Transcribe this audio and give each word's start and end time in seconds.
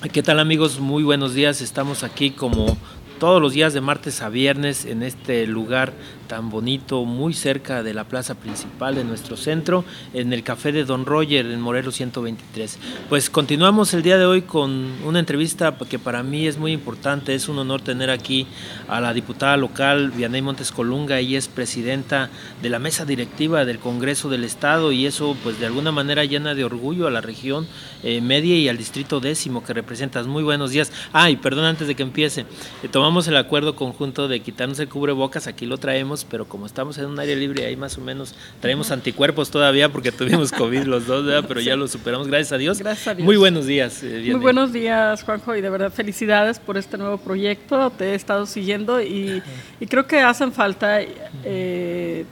¿Qué 0.00 0.22
tal 0.22 0.38
amigos? 0.38 0.78
Muy 0.78 1.02
buenos 1.02 1.34
días. 1.34 1.60
Estamos 1.60 2.04
aquí 2.04 2.30
como 2.30 2.78
todos 3.18 3.42
los 3.42 3.52
días 3.52 3.74
de 3.74 3.80
martes 3.80 4.22
a 4.22 4.28
viernes 4.28 4.84
en 4.84 5.02
este 5.02 5.44
lugar 5.48 5.92
tan 6.28 6.50
bonito, 6.50 7.04
muy 7.04 7.32
cerca 7.32 7.82
de 7.82 7.94
la 7.94 8.04
plaza 8.04 8.34
principal 8.34 8.94
de 8.94 9.02
nuestro 9.02 9.36
centro, 9.36 9.84
en 10.12 10.32
el 10.32 10.42
café 10.42 10.70
de 10.70 10.84
Don 10.84 11.06
Roger, 11.06 11.46
en 11.46 11.60
Morelos 11.60 11.96
123. 11.96 12.78
Pues 13.08 13.30
continuamos 13.30 13.94
el 13.94 14.02
día 14.02 14.18
de 14.18 14.26
hoy 14.26 14.42
con 14.42 14.92
una 15.04 15.18
entrevista 15.18 15.74
que 15.88 15.98
para 15.98 16.22
mí 16.22 16.46
es 16.46 16.58
muy 16.58 16.72
importante, 16.72 17.34
es 17.34 17.48
un 17.48 17.58
honor 17.58 17.80
tener 17.80 18.10
aquí 18.10 18.46
a 18.88 19.00
la 19.00 19.14
diputada 19.14 19.56
local 19.56 20.10
Vianey 20.10 20.42
Montes 20.42 20.70
Colunga, 20.70 21.18
ella 21.18 21.38
es 21.38 21.48
presidenta 21.48 22.28
de 22.62 22.68
la 22.68 22.78
mesa 22.78 23.06
directiva 23.06 23.64
del 23.64 23.78
Congreso 23.78 24.28
del 24.28 24.44
Estado 24.44 24.92
y 24.92 25.06
eso 25.06 25.34
pues 25.42 25.58
de 25.58 25.66
alguna 25.66 25.92
manera 25.92 26.24
llena 26.26 26.54
de 26.54 26.64
orgullo 26.64 27.06
a 27.06 27.10
la 27.10 27.22
región 27.22 27.66
eh, 28.02 28.20
media 28.20 28.54
y 28.54 28.68
al 28.68 28.76
distrito 28.76 29.20
décimo 29.20 29.64
que 29.64 29.72
representas. 29.72 30.26
Muy 30.26 30.42
buenos 30.42 30.70
días. 30.72 30.92
Ah, 31.14 31.28
perdón 31.40 31.64
antes 31.64 31.88
de 31.88 31.94
que 31.94 32.02
empiece, 32.02 32.44
eh, 32.82 32.88
tomamos 32.90 33.26
el 33.28 33.36
acuerdo 33.36 33.74
conjunto 33.74 34.28
de 34.28 34.40
quitarnos 34.40 34.78
el 34.78 34.88
cubrebocas, 34.88 35.46
aquí 35.46 35.64
lo 35.64 35.78
traemos 35.78 36.17
pero 36.24 36.46
como 36.46 36.66
estamos 36.66 36.98
en 36.98 37.06
un 37.06 37.18
área 37.18 37.36
libre, 37.36 37.66
ahí 37.66 37.76
más 37.76 37.98
o 37.98 38.00
menos 38.00 38.34
traemos 38.60 38.90
anticuerpos 38.90 39.50
todavía 39.50 39.88
porque 39.88 40.12
tuvimos 40.12 40.52
COVID 40.58 40.84
los 40.84 41.06
dos, 41.06 41.44
pero 41.46 41.60
ya 41.60 41.76
lo 41.76 41.88
superamos, 41.88 42.28
gracias 42.28 42.52
a 42.52 42.58
Dios. 42.58 42.78
Gracias 42.78 43.08
a 43.08 43.14
Dios. 43.14 43.24
Muy 43.24 43.36
buenos 43.36 43.66
días. 43.66 44.02
Eh, 44.02 44.22
Muy 44.30 44.40
buenos 44.40 44.72
días, 44.72 45.22
Juanjo, 45.22 45.54
y 45.56 45.60
de 45.60 45.70
verdad 45.70 45.92
felicidades 45.92 46.58
por 46.58 46.76
este 46.76 46.98
nuevo 46.98 47.18
proyecto. 47.18 47.90
Te 47.90 48.12
he 48.12 48.14
estado 48.14 48.46
siguiendo 48.46 49.00
y, 49.00 49.42
creo 49.88 50.06
que 50.06 50.20
hacen 50.20 50.52
falta. 50.52 51.00
Eh, 51.44 52.24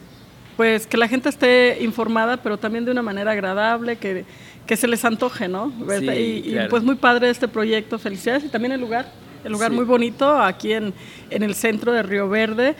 pues 0.56 0.87
que 0.87 0.96
la 0.96 1.06
gente 1.06 1.28
esté 1.28 1.78
informada, 1.82 2.38
pero 2.38 2.56
también 2.56 2.84
de 2.84 2.90
una 2.90 3.02
manera 3.02 3.32
agradable, 3.32 3.96
que, 3.96 4.24
que 4.66 4.76
se 4.76 4.88
les 4.88 5.04
antoje, 5.04 5.48
¿no? 5.48 5.73
y, 6.00 6.56
pues 6.70 6.82
muy 6.82 6.96
padre 6.96 7.30
este 7.30 7.46
proyecto, 7.46 7.98
felicidades 7.98 8.45
y 8.45 8.48
también 8.48 8.73
el 8.73 8.80
lugar, 8.80 9.12
el 9.45 9.52
lugar 9.52 9.70
muy 9.70 9.84
bonito 9.84 10.40
aquí 10.40 10.73
en, 10.73 10.95
en 11.30 11.43
el 11.43 11.54
centro 11.54 11.93
de 11.93 12.02
Río 12.02 12.28
Verde. 12.28 12.74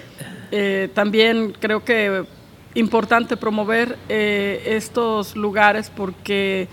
Eh, 0.51 0.89
también 0.95 1.55
creo 1.59 1.85
que 1.85 2.25
importante 2.75 3.37
promover 3.37 3.99
eh, 4.09 4.63
estos 4.67 5.35
lugares 5.35 5.91
porque 5.95 6.69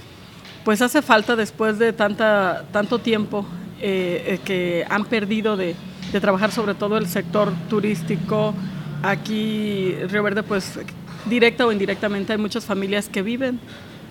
pues 0.65 0.81
hace 0.81 1.01
falta 1.01 1.35
después 1.35 1.79
de 1.79 1.93
tanta, 1.93 2.65
tanto 2.71 2.99
tiempo 2.99 3.45
eh, 3.81 4.39
que 4.45 4.85
han 4.89 5.05
perdido 5.05 5.57
de, 5.57 5.75
trabajar 6.21 6.51
sobre 6.51 6.75
todo 6.75 6.97
el 6.97 7.07
sector 7.07 7.51
turístico. 7.69 8.53
Aquí 9.01 9.95
Río 10.09 10.21
Verde 10.23 10.43
pues 10.43 10.79
directa 11.25 11.65
o 11.65 11.71
indirectamente 11.71 12.33
hay 12.33 12.37
muchas 12.37 12.65
familias 12.65 13.09
que 13.09 13.21
viven 13.21 13.59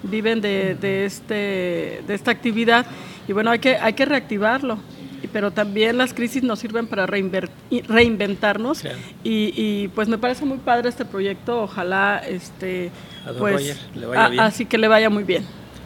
viven 0.02 0.40
de, 0.40 0.74
de, 0.74 1.04
este, 1.04 2.02
de 2.06 2.14
esta 2.14 2.32
actividad 2.32 2.86
y 3.28 3.32
bueno, 3.32 3.52
hay 3.52 3.60
que, 3.60 3.76
hay 3.76 3.92
que 3.92 4.04
reactivarlo 4.04 4.78
pero 5.28 5.50
también 5.50 5.98
las 5.98 6.14
crisis 6.14 6.42
nos 6.42 6.58
sirven 6.58 6.86
para 6.86 7.06
reinventarnos. 7.06 8.82
Y, 9.22 9.88
pues 9.88 10.08
me 10.08 10.18
parece 10.18 10.44
muy 10.44 10.58
padre 10.58 10.88
este 10.88 11.04
proyecto, 11.04 11.62
ojalá 11.62 12.18
este 12.18 12.90
pues 13.38 13.78
así 14.38 14.66
que 14.66 14.78
le 14.78 14.88
vaya 14.88 15.10
muy 15.10 15.24
bien. 15.24 15.44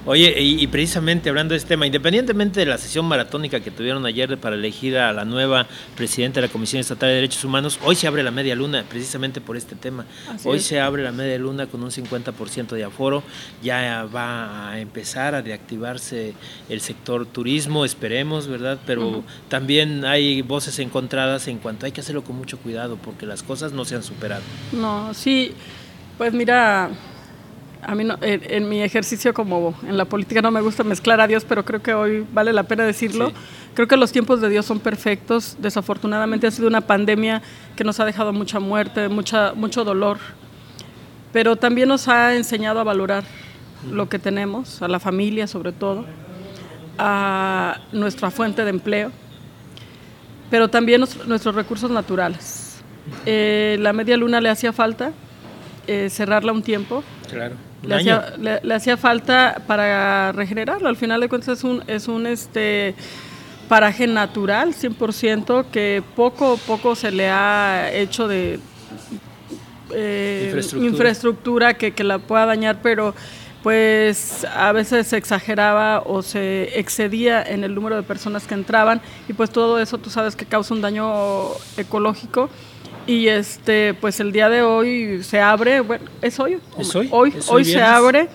Oye, 0.09 0.41
y, 0.41 0.65
precisamente 0.69 1.31
hablando 1.31 1.53
de 1.53 1.59
este 1.59 1.71
tema, 1.71 1.85
independientemente 1.85 2.61
de 2.61 2.67
la 2.67 2.79
sesión 2.79 3.07
maratónica 3.07 3.59
que 3.59 3.73
tuvieron 3.73 4.07
ayer 4.07 4.39
para 4.39 4.55
elegir 4.55 4.97
a 4.97 5.13
la 5.13 5.25
nueva 5.25 5.67
presidenta 5.97 6.41
de 6.41 6.47
la 6.47 6.53
Comisión 6.53 6.79
Estatal 6.79 7.09
de 7.09 7.17
Derechos 7.17 7.43
Humanos, 7.43 7.81
hoy 7.83 7.97
se 7.97 8.07
abre 8.07 8.23
la 8.23 8.31
media 8.31 8.55
luna 8.55 8.85
precisamente 8.89 9.41
por 9.41 9.57
este 9.57 9.75
tema. 9.75 10.07
hoy 10.45 10.61
se 10.61 10.79
abre 10.81 11.03
la 11.03 11.11
media 11.11 11.37
luna 11.39 11.67
con 11.67 11.83
un 11.83 11.91
50% 11.91 12.69
de 12.69 12.85
aforo, 12.85 13.25
ya 13.65 14.05
va 14.05 14.71
a 14.71 14.79
empezar 14.79 15.35
a 15.35 15.43
reactivarse 15.43 16.35
el 16.69 16.81
sector 16.81 17.27
turismo, 17.27 17.85
esperemos, 17.85 18.47
¿verdad? 18.47 18.79
Pero 18.87 19.25
también 19.49 20.05
hay 20.05 20.41
voces 20.43 20.79
encontradas 20.79 21.49
en 21.49 21.59
cuanto 21.59 21.85
hay 21.85 21.91
que 21.91 22.01
hacerlo 22.01 22.23
con 22.23 22.37
mucho 22.37 22.59
cuidado 22.59 22.97
porque 22.97 23.27
las 23.27 23.43
cosas 23.43 23.73
no 23.73 23.85
se 23.85 23.97
han 23.97 24.05
superado. 24.05 24.43
No, 24.71 25.13
sí, 25.15 25.51
pues 26.17 26.33
mira, 26.33 26.93
a 27.87 27.95
mí 27.95 28.05
en, 28.21 28.69
mi 28.69 28.83
ejercicio 28.83 29.33
como 29.33 29.73
en 29.87 29.97
la 29.97 30.05
política 30.05 30.43
no 30.43 30.51
me 30.51 30.61
gusta 30.61 30.83
mezclar 30.83 31.21
a 31.21 31.29
Dios, 31.29 31.45
pero 31.49 31.65
creo 31.65 31.81
que 31.81 31.95
hoy 31.95 32.27
vale 32.33 32.53
la 32.53 32.65
pena 32.65 32.85
decirlo. 32.85 33.33
Creo 33.75 33.87
que 33.87 33.97
los 33.97 34.11
tiempos 34.11 34.41
de 34.41 34.49
Dios 34.49 34.67
son 34.67 34.81
perfectos. 34.81 35.57
Desafortunadamente 35.61 36.49
ha 36.49 36.51
sido 36.51 36.67
una 36.67 36.81
pandemia 36.81 37.43
que 37.77 37.85
nos 37.85 38.01
ha 38.01 38.05
dejado 38.05 38.33
mucha 38.33 38.59
muerte, 38.59 39.09
mucha, 39.09 39.53
mucho 39.55 39.85
dolor, 39.85 40.19
pero 41.33 41.55
también 41.55 41.89
nos 41.89 42.09
ha 42.09 42.35
enseñado 42.35 42.81
a 42.81 42.85
valorar 42.85 43.23
lo 43.89 44.09
que 44.09 44.19
tenemos, 44.19 44.83
a 44.83 44.89
la 44.89 44.99
familia 44.99 45.47
sobre 45.47 45.71
todo, 45.71 46.07
a 46.99 47.83
nuestra 47.93 48.33
fuente 48.33 48.65
de 48.65 48.71
empleo, 48.71 49.13
pero 50.51 50.69
también 50.69 51.05
nuestros 51.27 51.55
recursos 51.55 51.91
naturales. 51.91 52.81
Eh, 53.27 53.77
la 53.79 53.93
media 53.93 54.17
luna 54.17 54.41
le 54.41 54.49
hacía 54.49 54.73
falta 54.73 55.13
eh, 55.87 56.11
cerrarla 56.11 56.51
un 56.51 56.63
tiempo. 56.63 57.05
Claro 57.31 57.55
le 57.83 58.75
hacía, 58.75 58.97
falta 58.97 59.63
para 59.67 60.33
regenerarlo. 60.33 60.89
Al 60.89 60.97
final 60.97 61.21
de 61.21 61.29
cuentas 61.29 61.59
es 61.59 61.65
un, 61.65 61.83
es 61.87 62.09
un 62.09 62.27
este, 62.27 62.95
paraje 63.69 64.07
natural, 64.07 64.75
100%, 64.75 65.67
que 65.71 66.03
poco 66.15 66.55
a 66.55 66.57
poco 66.57 66.95
se 66.95 67.11
le 67.11 67.29
ha 67.29 67.91
hecho 67.93 68.29
de 68.29 68.59
eh, 69.93 70.61
infraestructura, 70.77 71.75
que, 71.75 71.93
que, 71.93 72.05
la 72.05 72.19
pueda 72.19 72.47
dañar, 72.47 72.81
pero 72.83 73.15
pues 73.63 74.47
a 74.55 74.71
veces 74.71 75.09
se 75.09 75.17
exageraba 75.17 76.01
o 76.07 76.23
se 76.23 76.79
excedía 76.79 77.43
en 77.43 77.65
el 77.65 77.75
número 77.75 77.97
de 77.97 78.05
personas 78.05 78.47
que 78.47 78.55
entraban 78.55 79.01
y 79.29 79.33
pues 79.33 79.51
todo 79.51 79.81
eso 79.81 79.99
tú 79.99 80.09
sabes 80.09 80.37
que 80.37 80.47
causa 80.47 80.73
un 80.73 80.83
daño 80.83 81.49
ecológico 81.77 82.49
y 83.07 83.29
este, 83.29 83.95
pues 83.95 84.21
el 84.21 84.33
día 84.33 84.49
de 84.49 84.63
hoy 84.63 85.23
se 85.23 85.41
abre, 85.41 85.81
bueno, 85.81 86.05
es 86.23 86.39
hoy. 86.41 86.59
hoy? 87.11 87.35
Hoy, 87.49 87.65
se 87.65 87.81
abre 87.81 88.29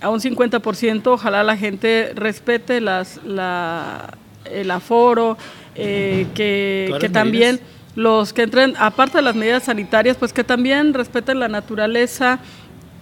a 0.00 0.08
un 0.10 0.20
50%. 0.20 1.06
Ojalá 1.06 1.42
la 1.42 1.56
gente 1.56 2.12
respete 2.14 2.80
las, 2.80 3.20
la, 3.24 4.16
el 4.44 4.70
aforo, 4.70 5.36
eh, 5.74 6.26
que, 6.34 6.94
que 7.00 7.08
también 7.08 7.60
los 7.94 8.32
que 8.32 8.42
entren, 8.42 8.74
aparte 8.78 9.18
de 9.18 9.22
las 9.22 9.34
medidas 9.34 9.64
sanitarias, 9.64 10.16
pues 10.16 10.32
que 10.32 10.44
también 10.44 10.94
respeten 10.94 11.40
la 11.40 11.48
naturaleza. 11.48 12.38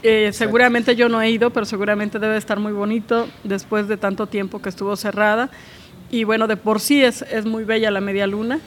Eh, 0.03 0.31
seguramente 0.33 0.97
yo 0.97 1.09
no 1.09 1.21
he 1.21 1.31
ido, 1.31 1.51
pero 1.51 1.67
seguramente 1.67 2.19
debe 2.19 2.37
estar 2.37 2.59
muy 2.61 2.73
bonito 2.73 3.29
después 3.45 3.89
de 3.89 3.97
tanto 3.97 4.27
tiempo 4.27 4.61
que 4.61 4.69
estuvo 4.69 4.97
cerrada. 4.97 5.51
Y 6.11 6.25
bueno, 6.25 6.47
de 6.47 6.57
por 6.57 6.81
sí 6.81 7.03
es, 7.03 7.23
es 7.23 7.45
muy 7.45 7.65
bella 7.65 7.91
la 7.91 8.01
media 8.01 8.27
luna. 8.27 8.61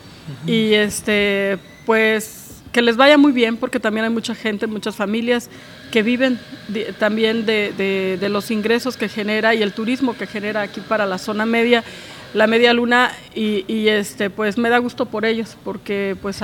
Y 0.45 0.73
este, 0.73 1.57
pues 1.87 2.38
que 2.71 2.81
les 2.81 2.97
vaya 2.97 3.17
muy 3.17 3.31
bien, 3.31 3.57
porque 3.57 3.79
también 3.79 4.05
hay 4.05 4.11
mucha 4.11 4.35
gente, 4.35 4.67
muchas 4.67 4.95
familias 4.95 5.49
que 5.91 6.03
viven 6.03 6.39
también 6.99 7.45
de, 7.45 8.27
los 8.29 8.51
ingresos 8.51 8.95
que 8.95 9.09
genera 9.09 9.55
y 9.55 9.63
el 9.63 9.73
turismo 9.73 10.15
que 10.15 10.27
genera 10.27 10.61
aquí 10.61 10.81
para 10.81 11.05
la 11.05 11.17
zona 11.17 11.45
media, 11.45 11.83
la 12.33 12.45
media 12.45 12.73
luna, 12.73 13.11
y, 13.33 13.87
este, 13.87 14.29
pues 14.29 14.57
me 14.57 14.69
da 14.69 14.77
gusto 14.77 15.05
por 15.07 15.25
ellos, 15.25 15.57
porque 15.63 16.15
pues 16.21 16.41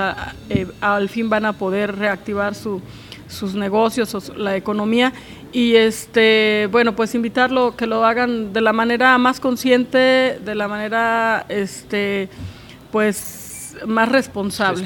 eh, 0.49 0.67
al 0.81 1.09
fin 1.09 1.29
van 1.29 1.45
a 1.45 1.53
poder 1.53 1.95
reactivar 1.95 2.55
sus 2.55 3.53
negocios, 3.53 4.31
la 4.35 4.55
economía, 4.55 5.13
y 5.51 5.75
este, 5.75 6.67
bueno, 6.71 6.95
pues 6.95 7.13
invitarlo 7.15 7.77
que 7.77 7.85
lo 7.85 8.03
hagan 8.03 8.51
de 8.51 8.61
la 8.61 8.73
manera 8.73 9.17
más 9.19 9.39
consciente, 9.39 10.39
de 10.43 10.55
la 10.55 10.67
manera, 10.67 11.45
este, 11.49 12.29
pues 12.91 13.44
más 13.85 14.09
responsable. 14.09 14.85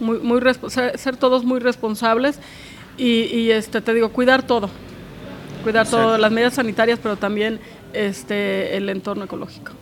Muy, 0.00 0.18
muy 0.18 0.40
ser 0.68 1.16
todos 1.16 1.44
muy 1.44 1.60
responsables 1.60 2.38
y, 2.98 3.50
este 3.50 3.80
te 3.80 3.94
digo, 3.94 4.10
cuidar 4.10 4.46
todo. 4.46 4.70
Cuidar 5.62 5.88
todo, 5.88 6.18
las 6.18 6.32
medidas 6.32 6.54
sanitarias, 6.54 6.98
pero 7.02 7.16
también 7.16 7.60
este 7.92 8.76
el 8.76 8.88
entorno 8.88 9.24
ecológico. 9.24 9.72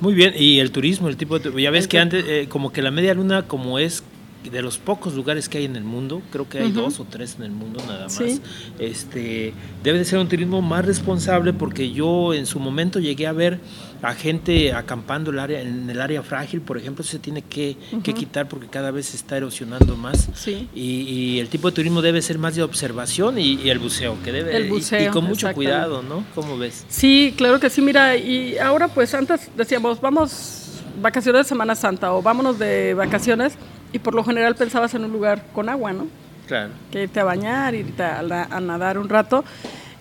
Muy 0.00 0.14
bien, 0.14 0.34
y 0.36 0.60
el 0.60 0.70
turismo, 0.70 1.08
el 1.08 1.16
tipo 1.16 1.38
de, 1.38 1.62
ya 1.62 1.70
ves 1.70 1.88
que 1.88 1.98
antes 1.98 2.24
eh, 2.26 2.46
como 2.48 2.72
que 2.72 2.82
la 2.82 2.90
media 2.90 3.14
luna 3.14 3.42
como 3.42 3.78
es 3.78 4.02
de 4.50 4.62
los 4.62 4.78
pocos 4.78 5.14
lugares 5.14 5.48
que 5.48 5.58
hay 5.58 5.64
en 5.64 5.76
el 5.76 5.84
mundo, 5.84 6.22
creo 6.30 6.48
que 6.48 6.58
hay 6.58 6.70
dos 6.70 7.00
o 7.00 7.04
tres 7.04 7.36
en 7.38 7.44
el 7.44 7.50
mundo 7.50 7.82
nada 7.86 8.04
más, 8.04 8.40
este, 8.78 9.52
debe 9.82 9.98
de 9.98 10.04
ser 10.04 10.18
un 10.18 10.28
turismo 10.28 10.62
más 10.62 10.84
responsable 10.84 11.52
porque 11.52 11.92
yo 11.92 12.34
en 12.34 12.46
su 12.46 12.60
momento 12.60 13.00
llegué 13.00 13.26
a 13.26 13.32
ver 13.32 13.60
a 14.02 14.14
gente 14.14 14.72
acampando 14.72 15.30
el 15.30 15.38
área, 15.38 15.62
en 15.62 15.88
el 15.88 16.00
área 16.00 16.22
frágil, 16.22 16.60
por 16.60 16.76
ejemplo, 16.76 17.02
se 17.02 17.18
tiene 17.18 17.42
que, 17.42 17.76
quitar 18.02 18.48
porque 18.48 18.66
cada 18.66 18.90
vez 18.90 19.06
se 19.06 19.16
está 19.16 19.38
erosionando 19.38 19.96
más. 19.96 20.28
Y, 20.74 21.38
el 21.38 21.48
tipo 21.48 21.70
de 21.70 21.74
turismo 21.74 22.02
debe 22.02 22.20
ser 22.20 22.38
más 22.38 22.54
de 22.54 22.62
observación 22.62 23.38
y, 23.38 23.68
el 23.68 23.78
buceo, 23.78 24.16
que 24.22 24.30
debe 24.30 24.56
el 24.56 24.68
buceo, 24.68 25.08
y, 25.08 25.10
con 25.10 25.24
mucho 25.24 25.50
cuidado, 25.52 26.02
¿no? 26.02 26.24
¿Cómo 26.34 26.58
ves? 26.58 26.84
Sí, 26.88 27.32
claro 27.36 27.58
que 27.58 27.70
sí, 27.70 27.80
mira, 27.80 28.16
y 28.16 28.58
ahora 28.58 28.88
pues 28.88 29.14
antes 29.14 29.50
decíamos, 29.56 30.00
vamos 30.00 30.60
vacaciones 31.00 31.40
de 31.40 31.48
Semana 31.48 31.74
Santa 31.74 32.12
o 32.12 32.22
vámonos 32.22 32.58
de 32.58 32.94
vacaciones 32.94 33.54
y 33.94 33.98
por 34.00 34.14
lo 34.14 34.24
general 34.24 34.56
pensabas 34.56 34.92
en 34.94 35.04
un 35.04 35.12
lugar 35.12 35.46
con 35.52 35.68
agua, 35.68 35.92
¿no? 35.92 36.08
Claro. 36.48 36.72
Que 36.90 37.04
irte 37.04 37.20
a 37.20 37.24
bañar, 37.24 37.74
irte 37.74 38.02
a, 38.02 38.18
a 38.18 38.60
nadar 38.60 38.98
un 38.98 39.08
rato. 39.08 39.44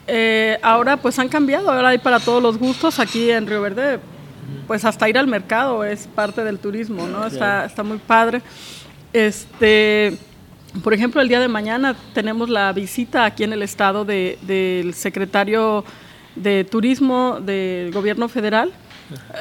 Eh, 0.08 0.58
ahora 0.62 0.98
pues 0.98 1.18
han 1.20 1.30
cambiado, 1.30 1.72
ahora 1.72 1.90
hay 1.90 2.00
para 2.00 2.20
todos 2.20 2.42
los 2.42 2.58
gustos. 2.58 3.00
Aquí 3.00 3.30
en 3.30 3.48
Río 3.48 3.62
Verde 3.62 4.00
pues 4.68 4.84
hasta 4.84 5.08
ir 5.08 5.18
al 5.18 5.28
mercado 5.28 5.86
es 5.86 6.08
parte 6.08 6.44
del 6.44 6.58
turismo, 6.58 7.08
¿no? 7.08 7.26
Está, 7.26 7.66
está 7.66 7.84
muy 7.84 8.00
padre. 8.00 8.42
Este, 9.14 10.18
por 10.84 10.94
ejemplo, 10.94 11.22
el 11.22 11.28
día 11.28 11.40
de 11.40 11.48
mañana 11.48 11.96
tenemos 12.14 12.50
la 12.50 12.74
visita 12.74 13.26
aquí 13.26 13.44
en 13.44 13.54
el 13.54 13.62
estado 13.62 14.06
del 14.06 14.94
secretario 14.96 15.86
de 16.36 16.64
Turismo 16.64 17.40
del 17.40 17.92
Gobierno 17.92 18.28
Federal. 18.28 18.72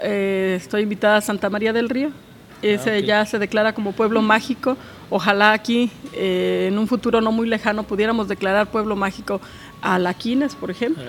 Eh, 0.02 0.58
estoy 0.60 0.82
invitada 0.82 1.16
a 1.16 1.20
Santa 1.22 1.48
María 1.48 1.72
del 1.72 1.88
Río. 1.88 2.10
Ese 2.62 2.90
ah, 2.90 2.98
ya 3.00 3.26
se 3.26 3.38
declara 3.38 3.74
como 3.74 3.92
pueblo 3.92 4.22
mágico. 4.22 4.76
Ojalá 5.10 5.52
aquí, 5.52 5.90
eh, 6.14 6.68
en 6.70 6.78
un 6.78 6.86
futuro 6.88 7.20
no 7.20 7.32
muy 7.32 7.46
lejano, 7.46 7.82
pudiéramos 7.82 8.28
declarar 8.28 8.70
pueblo 8.70 8.96
mágico 8.96 9.40
a 9.82 9.98
Laquines, 9.98 10.54
por 10.54 10.70
ejemplo. 10.70 11.02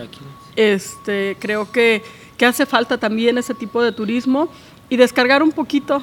Este, 0.56 1.38
creo 1.40 1.72
que, 1.72 2.02
que, 2.38 2.46
hace 2.46 2.66
falta 2.66 2.98
también 2.98 3.38
ese 3.38 3.54
tipo 3.54 3.82
de 3.82 3.92
turismo 3.92 4.50
y 4.90 4.98
descargar 4.98 5.42
un 5.44 5.52
poquito 5.52 6.02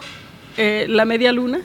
eh, 0.56 0.86
la 0.88 1.04
media 1.04 1.32
luna 1.32 1.60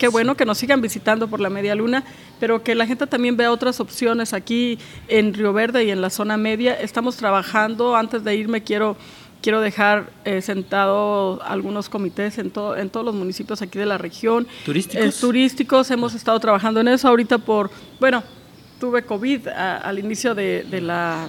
qué 0.00 0.08
bueno 0.08 0.34
que 0.34 0.46
nos 0.46 0.56
sigan 0.56 0.80
visitando 0.80 1.28
por 1.28 1.40
la 1.40 1.50
media 1.50 1.74
luna, 1.74 2.02
pero 2.40 2.64
que 2.64 2.74
la 2.74 2.86
gente 2.86 3.06
también 3.06 3.36
vea 3.36 3.52
otras 3.52 3.80
opciones 3.80 4.32
aquí 4.32 4.78
en 5.08 5.34
Río 5.34 5.52
Verde 5.52 5.84
y 5.84 5.90
en 5.90 6.00
la 6.00 6.08
zona 6.08 6.38
media. 6.38 6.72
Estamos 6.72 7.16
trabajando, 7.16 7.94
antes 7.94 8.24
de 8.24 8.34
irme 8.34 8.62
quiero 8.62 8.96
quiero 9.42 9.60
dejar 9.60 10.10
eh, 10.24 10.42
sentado 10.42 11.42
algunos 11.42 11.88
comités 11.88 12.38
en, 12.38 12.52
en 12.76 12.90
todos 12.90 13.06
los 13.06 13.14
municipios 13.14 13.62
aquí 13.62 13.78
de 13.78 13.86
la 13.86 13.98
región. 13.98 14.46
¿Turísticos? 14.64 15.06
Eh, 15.06 15.20
turísticos, 15.20 15.90
hemos 15.90 16.14
estado 16.14 16.38
trabajando 16.40 16.80
en 16.80 16.88
eso 16.88 17.08
ahorita 17.08 17.38
por, 17.38 17.70
bueno, 17.98 18.22
tuve 18.78 19.02
COVID 19.02 19.48
al 19.48 19.98
inicio 19.98 20.34
de, 20.34 20.64
de 20.64 20.80
la, 20.80 21.28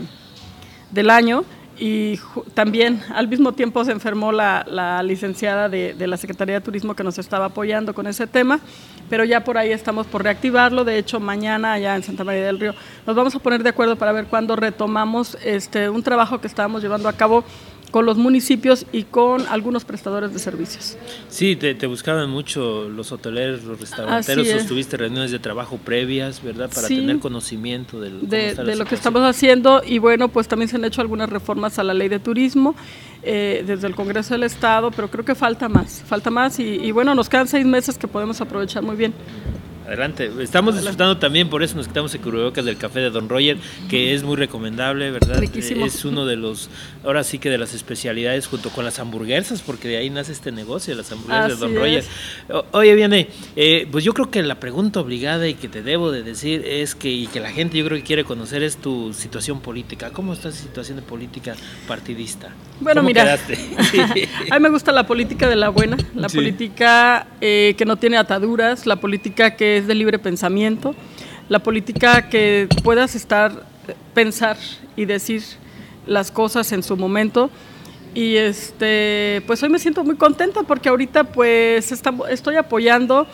del 0.91 1.09
año 1.09 1.43
y 1.81 2.19
también 2.53 3.01
al 3.13 3.27
mismo 3.27 3.53
tiempo 3.53 3.83
se 3.83 3.91
enfermó 3.91 4.31
la, 4.31 5.01
licenciada 5.03 5.67
de, 5.67 5.95
la 6.07 6.15
Secretaría 6.15 6.55
de 6.55 6.61
Turismo 6.61 6.95
que 6.95 7.03
nos 7.03 7.17
estaba 7.17 7.45
apoyando 7.45 7.95
con 7.95 8.05
ese 8.05 8.27
tema, 8.27 8.59
pero 9.09 9.23
ya 9.23 9.43
por 9.43 9.57
ahí 9.57 9.71
estamos 9.71 10.05
por 10.05 10.21
reactivarlo. 10.21 10.85
De 10.85 10.99
hecho, 10.99 11.19
mañana 11.19 11.73
allá 11.73 11.95
en 11.95 12.03
Santa 12.03 12.23
María 12.23 12.45
del 12.45 12.59
Río 12.59 12.75
nos 13.07 13.15
vamos 13.15 13.33
a 13.33 13.39
poner 13.39 13.63
de 13.63 13.69
acuerdo 13.69 13.95
para 13.95 14.11
ver 14.11 14.25
cuándo 14.25 14.55
retomamos 14.55 15.35
este, 15.43 15.89
un 15.89 16.03
trabajo 16.03 16.39
que 16.39 16.45
estábamos 16.45 16.83
llevando 16.83 17.09
a 17.09 17.13
cabo 17.13 17.43
con 17.91 18.05
los 18.05 18.17
municipios 18.17 18.85
y 18.91 19.03
con 19.03 19.45
algunos 19.47 19.85
prestadores 19.85 20.33
de 20.33 20.39
servicios. 20.39 20.97
Sí, 21.29 21.55
te, 21.55 21.85
buscaban 21.88 22.29
mucho 22.29 22.89
los 22.89 23.11
hoteleros, 23.11 23.63
los 23.63 23.79
restauranteros, 23.79 24.65
tuviste 24.65 24.97
reuniones 24.97 25.31
de 25.31 25.39
trabajo 25.39 25.77
previas, 25.77 26.41
¿verdad? 26.41 26.69
Para 26.73 26.88
tener 26.88 27.19
conocimiento 27.19 27.99
de, 27.99 28.55
de 28.55 28.75
lo 28.75 28.85
que 28.85 28.95
estamos 28.95 29.21
haciendo 29.23 29.81
y 29.85 29.99
bueno, 29.99 30.29
pues 30.29 30.47
también 30.47 30.69
se 30.69 30.77
han 30.77 30.85
hecho 30.85 31.01
algunas 31.01 31.29
reformas 31.29 31.77
a 31.79 31.83
la 31.83 31.93
ley 31.93 32.09
de 32.09 32.19
turismo 32.19 32.75
eh, 33.23 33.63
desde 33.67 33.88
el 33.88 33.95
Congreso 33.95 34.33
del 34.33 34.43
Estado, 34.43 34.89
pero 34.91 35.09
creo 35.09 35.23
que 35.23 35.35
falta 35.35 35.69
más, 35.69 36.01
falta 36.05 36.31
más 36.31 36.59
y, 36.59 36.63
y 36.63 36.91
bueno, 36.91 37.13
nos 37.13 37.29
quedan 37.29 37.47
seis 37.47 37.65
meses 37.65 37.97
que 37.97 38.07
podemos 38.07 38.41
aprovechar 38.41 38.81
muy 38.81 38.95
bien. 38.95 39.13
Adelante. 39.91 40.31
Estamos 40.39 40.75
disfrutando 40.75 41.17
también, 41.17 41.49
por 41.49 41.63
eso 41.63 41.75
nos 41.75 41.85
quitamos 41.85 42.15
el 42.15 42.21
cubrebocas 42.21 42.63
del 42.63 42.77
café 42.77 43.01
de 43.01 43.09
Don 43.09 43.27
Roger, 43.27 43.57
que 43.89 44.13
es 44.13 44.23
muy 44.23 44.38
recomendable, 44.38 45.11
¿verdad? 45.11 45.43
Es 45.43 46.05
uno 46.05 46.25
de 46.25 46.38
los, 46.38 46.69
ahora 47.03 47.25
sí 47.25 47.39
que 47.39 47.49
de 47.49 47.57
las 47.57 47.73
especialidades 47.73 48.47
junto 48.47 48.69
con 48.69 48.85
las 48.85 48.99
hamburguesas, 48.99 49.61
porque 49.61 49.89
de 49.89 49.97
ahí 49.97 50.09
nace 50.09 50.31
este 50.31 50.53
negocio, 50.53 50.95
las 50.95 51.11
hamburguesas 51.11 51.49
de 51.49 51.55
Don 51.57 51.75
Roger. 51.75 52.05
oye, 52.71 52.95
viene, 52.95 53.27
eh, 53.57 53.85
pues 53.91 54.05
yo 54.05 54.13
creo 54.13 54.31
que 54.31 54.41
la 54.43 54.61
pregunta 54.61 55.01
obligada 55.01 55.45
y 55.49 55.55
que 55.55 55.67
te 55.67 55.83
debo 55.83 56.09
de 56.09 56.23
decir 56.23 56.63
es 56.65 56.95
que, 56.95 57.09
y 57.09 57.27
que 57.27 57.41
la 57.41 57.51
gente 57.51 57.77
yo 57.77 57.83
creo 57.83 57.97
que 57.97 58.05
quiere 58.05 58.23
conocer 58.23 58.63
es 58.63 58.77
tu 58.77 59.11
situación 59.13 59.59
política. 59.59 60.11
¿Cómo 60.11 60.31
está 60.31 60.47
esa 60.47 60.59
situación 60.59 60.95
de 60.95 61.03
política 61.03 61.53
partidista? 61.85 62.53
Bueno, 62.79 63.03
mira, 63.03 63.33
a 64.51 64.55
mí 64.55 64.63
me 64.63 64.69
gusta 64.69 64.93
la 64.93 65.05
política 65.05 65.49
de 65.49 65.57
la 65.57 65.67
buena, 65.67 65.97
la 66.15 66.29
política 66.29 67.27
eh, 67.41 67.75
que 67.77 67.85
no 67.85 67.97
tiene 67.97 68.17
ataduras, 68.17 68.85
la 68.85 68.95
política 68.95 69.55
que 69.57 69.80
de 69.87 69.95
libre 69.95 70.19
pensamiento, 70.19 70.95
la 71.49 71.59
política 71.59 72.29
que 72.29 72.67
puedas 72.83 73.15
estar, 73.15 73.65
pensar 74.13 74.57
y 74.95 75.05
decir 75.05 75.43
las 76.07 76.31
cosas 76.31 76.71
en 76.71 76.83
su 76.83 76.97
momento. 76.97 77.49
Y 78.13 78.35
este, 78.35 79.41
pues 79.47 79.63
hoy 79.63 79.69
me 79.69 79.79
siento 79.79 80.03
muy 80.03 80.15
contenta 80.15 80.63
porque 80.63 80.89
ahorita 80.89 81.23
pues 81.23 81.91
estoy 81.91 82.55
apoyando. 82.55 83.25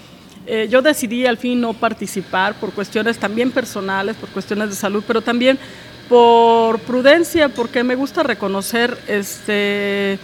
Eh, 0.46 0.68
yo 0.70 0.82
decidí 0.82 1.26
al 1.26 1.38
fin 1.38 1.60
no 1.60 1.74
participar 1.74 2.56
por 2.60 2.72
cuestiones 2.72 3.18
también 3.18 3.52
personales, 3.52 4.16
por 4.16 4.30
cuestiones 4.30 4.70
de 4.70 4.76
salud, 4.76 5.04
pero 5.06 5.22
también 5.22 5.60
por 6.08 6.80
prudencia, 6.80 7.50
porque 7.50 7.84
me 7.84 7.96
gusta 7.96 8.24
reconocer 8.24 8.98
este 9.08 10.20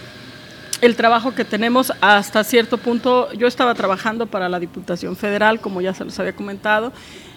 el 0.84 0.96
trabajo 0.96 1.34
que 1.34 1.44
tenemos 1.44 1.92
hasta 2.00 2.44
cierto 2.44 2.78
punto. 2.78 3.32
Yo 3.32 3.46
estaba 3.46 3.74
trabajando 3.74 4.26
para 4.26 4.48
la 4.48 4.60
Diputación 4.60 5.16
Federal, 5.16 5.60
como 5.60 5.80
ya 5.80 5.94
se 5.94 6.04
los 6.04 6.18
había 6.18 6.34
comentado. 6.34 6.92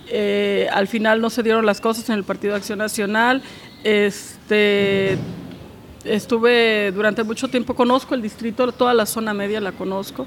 Eh, 0.10 0.68
al 0.72 0.88
final 0.88 1.22
no 1.22 1.30
se 1.30 1.44
dieron 1.44 1.66
las 1.66 1.82
cosas 1.82 2.10
en 2.10 2.16
el 2.16 2.24
Partido 2.24 2.56
Acción 2.56 2.80
Nacional. 2.80 3.42
Este, 3.84 5.18
estuve 6.04 6.92
durante 6.92 7.24
mucho 7.24 7.48
tiempo, 7.48 7.76
conozco 7.76 8.16
el 8.16 8.22
distrito, 8.22 8.72
toda 8.72 8.94
la 8.94 9.06
zona 9.06 9.34
media 9.34 9.60
la 9.60 9.72
conozco. 9.72 10.26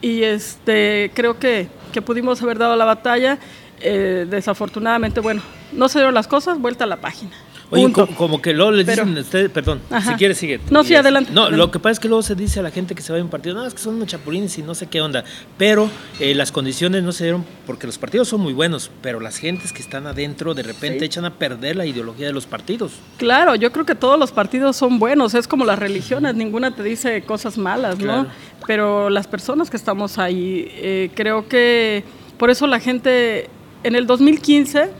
Y 0.00 0.22
este, 0.22 1.10
creo 1.14 1.38
que, 1.38 1.68
que 1.92 2.02
pudimos 2.02 2.42
haber 2.42 2.58
dado 2.58 2.76
la 2.76 2.84
batalla. 2.84 3.38
Eh, 3.80 4.26
desafortunadamente, 4.28 5.20
bueno, 5.20 5.42
no 5.72 5.88
se 5.88 5.98
dieron 5.98 6.14
las 6.14 6.26
cosas, 6.26 6.58
vuelta 6.58 6.84
a 6.84 6.86
la 6.86 6.98
página. 6.98 7.32
Oye, 7.70 7.92
como, 7.92 8.42
que 8.42 8.52
luego 8.52 8.72
le 8.72 8.82
dicen 8.82 9.16
a 9.16 9.20
ustedes, 9.20 9.48
perdón, 9.50 9.80
si 10.04 10.14
quieres 10.14 10.38
sigue. 10.38 10.60
No, 10.70 10.82
sí, 10.82 10.94
adelante. 10.94 11.30
No, 11.32 11.50
lo 11.50 11.70
que 11.70 11.78
pasa 11.78 11.92
es 11.92 12.00
que 12.00 12.08
luego 12.08 12.22
se 12.22 12.34
dice 12.34 12.58
a 12.60 12.62
la 12.62 12.70
gente 12.70 12.94
que 12.94 13.02
se 13.02 13.12
va 13.12 13.18
a 13.18 13.22
un 13.22 13.28
partido, 13.28 13.54
no, 13.54 13.66
es 13.66 13.74
que 13.74 13.80
son 13.80 13.94
unos 13.94 14.08
chapulines 14.08 14.58
y 14.58 14.62
no 14.62 14.74
sé 14.74 14.88
qué 14.88 15.00
onda. 15.00 15.24
Pero 15.56 15.88
eh, 16.18 16.34
las 16.34 16.50
condiciones 16.50 17.04
no 17.04 17.12
se 17.12 17.24
dieron, 17.24 17.44
porque 17.66 17.86
los 17.86 17.96
partidos 17.96 18.28
son 18.28 18.40
muy 18.40 18.52
buenos, 18.52 18.90
pero 19.02 19.20
las 19.20 19.38
gentes 19.38 19.72
que 19.72 19.82
están 19.82 20.06
adentro 20.06 20.54
de 20.54 20.64
repente 20.64 21.04
echan 21.04 21.24
a 21.24 21.34
perder 21.34 21.76
la 21.76 21.86
ideología 21.86 22.26
de 22.26 22.32
los 22.32 22.46
partidos. 22.46 22.92
Claro, 23.18 23.54
yo 23.54 23.70
creo 23.70 23.86
que 23.86 23.94
todos 23.94 24.18
los 24.18 24.32
partidos 24.32 24.76
son 24.76 24.98
buenos, 24.98 25.34
es 25.34 25.46
como 25.46 25.64
las 25.64 25.78
religiones, 25.78 26.34
ninguna 26.34 26.74
te 26.74 26.82
dice 26.82 27.22
cosas 27.22 27.56
malas, 27.56 27.98
¿no? 28.00 28.26
Pero 28.66 29.10
las 29.10 29.26
personas 29.26 29.70
que 29.70 29.76
estamos 29.76 30.18
ahí, 30.18 30.66
eh, 30.74 31.10
creo 31.14 31.48
que 31.48 32.04
por 32.36 32.50
eso 32.50 32.66
la 32.66 32.80
gente, 32.80 33.48
en 33.84 33.94
el 33.94 34.06
2015 34.06 34.90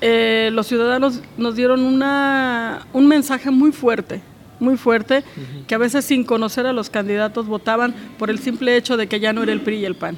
eh, 0.00 0.50
los 0.52 0.66
ciudadanos 0.66 1.20
nos 1.36 1.56
dieron 1.56 1.80
una, 1.80 2.86
un 2.92 3.06
mensaje 3.08 3.50
muy 3.50 3.72
fuerte, 3.72 4.20
muy 4.60 4.76
fuerte, 4.76 5.24
que 5.66 5.74
a 5.74 5.78
veces 5.78 6.04
sin 6.04 6.24
conocer 6.24 6.66
a 6.66 6.72
los 6.72 6.90
candidatos 6.90 7.46
votaban 7.46 7.94
por 8.18 8.30
el 8.30 8.38
simple 8.38 8.76
hecho 8.76 8.96
de 8.96 9.08
que 9.08 9.20
ya 9.20 9.32
no 9.32 9.42
era 9.42 9.52
el 9.52 9.60
PRI 9.60 9.76
y 9.78 9.84
el 9.84 9.94
PAN. 9.94 10.16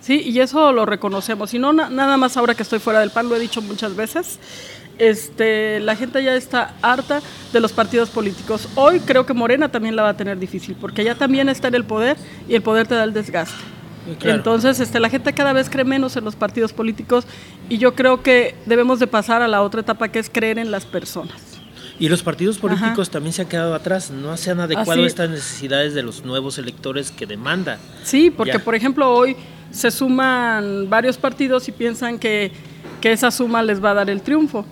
Sí, 0.00 0.20
y 0.20 0.40
eso 0.40 0.70
lo 0.72 0.84
reconocemos. 0.84 1.54
Y 1.54 1.58
no 1.58 1.72
nada 1.72 2.16
más 2.16 2.36
ahora 2.36 2.54
que 2.54 2.62
estoy 2.62 2.78
fuera 2.78 3.00
del 3.00 3.10
PAN, 3.10 3.28
lo 3.28 3.36
he 3.36 3.40
dicho 3.40 3.62
muchas 3.62 3.96
veces. 3.96 4.38
Este, 4.98 5.80
la 5.80 5.96
gente 5.96 6.22
ya 6.22 6.36
está 6.36 6.74
harta 6.82 7.20
de 7.52 7.60
los 7.60 7.72
partidos 7.72 8.10
políticos. 8.10 8.68
Hoy 8.74 9.00
creo 9.00 9.26
que 9.26 9.32
Morena 9.32 9.70
también 9.70 9.96
la 9.96 10.02
va 10.02 10.10
a 10.10 10.16
tener 10.16 10.38
difícil, 10.38 10.76
porque 10.80 11.04
ya 11.04 11.14
también 11.14 11.48
está 11.48 11.68
en 11.68 11.74
el 11.76 11.84
poder 11.84 12.16
y 12.48 12.54
el 12.54 12.62
poder 12.62 12.86
te 12.86 12.94
da 12.94 13.04
el 13.04 13.12
desgaste. 13.12 13.56
Entonces, 14.22 14.80
este, 14.80 15.00
la 15.00 15.08
gente 15.08 15.32
cada 15.32 15.52
vez 15.52 15.70
cree 15.70 15.84
menos 15.84 16.16
en 16.16 16.24
los 16.24 16.36
partidos 16.36 16.72
políticos 16.72 17.26
y 17.68 17.78
yo 17.78 17.94
creo 17.94 18.22
que 18.22 18.54
debemos 18.66 18.98
de 18.98 19.06
pasar 19.06 19.42
a 19.42 19.48
la 19.48 19.62
otra 19.62 19.80
etapa 19.80 20.08
que 20.08 20.18
es 20.18 20.28
creer 20.30 20.58
en 20.58 20.70
las 20.70 20.84
personas. 20.84 21.54
Y 21.98 22.08
los 22.08 22.22
partidos 22.22 22.58
políticos 22.58 23.08
también 23.08 23.32
se 23.32 23.42
han 23.42 23.48
quedado 23.48 23.74
atrás, 23.74 24.10
no 24.10 24.36
se 24.36 24.50
han 24.50 24.58
adecuado 24.60 25.04
a 25.04 25.06
estas 25.06 25.30
necesidades 25.30 25.94
de 25.94 26.02
los 26.02 26.24
nuevos 26.24 26.58
electores 26.58 27.12
que 27.12 27.24
demanda. 27.24 27.78
Sí, 28.02 28.30
porque 28.30 28.58
por 28.58 28.74
ejemplo 28.74 29.08
hoy 29.14 29.36
se 29.70 29.90
suman 29.90 30.90
varios 30.90 31.16
partidos 31.16 31.68
y 31.68 31.72
piensan 31.72 32.18
que, 32.18 32.50
que 33.00 33.12
esa 33.12 33.30
suma 33.30 33.62
les 33.62 33.82
va 33.82 33.92
a 33.92 33.94
dar 33.94 34.10
el 34.10 34.22
triunfo, 34.22 34.66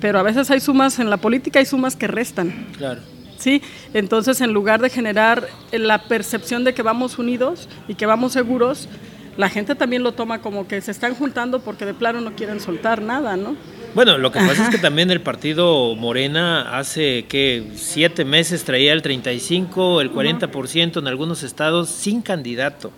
pero 0.00 0.20
a 0.20 0.22
veces 0.22 0.50
hay 0.50 0.60
sumas 0.60 1.00
en 1.00 1.10
la 1.10 1.16
política, 1.16 1.58
hay 1.58 1.66
sumas 1.66 1.96
que 1.96 2.06
restan. 2.06 2.68
Claro. 2.76 3.00
¿Sí? 3.42 3.60
Entonces, 3.92 4.40
en 4.40 4.52
lugar 4.52 4.80
de 4.80 4.88
generar 4.88 5.48
la 5.72 6.04
percepción 6.04 6.64
de 6.64 6.74
que 6.74 6.82
vamos 6.82 7.18
unidos 7.18 7.68
y 7.88 7.94
que 7.94 8.06
vamos 8.06 8.32
seguros, 8.32 8.88
la 9.36 9.48
gente 9.48 9.74
también 9.74 10.02
lo 10.02 10.12
toma 10.12 10.40
como 10.40 10.68
que 10.68 10.80
se 10.80 10.90
están 10.90 11.14
juntando 11.14 11.60
porque 11.60 11.84
de 11.84 11.94
plano 11.94 12.20
no 12.20 12.34
quieren 12.34 12.60
soltar 12.60 13.02
nada, 13.02 13.36
¿no? 13.36 13.56
Bueno, 13.94 14.16
lo 14.16 14.32
que 14.32 14.38
pasa 14.38 14.64
es 14.64 14.70
que 14.70 14.78
también 14.78 15.10
el 15.10 15.20
partido 15.20 15.94
Morena 15.96 16.78
hace 16.78 17.26
que 17.28 17.72
siete 17.74 18.24
meses 18.24 18.64
traía 18.64 18.92
el 18.92 19.02
35, 19.02 20.00
el 20.00 20.10
40% 20.12 20.98
en 20.98 21.06
algunos 21.06 21.42
estados 21.42 21.90
sin 21.90 22.22
candidato. 22.22 22.90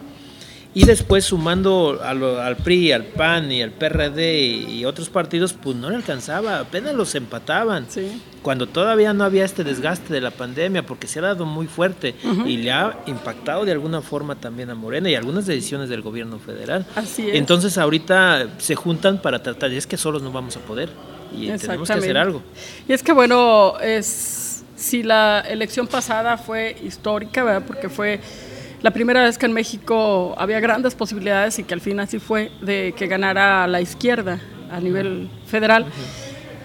Y 0.74 0.84
después 0.84 1.24
sumando 1.24 2.00
al 2.02 2.56
PRI, 2.56 2.92
al 2.92 3.04
PAN 3.04 3.52
y 3.52 3.62
al 3.62 3.70
PRD 3.70 4.44
y 4.68 4.84
otros 4.84 5.08
partidos, 5.08 5.52
pues 5.52 5.76
no 5.76 5.88
le 5.88 5.96
alcanzaba, 5.96 6.58
apenas 6.58 6.94
los 6.94 7.14
empataban. 7.14 7.86
Cuando 8.42 8.66
todavía 8.66 9.12
no 9.14 9.24
había 9.24 9.44
este 9.44 9.62
desgaste 9.62 10.12
de 10.12 10.20
la 10.20 10.32
pandemia, 10.32 10.84
porque 10.84 11.06
se 11.06 11.20
ha 11.20 11.22
dado 11.22 11.46
muy 11.46 11.66
fuerte 11.68 12.14
y 12.44 12.56
le 12.56 12.72
ha 12.72 12.98
impactado 13.06 13.64
de 13.64 13.72
alguna 13.72 14.02
forma 14.02 14.34
también 14.34 14.68
a 14.70 14.74
Morena 14.74 15.08
y 15.08 15.14
algunas 15.14 15.46
decisiones 15.46 15.88
del 15.88 16.02
gobierno 16.02 16.38
federal. 16.40 16.84
Así 16.96 17.30
es. 17.30 17.36
Entonces 17.36 17.78
ahorita 17.78 18.48
se 18.58 18.74
juntan 18.74 19.22
para 19.22 19.42
tratar, 19.42 19.72
y 19.72 19.76
es 19.76 19.86
que 19.86 19.96
solos 19.96 20.22
no 20.22 20.32
vamos 20.32 20.56
a 20.56 20.60
poder 20.60 20.90
y 21.32 21.46
tenemos 21.56 21.88
que 21.88 21.94
hacer 21.94 22.18
algo. 22.18 22.42
Y 22.88 22.92
es 22.92 23.02
que 23.02 23.12
bueno, 23.12 23.78
es 23.80 24.64
si 24.76 25.02
la 25.02 25.40
elección 25.40 25.86
pasada 25.86 26.36
fue 26.36 26.76
histórica, 26.84 27.44
¿verdad? 27.44 27.62
porque 27.66 27.88
fue 27.88 28.20
la 28.84 28.90
primera 28.90 29.22
vez 29.22 29.38
que 29.38 29.46
en 29.46 29.52
México 29.54 30.34
había 30.36 30.60
grandes 30.60 30.94
posibilidades 30.94 31.58
y 31.58 31.64
que 31.64 31.72
al 31.72 31.80
fin 31.80 31.98
así 32.00 32.18
fue 32.18 32.52
de 32.60 32.92
que 32.94 33.06
ganara 33.06 33.66
la 33.66 33.80
izquierda 33.80 34.38
a 34.70 34.78
nivel 34.78 35.30
federal. 35.46 35.86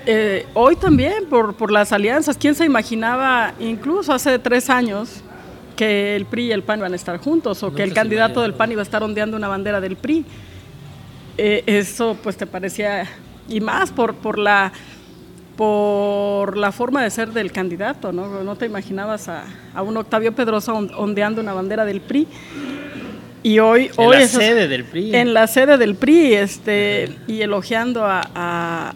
Eh, 0.05 0.45
hoy 0.53 0.75
también 0.75 1.27
por, 1.29 1.55
por 1.55 1.71
las 1.71 1.93
alianzas, 1.93 2.35
¿quién 2.37 2.55
se 2.55 2.65
imaginaba 2.65 3.53
incluso 3.57 4.11
hace 4.11 4.37
tres 4.37 4.69
años 4.69 5.21
que 5.77 6.17
el 6.17 6.25
PRI 6.25 6.47
y 6.47 6.51
el 6.51 6.61
PAN 6.61 6.79
iban 6.79 6.91
a 6.91 6.97
estar 6.97 7.17
juntos 7.19 7.63
o 7.63 7.73
que 7.73 7.83
el 7.83 7.93
candidato 7.93 8.41
del 8.41 8.53
PAN 8.53 8.73
iba 8.73 8.81
a 8.81 8.83
estar 8.83 9.01
ondeando 9.01 9.37
una 9.37 9.47
bandera 9.47 9.79
del 9.79 9.95
PRI? 9.95 10.25
Eh, 11.37 11.63
eso 11.67 12.17
pues 12.21 12.35
te 12.35 12.45
parecía, 12.45 13.07
y 13.47 13.61
más 13.61 13.93
por, 13.93 14.13
por 14.15 14.37
la 14.37 14.73
por 15.59 16.55
la 16.55 16.71
forma 16.71 17.03
de 17.03 17.09
ser 17.09 17.33
del 17.33 17.51
candidato, 17.51 18.13
¿no? 18.13 18.43
No 18.43 18.55
te 18.55 18.65
imaginabas 18.65 19.27
a, 19.27 19.43
un 19.83 19.97
Octavio 19.97 20.31
Pedrosa 20.31 20.71
ondeando 20.71 21.41
una 21.41 21.51
bandera 21.51 21.83
del 21.83 21.99
PRI. 21.99 22.29
Y 23.43 23.59
hoy, 23.59 23.91
en 23.97 24.09
la 24.09 24.25
sede 24.25 24.69
del 24.69 24.85
PRI. 24.85 25.13
En 25.13 25.33
la 25.33 25.47
sede 25.47 25.77
del 25.77 25.95
PRI, 25.95 26.35
este, 26.35 27.13
y 27.27 27.41
elogiando 27.41 28.03
a, 28.05 28.93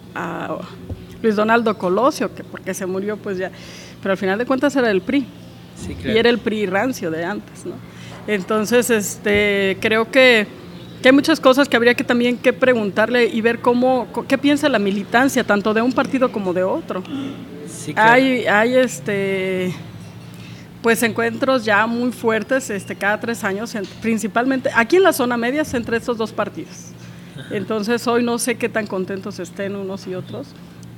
Luis 1.21 1.35
Donaldo 1.35 1.77
Colosio, 1.77 2.33
que 2.33 2.45
porque 2.45 2.73
se 2.73 2.85
murió, 2.85 3.17
pues 3.17 3.37
ya. 3.37 3.51
Pero 4.01 4.13
al 4.13 4.17
final 4.17 4.39
de 4.39 4.45
cuentas 4.45 4.73
era 4.77 4.89
el 4.89 5.01
PRI. 5.01 5.27
Y 6.05 6.17
era 6.17 6.29
el 6.29 6.39
PRI 6.39 6.65
rancio 6.67 7.11
de 7.11 7.25
antes, 7.25 7.65
¿no? 7.65 7.73
Entonces, 8.25 8.89
este, 8.89 9.75
creo 9.81 10.09
que 10.09 10.47
que 11.03 11.09
hay 11.09 11.13
muchas 11.13 11.41
cosas 11.41 11.67
que 11.67 11.75
habría 11.75 11.95
que 11.95 12.05
también 12.05 12.37
que 12.37 12.53
preguntarle 12.53 13.25
y 13.25 13.41
ver 13.41 13.59
cómo, 13.59 14.07
qué 14.25 14.37
piensa 14.37 14.69
la 14.69 14.79
militancia, 14.79 15.43
tanto 15.43 15.73
de 15.73 15.81
un 15.81 15.91
partido 15.91 16.31
como 16.31 16.53
de 16.53 16.63
otro. 16.63 17.03
Hay, 17.95 18.45
hay 18.45 18.75
este 18.75 19.75
pues 20.81 21.03
encuentros 21.03 21.65
ya 21.65 21.85
muy 21.87 22.11
fuertes 22.13 22.69
este, 22.69 22.95
cada 22.95 23.19
tres 23.19 23.43
años, 23.43 23.75
principalmente 24.01 24.69
aquí 24.73 24.95
en 24.95 25.03
la 25.03 25.11
zona 25.11 25.35
media 25.35 25.63
entre 25.73 25.97
estos 25.97 26.17
dos 26.17 26.31
partidos. 26.31 26.91
Entonces 27.51 28.07
hoy 28.07 28.23
no 28.23 28.39
sé 28.39 28.55
qué 28.55 28.69
tan 28.69 28.87
contentos 28.87 29.39
estén 29.39 29.75
unos 29.75 30.07
y 30.07 30.15
otros 30.15 30.47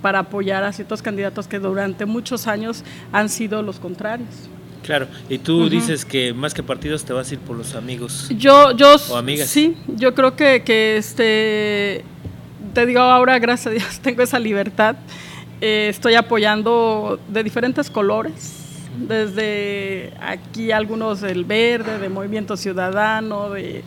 para 0.03 0.19
apoyar 0.19 0.63
a 0.63 0.71
ciertos 0.71 1.01
candidatos 1.01 1.47
que 1.47 1.57
durante 1.57 2.05
muchos 2.05 2.45
años 2.45 2.83
han 3.11 3.27
sido 3.27 3.63
los 3.63 3.79
contrarios. 3.79 4.49
Claro, 4.85 5.07
y 5.29 5.39
tú 5.39 5.67
dices 5.67 6.05
que 6.05 6.31
más 6.31 6.53
que 6.53 6.61
partidos 6.61 7.03
te 7.03 7.11
vas 7.11 7.31
a 7.31 7.33
ir 7.33 7.39
por 7.39 7.57
los 7.57 7.73
amigos. 7.73 8.29
Yo, 8.37 8.69
yo, 8.77 8.97
o 9.09 9.17
amigas. 9.17 9.49
Sí, 9.49 9.75
yo 9.87 10.13
creo 10.13 10.35
que, 10.35 10.61
que 10.61 10.97
este, 10.97 12.03
te 12.75 12.85
digo 12.85 12.99
ahora, 12.99 13.39
gracias 13.39 13.67
a 13.67 13.69
Dios, 13.71 13.99
tengo 14.03 14.21
esa 14.21 14.37
libertad. 14.37 14.95
Eh, 15.59 15.87
estoy 15.89 16.13
apoyando 16.13 17.19
de 17.29 17.43
diferentes 17.43 17.89
colores, 17.89 18.83
desde 18.99 20.13
aquí 20.21 20.71
algunos 20.71 21.19
del 21.21 21.45
verde, 21.45 21.97
de 21.97 22.07
Movimiento 22.07 22.55
Ciudadano, 22.55 23.49
de, 23.49 23.83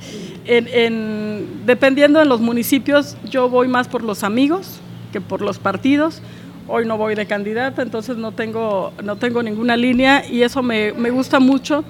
en, 0.47 1.64
dependiendo 1.64 2.19
de 2.19 2.25
los 2.25 2.40
municipios, 2.40 3.17
yo 3.25 3.49
voy 3.49 3.69
más 3.69 3.87
por 3.87 4.02
los 4.02 4.25
amigos 4.25 4.81
que 5.12 5.21
por 5.21 5.43
los 5.43 5.61
partidos 5.61 6.23
hoy 6.69 6.87
no 6.87 6.97
voy 6.97 7.15
de 7.15 7.27
candidata, 7.27 7.83
entonces 7.83 8.17
no 8.17 8.33
tengo, 8.33 8.93
no 9.03 9.17
tengo 9.17 9.43
ninguna 9.43 9.77
línea 9.77 10.25
y 10.27 10.43
eso 10.43 10.63
me, 10.63 10.93
gusta 11.11 11.41
mucho 11.41 11.85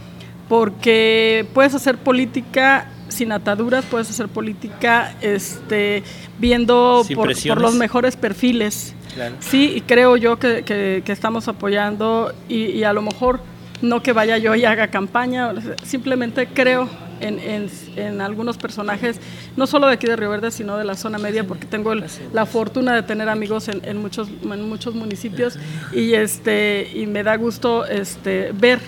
porque 0.49 1.47
puedes 1.53 1.75
hacer 1.75 1.99
política 1.99 2.91
sin 3.09 3.33
ataduras, 3.33 3.85
puedes 3.85 4.09
hacer 4.09 4.29
política 4.29 5.15
este, 5.21 6.03
viendo 6.39 7.05
por, 7.15 7.61
los 7.61 7.75
mejores 7.75 8.17
perfiles. 8.17 8.95
Sí, 9.41 9.73
y 9.75 9.81
creo 9.81 10.17
yo 10.17 10.39
que, 10.39 11.03
estamos 11.07 11.49
apoyando 11.49 12.33
y, 12.49 12.83
a 12.85 12.93
lo 12.93 13.03
mejor 13.03 13.41
no 13.83 14.03
que 14.03 14.13
vaya 14.13 14.39
yo 14.39 14.55
y 14.55 14.65
haga 14.65 14.89
campaña, 14.89 15.53
simplemente 15.83 16.47
creo 16.47 16.89
en, 17.21 18.21
algunos 18.21 18.59
personajes, 18.59 19.21
no 19.57 19.67
solo 19.67 19.87
de 19.87 19.95
aquí 19.95 20.07
de 20.07 20.17
Río 20.17 20.31
Verde, 20.31 20.51
sino 20.51 20.77
de 20.77 20.85
la 20.85 20.95
zona 20.95 21.19
media, 21.19 21.45
porque 21.45 21.67
tengo 21.67 21.95
la 21.95 22.47
fortuna 22.47 22.95
de 22.95 23.03
tener 23.03 23.29
amigos 23.29 23.69
en, 23.69 23.99
muchos, 23.99 24.29
en 24.29 24.69
muchos 24.69 24.95
municipios. 24.95 25.59
Y, 25.93 26.15
este, 26.15 26.91
y 26.95 27.07
me 27.07 27.23
da 27.23 27.37
gusto 27.37 27.85
este, 27.87 28.53
ver, 28.53 28.81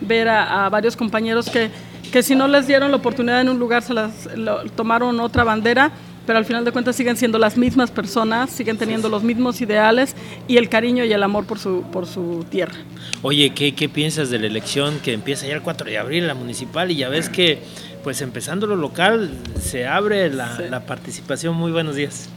ver 0.00 0.28
a, 0.28 0.68
varios 0.68 0.96
compañeros 0.96 1.50
que, 1.50 1.70
que 2.12 2.22
si 2.22 2.34
no 2.34 2.48
les 2.48 2.66
dieron 2.66 2.90
la 2.90 2.96
oportunidad 2.98 3.40
en 3.40 3.48
un 3.48 3.58
lugar, 3.58 3.82
se 3.82 3.94
las 3.94 4.28
tomaron 4.76 5.20
otra 5.20 5.44
bandera 5.44 5.92
pero 6.26 6.38
al 6.38 6.44
final 6.44 6.64
de 6.64 6.72
cuentas 6.72 6.96
siguen 6.96 7.16
siendo 7.16 7.38
las 7.38 7.56
mismas 7.56 7.90
personas, 7.90 8.50
siguen 8.50 8.78
teniendo 8.78 9.08
los 9.08 9.22
mismos 9.22 9.60
ideales 9.60 10.14
y 10.48 10.56
el 10.56 10.68
cariño 10.68 11.04
y 11.04 11.12
el 11.12 11.22
amor 11.22 11.44
por 11.44 11.58
su, 11.58 11.82
por 11.92 12.06
su 12.06 12.44
tierra. 12.48 12.74
Oye, 13.22 13.52
¿qué, 13.54 13.74
¿qué 13.74 13.88
piensas 13.88 14.30
de 14.30 14.38
la 14.38 14.46
elección 14.46 14.98
que 15.00 15.12
empieza 15.12 15.46
ya 15.46 15.54
el 15.54 15.62
4 15.62 15.86
de 15.86 15.98
abril, 15.98 16.26
la 16.26 16.34
municipal, 16.34 16.90
y 16.90 16.96
ya 16.96 17.08
ves 17.08 17.28
que, 17.28 17.58
pues 18.02 18.20
empezando 18.20 18.66
lo 18.66 18.76
local, 18.76 19.30
se 19.60 19.86
abre 19.86 20.30
la, 20.30 20.60
la 20.70 20.86
participación? 20.86 21.56
Muy 21.56 21.72
buenos 21.72 21.96
días. 21.96 22.28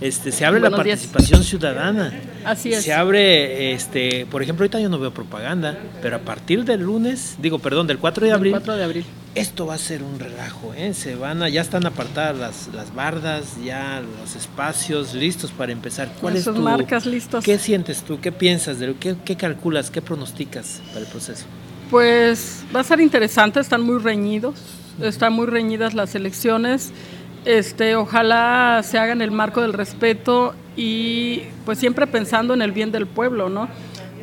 Este, 0.00 0.32
se 0.32 0.44
abre 0.44 0.60
la 0.60 0.70
participación 0.70 1.42
ciudadana. 1.42 2.12
Así 2.44 2.72
es. 2.72 2.84
Se 2.84 2.92
abre, 2.92 3.72
este, 3.72 4.26
por 4.26 4.42
ejemplo, 4.42 4.64
ahorita 4.64 4.80
yo 4.80 4.88
no 4.88 4.98
veo 4.98 5.12
propaganda, 5.12 5.78
pero 6.02 6.16
a 6.16 6.18
partir 6.20 6.64
del 6.64 6.82
lunes, 6.82 7.36
digo, 7.40 7.58
perdón, 7.58 7.86
del 7.86 7.98
4 7.98 8.26
de 8.26 8.32
abril. 8.32 8.52
4 8.52 8.76
de 8.76 8.84
abril. 8.84 9.04
Esto 9.34 9.66
va 9.66 9.74
a 9.74 9.78
ser 9.78 10.02
un 10.02 10.18
relajo, 10.18 10.72
¿eh? 10.74 10.94
Se 10.94 11.14
van 11.14 11.42
a, 11.42 11.48
ya 11.48 11.60
están 11.60 11.84
apartadas 11.84 12.36
las, 12.38 12.68
las 12.74 12.94
bardas, 12.94 13.56
ya 13.62 14.02
los 14.20 14.34
espacios 14.34 15.12
listos 15.12 15.50
para 15.50 15.72
empezar. 15.72 16.10
¿Cuál 16.20 16.36
es 16.36 16.44
tu, 16.44 16.54
marcas 16.54 17.04
listos. 17.04 17.44
¿Qué 17.44 17.58
sientes 17.58 18.02
tú? 18.02 18.18
¿Qué 18.20 18.32
piensas 18.32 18.78
de 18.78 18.94
qué, 18.94 19.16
qué 19.24 19.36
calculas? 19.36 19.90
¿Qué 19.90 20.00
pronosticas 20.00 20.80
para 20.88 21.00
el 21.00 21.06
proceso? 21.06 21.44
Pues 21.90 22.64
va 22.74 22.80
a 22.80 22.84
ser 22.84 23.00
interesante, 23.00 23.60
están 23.60 23.82
muy 23.82 23.98
reñidos, 23.98 24.54
están 25.00 25.34
muy 25.34 25.46
reñidas 25.46 25.94
las 25.94 26.14
elecciones. 26.14 26.92
Este, 27.46 27.94
ojalá 27.94 28.80
se 28.82 28.98
haga 28.98 29.12
en 29.12 29.22
el 29.22 29.30
marco 29.30 29.62
del 29.62 29.72
respeto 29.72 30.52
y 30.76 31.42
pues 31.64 31.78
siempre 31.78 32.08
pensando 32.08 32.52
en 32.54 32.60
el 32.60 32.72
bien 32.72 32.90
del 32.90 33.06
pueblo, 33.06 33.48
¿no? 33.48 33.68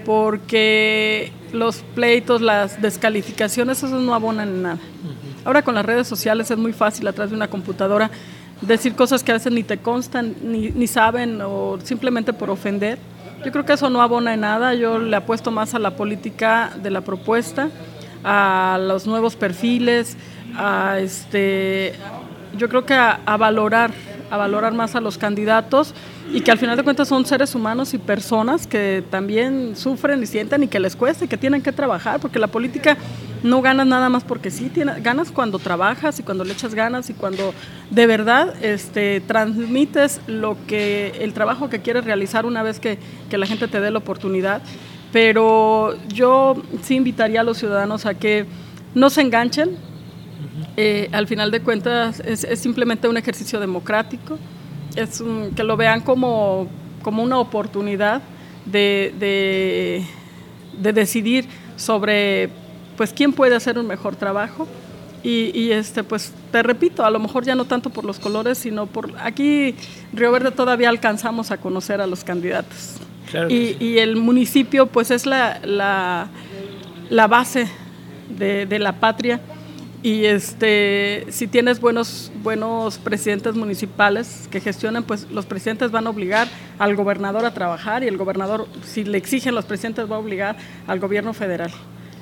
Porque 0.06 1.32
los 1.54 1.78
pleitos, 1.96 2.42
las 2.42 2.82
descalificaciones, 2.82 3.82
eso 3.82 3.98
no 3.98 4.14
abonan 4.14 4.50
en 4.50 4.62
nada. 4.64 4.78
Ahora 5.46 5.62
con 5.62 5.74
las 5.74 5.86
redes 5.86 6.06
sociales 6.06 6.52
es 6.52 6.58
muy 6.58 6.74
fácil 6.74 7.08
atrás 7.08 7.30
de 7.30 7.38
una 7.38 7.48
computadora 7.48 8.12
decir 8.60 8.94
cosas 8.94 9.24
que 9.24 9.32
a 9.32 9.36
veces 9.36 9.54
ni 9.54 9.64
te 9.64 9.78
constan, 9.78 10.36
ni, 10.44 10.72
ni 10.72 10.88
saben 10.88 11.40
o 11.42 11.80
simplemente 11.82 12.34
por 12.34 12.50
ofender. 12.50 12.98
Yo 13.46 13.54
creo 13.54 13.64
que 13.64 13.72
eso 13.72 13.90
no 13.90 14.02
abona 14.02 14.34
en 14.34 14.42
nada, 14.42 14.74
yo 14.74 15.00
le 15.00 15.16
apuesto 15.16 15.50
más 15.50 15.74
a 15.74 15.80
la 15.80 15.96
política 15.96 16.74
de 16.82 16.92
la 16.92 17.00
propuesta, 17.00 17.70
a 18.26 18.78
los 18.82 19.08
nuevos 19.08 19.38
perfiles, 19.38 20.18
a 20.58 21.00
este 21.00 21.94
yo 22.58 22.70
creo 22.70 22.86
que 22.86 22.94
a, 22.94 23.20
valorar, 23.38 23.92
a 24.30 24.38
valorar 24.38 24.74
más 24.74 24.96
a 24.96 25.02
los 25.02 25.18
candidatos 25.18 25.94
y 26.32 26.42
que 26.42 26.52
al 26.52 26.58
final 26.58 26.78
de 26.78 26.84
cuentas 26.84 27.08
son 27.08 27.26
seres 27.26 27.54
humanos 27.56 27.94
y 27.94 27.98
personas 27.98 28.68
que 28.68 29.04
también 29.10 29.76
sufren 29.76 30.22
y 30.24 30.26
sienten 30.26 30.64
y 30.64 30.68
que 30.68 30.80
les 30.80 30.96
cuesta 30.96 31.26
y 31.26 31.28
que 31.28 31.38
tienen 31.38 31.62
que 31.62 31.72
trabajar, 31.72 32.20
porque 32.20 32.40
la 32.40 32.48
política 32.48 32.98
no 33.44 33.62
ganas 33.62 33.86
nada 33.86 34.10
más 34.10 34.24
porque 34.24 34.50
sí, 34.50 34.72
ganas 35.02 35.32
cuando 35.32 35.60
trabajas 35.60 36.20
y 36.20 36.24
cuando 36.24 36.46
le 36.46 36.54
echas 36.54 36.74
ganas 36.74 37.10
y 37.10 37.14
cuando 37.14 37.54
de 37.90 38.08
verdad 38.08 38.54
este, 38.64 39.22
transmites 39.22 40.22
lo 40.28 40.58
que, 40.66 41.18
el 41.20 41.34
trabajo 41.34 41.70
que 41.70 41.82
quieres 41.82 42.06
realizar 42.06 42.46
una 42.46 42.64
vez 42.64 42.80
que, 42.80 42.98
que 43.30 43.38
la 43.38 43.46
gente 43.46 43.68
te 43.68 43.82
dé 43.82 43.92
la 43.92 44.00
oportunidad. 44.00 44.62
Pero 45.12 45.96
yo 46.08 46.56
sí 46.82 46.96
invitaría 46.96 47.42
a 47.42 47.44
los 47.44 47.60
ciudadanos 47.60 48.08
a 48.08 48.16
que 48.16 48.48
no 48.96 49.10
se 49.12 49.22
enganchen, 49.22 49.78
eh, 50.76 51.10
al 51.12 51.28
final 51.28 51.52
de 51.52 51.62
cuentas 51.62 52.20
es, 52.20 52.48
simplemente 52.60 53.08
un 53.08 53.18
ejercicio 53.18 53.60
democrático, 53.60 54.40
es 54.96 55.24
que 55.56 55.64
lo 55.64 55.78
vean 55.78 56.02
como, 56.02 56.68
como 57.04 57.22
una 57.22 57.38
oportunidad 57.38 58.22
de, 58.66 59.14
de, 60.80 60.94
decidir 60.94 61.46
sobre 61.76 62.50
pues 62.98 63.14
quién 63.14 63.34
puede 63.34 63.56
hacer 63.56 63.78
un 63.78 63.88
mejor 63.88 64.16
trabajo. 64.16 64.68
Y, 65.26 65.72
este 65.72 66.04
pues 66.04 66.34
te 66.52 66.62
repito 66.62 67.06
a 67.06 67.10
lo 67.10 67.18
mejor 67.18 67.46
ya 67.46 67.56
no 67.56 67.64
tanto 67.64 67.90
por 67.90 68.04
los 68.04 68.20
colores 68.20 68.58
sino 68.58 68.88
por 68.88 69.10
aquí 69.22 69.74
Río 70.12 70.34
Verde 70.34 70.52
todavía 70.52 70.90
alcanzamos 70.90 71.50
a 71.50 71.58
conocer 71.58 72.02
a 72.02 72.08
los 72.08 72.26
candidatos. 72.26 72.98
Y, 73.48 73.78
y, 73.80 74.00
el 74.00 74.18
municipio 74.18 74.88
pues 74.88 75.12
es 75.12 75.26
la, 75.26 75.62
la, 75.64 76.28
la 77.10 77.28
base 77.28 77.68
de, 78.38 78.66
de 78.66 78.80
la 78.80 79.00
patria 79.00 79.40
y 80.04 80.26
este, 80.26 81.26
si 81.30 81.48
tienes 81.48 81.80
buenos, 81.80 82.32
buenos 82.44 82.98
presidentes 82.98 83.56
municipales 83.56 84.50
que 84.52 84.60
gestionan, 84.60 85.04
pues 85.04 85.28
los 85.32 85.46
presidentes 85.46 85.92
van 85.92 86.06
a 86.08 86.10
obligar 86.10 86.50
al 86.78 86.96
gobernador 86.96 87.46
a 87.46 87.54
trabajar 87.54 88.04
y 88.04 88.08
el 88.08 88.18
gobernador, 88.18 88.68
si 88.84 89.06
le 89.06 89.18
exigen 89.18 89.56
los 89.56 89.64
presidentes, 89.64 90.12
va 90.12 90.18
a 90.18 90.20
obligar 90.20 90.58
al 90.88 91.00
gobierno 91.00 91.34
federal. 91.34 91.72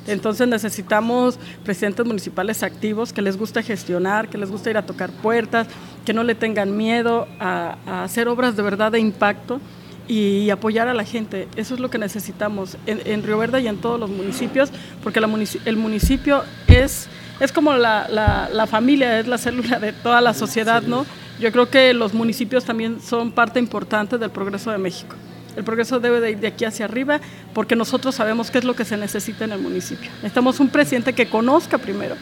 Entonces 0.08 0.48
necesitamos 0.48 1.40
presidentes 1.64 2.06
municipales 2.06 2.64
activos 2.64 3.14
que 3.14 3.22
les 3.22 3.36
guste 3.36 3.64
gestionar, 3.64 4.30
que 4.30 4.38
les 4.38 4.50
guste 4.50 4.70
ir 4.70 4.78
a 4.78 4.86
tocar 4.86 5.12
puertas, 5.12 5.68
que 6.06 6.14
no 6.14 6.24
le 6.24 6.36
tengan 6.36 6.78
miedo 6.78 7.28
a, 7.40 7.78
a 7.88 8.04
hacer 8.04 8.28
obras 8.28 8.56
de 8.56 8.64
verdad 8.64 8.92
de 8.92 9.00
impacto 9.00 9.60
y 10.08 10.50
apoyar 10.50 10.88
a 10.88 10.94
la 10.94 11.06
gente. 11.06 11.48
Eso 11.56 11.74
es 11.74 11.80
lo 11.80 11.90
que 11.90 11.98
necesitamos 11.98 12.78
en, 12.86 13.24
Río 13.24 13.38
Verde 13.38 13.62
y 13.62 13.68
en 13.68 13.78
todos 13.78 14.00
los 14.00 14.10
municipios, 14.10 14.70
porque 15.04 15.20
el 15.20 15.78
municipio 15.78 16.44
es, 16.68 17.08
es 17.42 17.52
como 17.52 17.74
la, 17.74 18.08
la, 18.54 18.68
familia, 18.68 19.20
es 19.20 19.28
la 19.28 19.40
célula 19.40 19.80
de 19.80 19.94
toda 19.94 20.22
la 20.22 20.36
sociedad, 20.36 20.84
¿no? 20.84 21.08
Yo 21.40 21.52
creo 21.52 21.72
que 21.72 21.92
los 21.96 22.14
municipios 22.14 22.66
también 22.66 23.02
son 23.02 23.32
parte 23.32 23.58
importante 23.58 24.20
del 24.20 24.30
progreso 24.30 24.70
de 24.70 24.78
México. 24.78 25.16
El 25.58 25.64
progreso 25.64 26.00
debe 26.00 26.22
de 26.22 26.32
ir 26.32 26.40
de 26.40 26.48
aquí 26.48 26.66
hacia 26.66 26.86
arriba 26.86 27.20
porque 27.56 27.76
nosotros 27.76 28.14
sabemos 28.14 28.52
qué 28.52 28.60
es 28.60 28.64
lo 28.64 28.76
que 28.76 28.86
se 28.86 28.96
necesita 28.96 29.46
en 29.46 29.54
el 29.54 29.60
municipio. 29.60 30.12
Necesitamos 30.18 30.60
un 30.60 30.70
presidente 30.70 31.14
que 31.14 31.30
conozca 31.30 31.80
primero, 31.80 32.16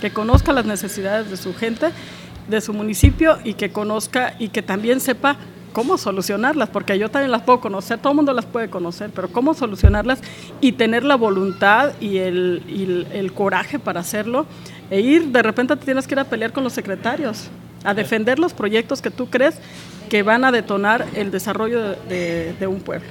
que 0.00 0.12
conozca 0.12 0.52
las 0.52 0.64
necesidades 0.64 1.28
de 1.28 1.36
su 1.36 1.52
gente, 1.52 1.88
de 2.48 2.60
su 2.60 2.72
municipio 2.72 3.38
y 3.42 3.54
que 3.54 3.72
conozca 3.72 4.34
y 4.38 4.50
que 4.50 4.62
también 4.62 5.00
sepa 5.00 5.36
cómo 5.72 5.98
solucionarlas, 5.98 6.68
porque 6.68 6.98
yo 6.98 7.08
también 7.10 7.30
las 7.30 7.42
puedo 7.42 7.60
conocer, 7.60 7.98
todo 7.98 8.12
el 8.12 8.16
mundo 8.16 8.32
las 8.32 8.46
puede 8.46 8.68
conocer, 8.68 9.10
pero 9.14 9.28
cómo 9.28 9.54
solucionarlas 9.54 10.20
y 10.60 10.72
tener 10.72 11.04
la 11.04 11.16
voluntad 11.16 11.92
y 12.00 12.18
el, 12.18 13.06
el, 13.12 13.32
coraje 13.32 13.78
para 13.78 14.00
hacerlo 14.00 14.46
e 14.90 15.00
ir, 15.00 15.26
de 15.26 15.42
repente 15.42 15.76
te 15.76 15.84
tienes 15.84 16.06
que 16.06 16.14
ir 16.14 16.18
a 16.20 16.24
pelear 16.24 16.52
con 16.52 16.64
los 16.64 16.72
secretarios, 16.72 17.48
a 17.84 17.94
defender 17.94 18.38
los 18.38 18.52
proyectos 18.52 19.00
que 19.00 19.10
tú 19.10 19.30
crees 19.30 19.56
que 20.08 20.22
van 20.22 20.44
a 20.44 20.52
detonar 20.52 21.06
el 21.14 21.30
desarrollo 21.30 21.94
de, 22.08 22.54
de 22.58 22.66
un 22.66 22.80
pueblo. 22.80 23.08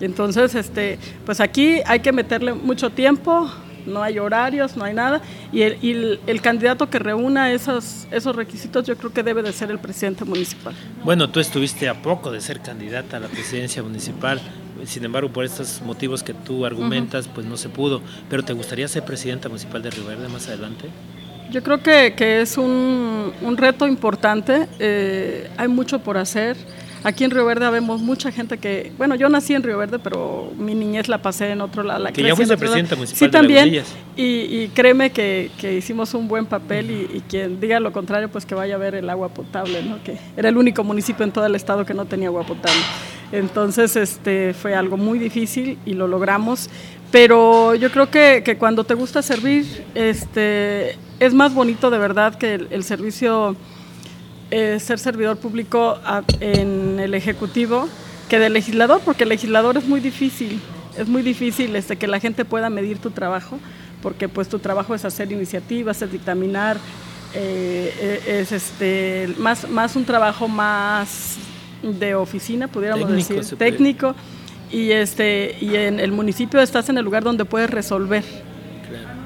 Entonces, 0.00 0.54
este, 0.54 0.98
pues 1.26 1.40
aquí 1.40 1.80
hay 1.84 2.00
que 2.00 2.12
meterle 2.12 2.54
mucho 2.54 2.90
tiempo, 2.90 3.50
no 3.88 4.02
hay 4.02 4.18
horarios, 4.18 4.76
no 4.76 4.84
hay 4.84 4.94
nada, 4.94 5.20
y 5.52 5.62
el, 5.62 6.20
el, 6.26 6.40
candidato 6.40 6.88
que 6.88 6.98
reúna 6.98 7.52
esos, 7.52 8.06
esos 8.10 8.36
requisitos 8.36 8.86
yo 8.86 8.96
creo 8.96 9.12
que 9.12 9.22
debe 9.22 9.42
de 9.42 9.52
ser 9.52 9.70
el 9.70 9.78
presidente 9.78 10.24
municipal. 10.24 10.74
Bueno, 11.04 11.28
tú 11.30 11.40
estuviste 11.40 11.88
a 11.88 12.00
poco 12.02 12.30
de 12.30 12.40
ser 12.40 12.60
candidata 12.60 13.16
a 13.16 13.20
la 13.20 13.28
presidencia 13.28 13.82
municipal, 13.82 14.40
sin 14.84 15.04
embargo, 15.04 15.30
por 15.30 15.44
estos 15.44 15.82
motivos 15.82 16.22
que 16.22 16.34
tú 16.34 16.64
argumentas, 16.64 17.28
pues 17.28 17.46
no 17.46 17.56
se 17.56 17.68
pudo, 17.68 18.00
pero 18.30 18.44
¿te 18.44 18.52
gustaría 18.52 18.86
ser 18.86 19.04
presidenta 19.04 19.48
municipal 19.48 19.82
de 19.82 19.90
Río 19.90 20.06
Verde 20.06 20.28
más 20.28 20.46
adelante? 20.48 20.88
Yo 21.50 21.62
creo 21.62 21.82
que, 21.82 22.14
que 22.14 22.42
es 22.42 22.58
un, 22.58 23.32
un, 23.40 23.56
reto 23.56 23.86
importante, 23.86 24.68
eh, 24.78 25.50
hay 25.56 25.68
mucho 25.68 26.00
por 26.00 26.18
hacer. 26.18 26.56
Aquí 27.04 27.24
en 27.24 27.30
Río 27.30 27.44
Verde 27.44 27.70
vemos 27.70 28.00
mucha 28.00 28.32
gente 28.32 28.58
que, 28.58 28.92
bueno, 28.98 29.14
yo 29.14 29.28
nací 29.28 29.54
en 29.54 29.62
Río 29.62 29.78
Verde, 29.78 29.98
pero 29.98 30.52
mi 30.58 30.74
niñez 30.74 31.08
la 31.08 31.22
pasé 31.22 31.50
en 31.50 31.60
otro 31.60 31.82
lado. 31.82 32.06
que 32.12 32.22
ya 32.22 32.34
fuiste 32.34 32.56
presidenta 32.56 32.96
municipal 32.96 33.28
sí, 33.28 33.30
también, 33.30 33.84
y, 34.16 34.22
y, 34.24 34.70
créeme 34.74 35.10
que, 35.10 35.50
que, 35.58 35.76
hicimos 35.76 36.14
un 36.14 36.26
buen 36.26 36.46
papel 36.46 36.90
y, 36.90 37.22
quien 37.28 37.60
diga 37.60 37.78
lo 37.78 37.92
contrario, 37.92 38.28
pues 38.28 38.44
que 38.44 38.54
vaya 38.54 38.74
a 38.74 38.78
ver 38.78 38.94
el 38.94 39.08
agua 39.10 39.28
potable, 39.28 39.82
¿no? 39.82 40.02
Que 40.02 40.18
era 40.36 40.48
el 40.48 40.56
único 40.56 40.82
municipio 40.82 41.24
en 41.24 41.30
todo 41.30 41.46
el 41.46 41.54
estado 41.54 41.84
que 41.84 41.94
no 41.94 42.04
tenía 42.06 42.28
agua 42.28 42.44
potable. 42.44 42.80
Entonces, 43.30 43.94
este, 43.96 44.54
fue 44.54 44.74
algo 44.74 44.96
muy 44.96 45.18
difícil 45.18 45.78
y 45.84 45.94
lo 45.94 46.08
logramos. 46.08 46.70
Pero 47.10 47.74
yo 47.74 47.90
creo 47.90 48.10
que, 48.10 48.42
que 48.44 48.58
cuando 48.58 48.84
te 48.84 48.94
gusta 48.94 49.22
servir, 49.22 49.84
este, 49.94 50.96
es 51.20 51.32
más 51.32 51.54
bonito 51.54 51.90
de 51.90 51.98
verdad 51.98 52.34
que 52.34 52.54
el 52.70 52.84
servicio 52.84 53.56
eh, 54.50 54.78
ser 54.80 54.98
servidor 54.98 55.36
público 55.36 55.98
en 56.40 56.98
el 57.00 57.14
Ejecutivo 57.14 57.88
que 58.28 58.38
del 58.38 58.52
legislador, 58.52 59.00
porque 59.04 59.24
el 59.24 59.30
legislador 59.30 59.76
es 59.76 59.86
muy 59.86 60.00
difícil, 60.00 60.60
es 60.96 61.08
muy 61.08 61.22
difícil 61.22 61.74
este, 61.76 61.96
que 61.96 62.06
la 62.06 62.20
gente 62.20 62.44
pueda 62.44 62.70
medir 62.70 62.98
tu 62.98 63.10
trabajo, 63.10 63.58
porque 64.02 64.28
pues 64.28 64.48
tu 64.48 64.58
trabajo 64.58 64.94
es 64.94 65.04
hacer 65.04 65.32
iniciativas, 65.32 66.02
es 66.02 66.12
dictaminar, 66.12 66.76
eh, 67.34 67.94
eh, 68.00 68.40
es 68.40 68.52
este, 68.52 69.34
más, 69.38 69.68
más 69.68 69.96
un 69.96 70.04
trabajo 70.04 70.48
más 70.48 71.36
de 71.82 72.14
oficina, 72.14 72.68
pudiéramos 72.68 73.10
decir, 73.10 73.44
técnico, 73.56 74.14
y, 74.70 74.92
este, 74.92 75.56
y 75.60 75.76
en 75.76 76.00
el 76.00 76.12
municipio 76.12 76.60
estás 76.60 76.88
en 76.88 76.98
el 76.98 77.04
lugar 77.04 77.22
donde 77.22 77.44
puedes 77.44 77.70
resolver 77.70 78.24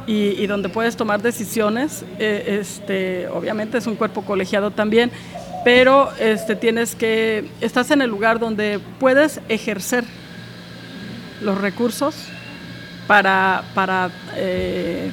y, 0.06 0.46
donde 0.46 0.68
puedes 0.68 0.96
tomar 0.96 1.22
decisiones. 1.22 2.04
Eh, 2.18 2.58
este, 2.60 3.28
obviamente 3.28 3.78
es 3.78 3.86
un 3.86 3.96
cuerpo 3.96 4.22
colegiado 4.22 4.70
también, 4.70 5.10
pero 5.64 6.10
este, 6.18 6.56
tienes 6.56 6.94
que, 6.94 7.48
estás 7.60 7.90
en 7.90 8.02
el 8.02 8.10
lugar 8.10 8.38
donde 8.38 8.80
puedes 8.98 9.40
ejercer 9.48 10.04
los 11.40 11.60
recursos 11.60 12.14
para, 13.06 13.64
para 13.74 14.10
eh, 14.36 15.10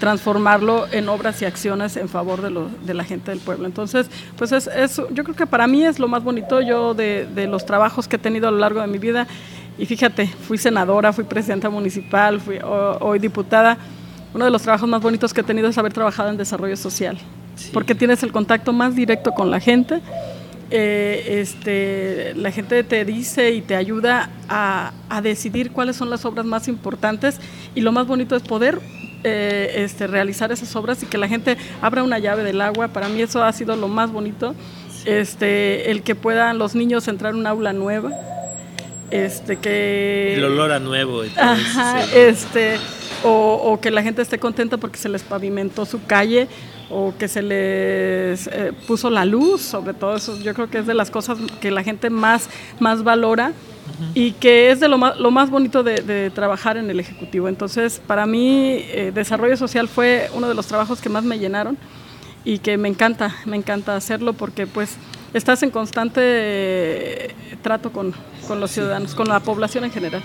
transformarlo 0.00 0.86
en 0.90 1.08
obras 1.08 1.42
y 1.42 1.44
acciones 1.44 1.96
en 1.96 2.08
favor 2.08 2.42
de, 2.42 2.50
lo, 2.50 2.68
de, 2.84 2.94
la 2.94 3.04
gente 3.04 3.30
del 3.30 3.40
pueblo. 3.40 3.66
Entonces, 3.66 4.08
pues 4.36 4.52
es, 4.52 4.66
es, 4.66 4.96
yo 5.10 5.24
creo 5.24 5.36
que 5.36 5.46
para 5.46 5.66
mí 5.66 5.84
es 5.84 5.98
lo 5.98 6.08
más 6.08 6.24
bonito 6.24 6.60
yo 6.60 6.94
de, 6.94 7.26
de, 7.34 7.46
los 7.46 7.66
trabajos 7.66 8.08
que 8.08 8.16
he 8.16 8.18
tenido 8.18 8.48
a 8.48 8.50
lo 8.50 8.58
largo 8.58 8.80
de 8.80 8.86
mi 8.86 8.98
vida. 8.98 9.26
Y 9.78 9.86
fíjate, 9.86 10.26
fui 10.26 10.58
senadora, 10.58 11.12
fui 11.12 11.24
presidenta 11.24 11.70
municipal, 11.70 12.40
fui 12.40 12.58
hoy 12.62 13.18
diputada 13.18 13.78
uno 14.34 14.44
de 14.44 14.50
los 14.50 14.62
trabajos 14.62 14.88
más 14.88 15.02
bonitos 15.02 15.34
que 15.34 15.42
he 15.42 15.44
tenido 15.44 15.68
es 15.68 15.78
haber 15.78 15.92
trabajado 15.92 16.30
en 16.30 16.36
desarrollo 16.36 16.76
social, 16.76 17.18
porque 17.72 17.94
tienes 17.94 18.22
el 18.22 18.32
contacto 18.32 18.72
más 18.72 18.94
directo 18.94 19.32
con 19.32 19.50
la 19.50 19.60
gente. 19.60 20.00
Eh, 20.74 21.40
este, 21.40 22.32
la 22.34 22.50
gente 22.50 22.82
te 22.82 23.04
dice 23.04 23.50
y 23.50 23.60
te 23.60 23.76
ayuda 23.76 24.30
a, 24.48 24.92
decidir 25.22 25.70
cuáles 25.70 25.96
son 25.96 26.08
las 26.08 26.24
obras 26.24 26.46
más 26.46 26.66
importantes 26.66 27.38
y 27.74 27.82
lo 27.82 27.92
más 27.92 28.06
bonito 28.06 28.34
es 28.34 28.42
poder 28.42 28.80
eh, 29.22 29.70
este, 29.76 30.06
realizar 30.06 30.50
esas 30.50 30.74
obras 30.74 31.02
y 31.02 31.06
que 31.06 31.18
la 31.18 31.28
gente 31.28 31.58
abra 31.82 32.02
una 32.02 32.18
llave 32.18 32.42
del 32.42 32.62
agua. 32.62 32.88
Para 32.88 33.10
mí 33.10 33.20
eso 33.20 33.44
ha 33.44 33.52
sido 33.52 33.76
lo 33.76 33.88
más 33.88 34.10
bonito. 34.10 34.54
Este, 35.04 35.90
el 35.90 36.02
que 36.02 36.14
puedan 36.14 36.56
los 36.56 36.74
niños 36.74 37.06
entrar 37.06 37.34
en 37.34 37.40
un 37.40 37.46
aula 37.46 37.74
nueva. 37.74 38.10
Este, 39.10 39.56
que... 39.56 40.36
El 40.36 40.44
olor 40.44 40.72
a 40.72 40.78
nuevo. 40.78 41.22
Ajá, 41.36 42.02
este 42.14 42.78
o, 43.24 43.78
que 43.80 43.90
la 43.90 44.02
gente 44.02 44.22
esté 44.22 44.38
contenta 44.38 44.76
porque 44.76 44.98
se 44.98 45.08
les 45.08 45.22
pavimentó 45.22 45.84
su 45.86 46.04
calle 46.04 46.48
o 46.90 47.14
que 47.18 47.28
se 47.28 47.42
les 47.42 48.46
eh, 48.48 48.72
puso 48.86 49.10
la 49.10 49.24
luz, 49.24 49.62
sobre 49.62 49.94
todo 49.94 50.16
eso 50.16 50.38
yo 50.40 50.54
creo 50.54 50.68
que 50.68 50.78
es 50.78 50.86
de 50.86 50.94
las 50.94 51.10
cosas 51.10 51.38
que 51.60 51.70
la 51.70 51.82
gente 51.82 52.10
más, 52.10 52.48
más 52.80 53.02
valora 53.02 53.52
y 54.14 54.32
que 54.32 54.70
es 54.70 54.80
de 54.80 54.88
lo 54.88 54.98
más, 54.98 55.18
lo 55.18 55.30
más 55.30 55.50
bonito 55.50 55.82
de, 55.82 56.30
trabajar 56.34 56.76
en 56.76 56.90
el 56.90 57.00
Ejecutivo. 57.00 57.48
Entonces, 57.48 58.00
para 58.06 58.26
mí, 58.26 58.84
eh, 58.88 59.12
desarrollo 59.14 59.56
social 59.56 59.88
fue 59.88 60.30
uno 60.34 60.48
de 60.48 60.54
los 60.54 60.66
trabajos 60.66 61.00
que 61.00 61.08
más 61.08 61.24
me 61.24 61.38
llenaron 61.38 61.76
y 62.44 62.58
que 62.58 62.76
me 62.76 62.88
encanta, 62.88 63.34
me 63.44 63.56
encanta 63.56 63.96
hacerlo 63.96 64.32
porque 64.32 64.66
pues 64.66 64.96
estás 65.32 65.62
en 65.62 65.70
constante 65.70 66.20
eh, 66.24 67.34
trato 67.62 67.92
con, 67.92 68.14
con 68.46 68.60
los 68.60 68.70
ciudadanos, 68.70 69.14
con 69.14 69.28
la 69.28 69.40
población 69.40 69.84
en 69.84 69.92
general. 69.92 70.22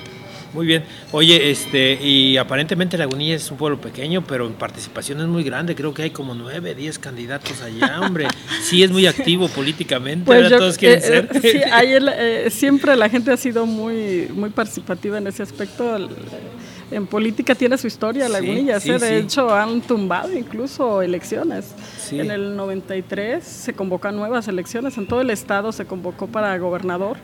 Muy 0.54 0.66
bien. 0.66 0.84
Oye, 1.12 1.52
este, 1.52 1.94
y 2.02 2.38
aparentemente 2.38 2.98
Lagunilla 2.98 3.36
es 3.36 3.52
un 3.52 3.58
pueblo 3.58 3.80
pequeño, 3.80 4.24
pero 4.26 4.48
en 4.48 4.54
participación 4.54 5.20
es 5.22 5.28
muy 5.28 5.44
grande. 5.44 5.76
Creo 5.76 5.94
que 5.94 6.04
hay 6.04 6.10
como 6.12 6.34
nueve, 6.34 6.76
diez 6.76 7.00
candidatos 7.00 7.62
allá, 7.62 8.02
hombre. 8.02 8.28
Sí 8.62 8.84
es 8.84 8.92
muy 8.92 9.08
activo 9.08 9.48
políticamente, 9.50 10.26
pues 10.26 10.50
todos 10.50 10.78
quieren 10.78 11.00
eh, 11.00 11.02
ser. 11.02 11.30
Eh, 11.34 11.42
sí, 11.42 11.62
eh, 11.64 12.50
siempre 12.50 12.96
la 12.96 13.10
gente 13.10 13.32
ha 13.32 13.38
sido 13.38 13.66
muy, 13.66 14.30
muy 14.34 14.50
participativa 14.50 15.18
en 15.18 15.28
ese 15.28 15.44
aspecto. 15.44 15.98
En 16.90 17.06
política 17.06 17.54
tiene 17.54 17.78
su 17.78 17.88
historia 17.88 18.30
Lagunilla, 18.30 18.80
de 18.80 19.20
hecho 19.20 19.54
han 19.54 19.82
tumbado 19.82 20.32
incluso 20.38 21.02
elecciones. 21.02 21.74
En 22.12 22.32
el 22.32 22.56
93 22.56 23.44
se 23.44 23.74
convocan 23.74 24.16
nuevas 24.16 24.48
elecciones, 24.48 24.98
en 24.98 25.08
todo 25.08 25.20
el 25.20 25.30
estado 25.30 25.74
se 25.74 25.86
convocó 25.86 26.28
para 26.28 26.58
gobernador 26.58 27.18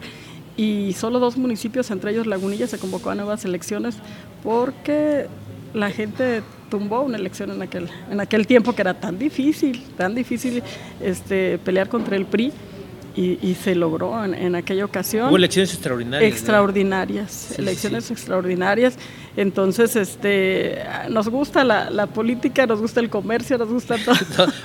y 0.56 0.94
solo 0.94 1.20
dos 1.20 1.38
municipios, 1.38 1.89
entre 1.92 2.12
ellos 2.12 2.28
Lagunilla, 2.28 2.68
se 2.68 2.78
convocó 2.78 3.10
a 3.10 3.16
nuevas 3.16 3.44
elecciones 3.46 3.96
porque 4.44 5.28
la 5.74 5.89
gente 5.89 6.44
tumbó 6.70 7.02
una 7.02 7.18
elección 7.18 7.52
en 7.52 7.62
aquel, 7.62 7.89
en 8.10 8.20
aquel 8.20 8.48
tiempo 8.48 8.74
que 8.74 8.82
era 8.82 8.94
tan 8.94 9.18
difícil, 9.18 9.84
tan 9.98 10.13
difícil 10.16 10.62
este, 11.02 11.58
pelear 11.60 11.89
contra 11.89 12.16
el 12.16 12.26
PRI. 12.26 12.52
Y, 13.16 13.56
se 13.62 13.76
logró 13.76 14.26
en, 14.26 14.56
aquella 14.56 14.86
ocasión. 14.86 15.30
Hubo 15.30 15.38
elecciones 15.38 15.72
extraordinarias. 15.72 16.32
Extraordinarias, 16.34 17.60
elecciones 17.60 18.10
extraordinarias. 18.10 18.98
Entonces, 19.36 19.96
este, 19.96 20.84
nos 21.10 21.28
gusta 21.30 21.63
la, 21.63 22.08
política, 22.08 22.67
nos 22.67 22.80
gusta 22.80 23.00
el 23.00 23.10
comercio, 23.10 23.58
nos 23.58 23.69
gusta 23.69 23.96
todo. 23.98 24.15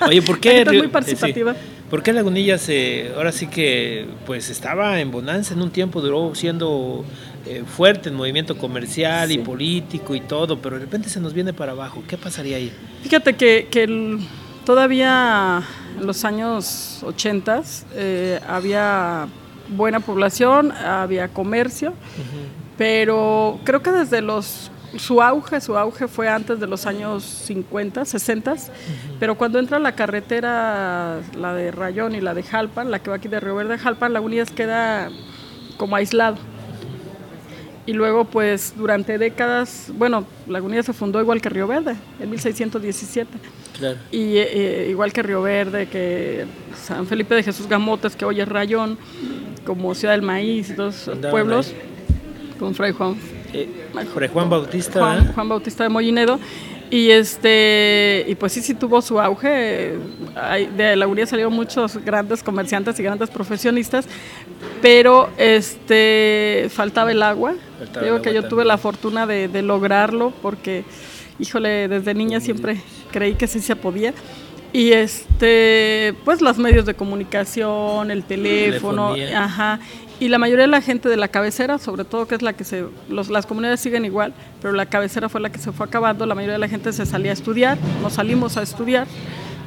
Oye, 0.07 0.21
¿por 0.21 0.39
qué? 0.39 0.61
es 0.61 0.73
muy 0.73 0.87
participativa. 0.87 1.55
¿Por 1.89 2.03
qué 2.03 2.13
Lagunilla 2.13 2.57
se, 2.59 3.11
ahora 3.15 3.31
sí 3.31 3.47
que, 3.47 4.05
pues 4.27 4.49
estaba 4.49 4.99
en 4.99 5.09
bonanza 5.09 5.55
en 5.55 5.61
un 5.61 5.71
tiempo, 5.71 6.01
duró 6.01 6.35
siendo 6.35 7.03
eh, 7.47 7.63
fuerte 7.65 8.09
en 8.09 8.15
movimiento 8.15 8.57
comercial 8.57 9.31
y 9.31 9.39
político 9.39 10.13
y 10.13 10.21
todo, 10.21 10.59
pero 10.59 10.75
de 10.75 10.81
repente 10.81 11.09
se 11.09 11.19
nos 11.19 11.33
viene 11.33 11.51
para 11.51 11.71
abajo. 11.71 12.03
¿Qué 12.07 12.15
pasaría 12.15 12.57
ahí? 12.57 12.71
Fíjate 13.01 13.35
que, 13.35 13.67
que 13.71 14.19
todavía 14.65 15.63
en 15.99 16.05
los 16.05 16.23
años 16.25 17.01
80 17.03 17.63
eh, 17.95 18.39
había 18.47 19.27
buena 19.69 19.99
población, 19.99 20.71
había 20.71 21.27
comercio, 21.29 21.93
pero 22.79 23.59
creo 23.65 23.83
que 23.83 23.91
desde 23.91 24.21
los 24.21 24.71
su 24.97 25.21
auge, 25.21 25.59
su 25.59 25.77
auge 25.77 26.07
fue 26.07 26.29
antes 26.29 26.61
de 26.61 26.65
los 26.65 26.85
años 26.85 27.23
50, 27.23 28.05
60, 28.05 28.55
pero 29.19 29.35
cuando 29.35 29.59
entra 29.59 29.79
la 29.79 29.95
carretera, 29.95 31.19
la 31.37 31.53
de 31.53 31.71
Rayón 31.71 32.15
y 32.15 32.21
la 32.21 32.33
de 32.33 32.41
Jalpan, 32.41 32.89
la 32.89 32.99
que 32.99 33.09
va 33.09 33.17
aquí 33.17 33.27
de 33.27 33.41
Río 33.41 33.53
Verde 33.55 33.73
a 33.73 33.77
Jalpan, 33.77 34.15
Unidas 34.15 34.49
queda 34.49 35.09
como 35.75 35.97
aislado. 35.97 36.37
y 37.85 37.91
luego 37.91 38.23
pues 38.23 38.73
durante 38.77 39.17
décadas, 39.17 39.91
bueno, 39.97 40.25
Lagunilla 40.47 40.81
se 40.81 40.93
fundó 40.93 41.19
igual 41.19 41.41
que 41.41 41.49
Río 41.49 41.67
Verde, 41.67 41.97
en 42.17 42.29
1617. 42.29 43.29
Claro. 43.77 43.97
Y 44.09 44.37
eh, 44.37 44.87
igual 44.89 45.11
que 45.11 45.21
Río 45.21 45.41
Verde, 45.41 45.87
que 45.87 46.45
San 46.81 47.05
Felipe 47.07 47.35
de 47.35 47.43
Jesús 47.43 47.67
Gamotes, 47.67 48.15
que 48.15 48.23
hoy 48.23 48.39
es 48.39 48.47
Rayón, 48.47 48.97
como 49.65 49.93
Ciudad 49.95 50.13
del 50.13 50.21
Maíz, 50.21 50.75
dos 50.77 51.09
pueblos, 51.29 51.73
con 52.59 52.75
Fray 52.75 52.91
Juan. 52.91 53.15
Eh, 53.53 53.67
Fray 54.13 54.29
Juan 54.29 54.49
Bautista. 54.49 54.99
Juan, 54.99 55.33
Juan 55.33 55.49
Bautista 55.49 55.83
de 55.83 55.89
Mollinedo. 55.89 56.39
Y 56.91 57.11
este 57.11 58.25
y 58.27 58.33
pues 58.35 58.51
sí, 58.51 58.61
sí 58.61 58.73
tuvo 58.73 59.01
su 59.01 59.19
auge. 59.19 59.95
De 60.75 60.95
Lagunilla 60.95 61.27
salieron 61.27 61.53
muchos 61.53 61.97
grandes 62.03 62.41
comerciantes 62.41 62.99
y 62.99 63.03
grandes 63.03 63.29
profesionistas, 63.29 64.07
pero 64.81 65.29
este 65.37 66.67
faltaba 66.71 67.11
el 67.11 67.21
agua. 67.21 67.53
Digo 68.01 68.21
que 68.21 68.33
yo 68.33 68.47
tuve 68.47 68.65
la 68.65 68.77
fortuna 68.77 69.27
de, 69.27 69.61
lograrlo 69.61 70.33
porque, 70.41 70.83
híjole, 71.37 71.87
desde 71.87 72.13
niña 72.15 72.39
siempre 72.39 72.81
creí 73.11 73.35
que 73.35 73.47
sí 73.47 73.59
se 73.59 73.75
podía. 73.75 74.13
Y 74.71 74.91
este, 74.91 76.13
pues 76.25 76.41
los 76.41 76.57
medios 76.57 76.85
de 76.85 76.93
comunicación, 76.93 78.11
el 78.11 78.23
teléfono, 78.23 79.15
ajá, 79.35 79.79
y 80.19 80.27
la 80.27 80.37
mayoría 80.37 80.65
de 80.65 80.71
la 80.71 80.81
gente 80.81 81.09
de 81.09 81.17
la 81.17 81.29
cabecera, 81.29 81.79
sobre 81.79 82.03
todo 82.03 82.27
que 82.27 82.35
es 82.35 82.41
la 82.41 82.53
que 82.53 82.63
se, 82.63 82.85
los, 83.07 83.29
las 83.29 83.45
comunidades 83.45 83.79
siguen 83.79 84.05
igual, 84.05 84.33
pero 84.61 84.73
la 84.73 84.85
cabecera 84.85 85.29
fue 85.29 85.41
la 85.41 85.49
que 85.49 85.59
se 85.59 85.71
fue 85.71 85.87
acabando, 85.87 86.25
la 86.25 86.35
mayoría 86.35 86.53
de 86.53 86.59
la 86.59 86.67
gente 86.67 86.93
se 86.93 87.05
salía 87.05 87.31
a 87.31 87.33
estudiar, 87.33 87.77
nos 88.01 88.13
salimos 88.13 88.57
a 88.57 88.61
estudiar. 88.61 89.07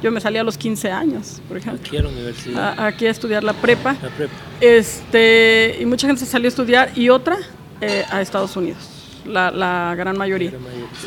Yo 0.01 0.11
me 0.11 0.19
salí 0.19 0.37
a 0.37 0.43
los 0.43 0.57
15 0.57 0.91
años, 0.91 1.41
por 1.47 1.57
ejemplo. 1.57 1.81
Aquí 1.85 1.95
a 1.95 2.03
la 2.03 2.09
universidad. 2.09 2.85
aquí 2.85 3.07
a 3.07 3.09
estudiar 3.09 3.41
la 3.43 3.53
prepa. 3.53 3.95
La 4.01 4.09
prepa. 4.09 4.33
Este, 4.59 5.77
y 5.79 5.85
mucha 5.85 6.07
gente 6.07 6.19
se 6.19 6.29
salió 6.29 6.47
a 6.47 6.49
estudiar 6.49 6.91
y 6.93 7.09
otra 7.09 7.37
eh, 7.79 8.03
a 8.09 8.21
Estados 8.21 8.55
Unidos 8.57 8.92
la, 9.25 9.51
la 9.51 9.95
gran 9.95 10.17
mayoría. 10.17 10.51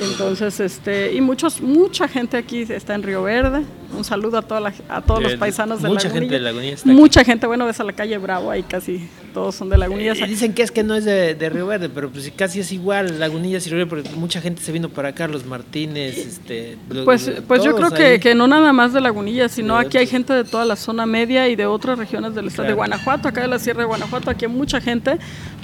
Entonces, 0.01 0.61
este, 0.61 1.13
y 1.15 1.21
muchos, 1.21 1.61
mucha 1.61 2.09
gente 2.09 2.37
aquí 2.37 2.63
está 2.69 2.95
en 2.95 3.03
Río 3.03 3.23
Verde. 3.23 3.65
Un 3.97 4.05
saludo 4.05 4.39
a, 4.39 4.43
toda 4.43 4.73
a 4.89 5.01
todos 5.01 5.23
los 5.23 5.37
paisanos 5.37 5.81
de 5.81 5.89
mucha 5.89 6.09
Lagunilla. 6.09 6.21
Gente 6.21 6.35
de 6.35 6.41
Lagunilla 6.41 6.77
mucha 6.85 7.25
gente, 7.25 7.47
bueno, 7.47 7.67
ves 7.67 7.81
a 7.81 7.85
la 7.85 7.93
calle 7.93 8.19
Bravo, 8.19 8.51
ahí 8.51 8.63
casi 8.63 9.09
todos 9.33 9.55
son 9.55 9.69
de 9.69 9.79
Lagunilla. 9.79 10.13
Eh, 10.13 10.27
dicen 10.27 10.53
que 10.53 10.63
es 10.63 10.71
que 10.71 10.83
no 10.83 10.95
es 10.95 11.05
de, 11.05 11.51
Río 11.51 11.67
Verde, 11.67 11.89
pero 11.89 12.11
pues 12.11 12.31
casi 12.37 12.61
es 12.61 12.73
igual, 12.73 13.21
Lagunillas 13.21 13.67
y 13.67 13.71
Río 13.71 13.87
Verde, 13.87 13.91
porque 13.91 14.11
mucha 14.17 14.41
gente 14.41 14.61
se 14.61 14.73
vino 14.73 14.89
para 14.89 15.11
acá, 15.11 15.29
los 15.29 15.47
Martínez, 15.47 16.19
este... 16.19 16.77
pues 17.05 17.31
pues 17.47 17.63
yo 17.63 17.77
creo 17.77 17.91
que, 17.91 18.21
que, 18.21 18.35
no 18.35 18.47
nada 18.47 18.73
más 18.73 18.93
de 18.93 19.01
Lagunilla, 19.01 19.49
sino 19.49 19.77
aquí 19.77 19.99
hay 19.99 20.07
gente 20.07 20.33
de 20.33 20.45
toda 20.45 20.65
la 20.65 20.77
zona 20.77 21.07
media 21.07 21.49
y 21.49 21.57
de 21.57 21.67
otras 21.67 21.99
regiones 21.99 22.35
del 22.35 22.49
estado 22.49 22.69
de 22.69 22.75
Guanajuato, 22.75 23.29
acá 23.29 23.43
de 23.43 23.49
la 23.49 23.59
Sierra 23.59 23.81
de 23.81 23.87
Guanajuato, 23.87 24.31
aquí 24.31 24.47
hay 24.47 24.51
mucha 24.51 24.81
gente 24.81 25.19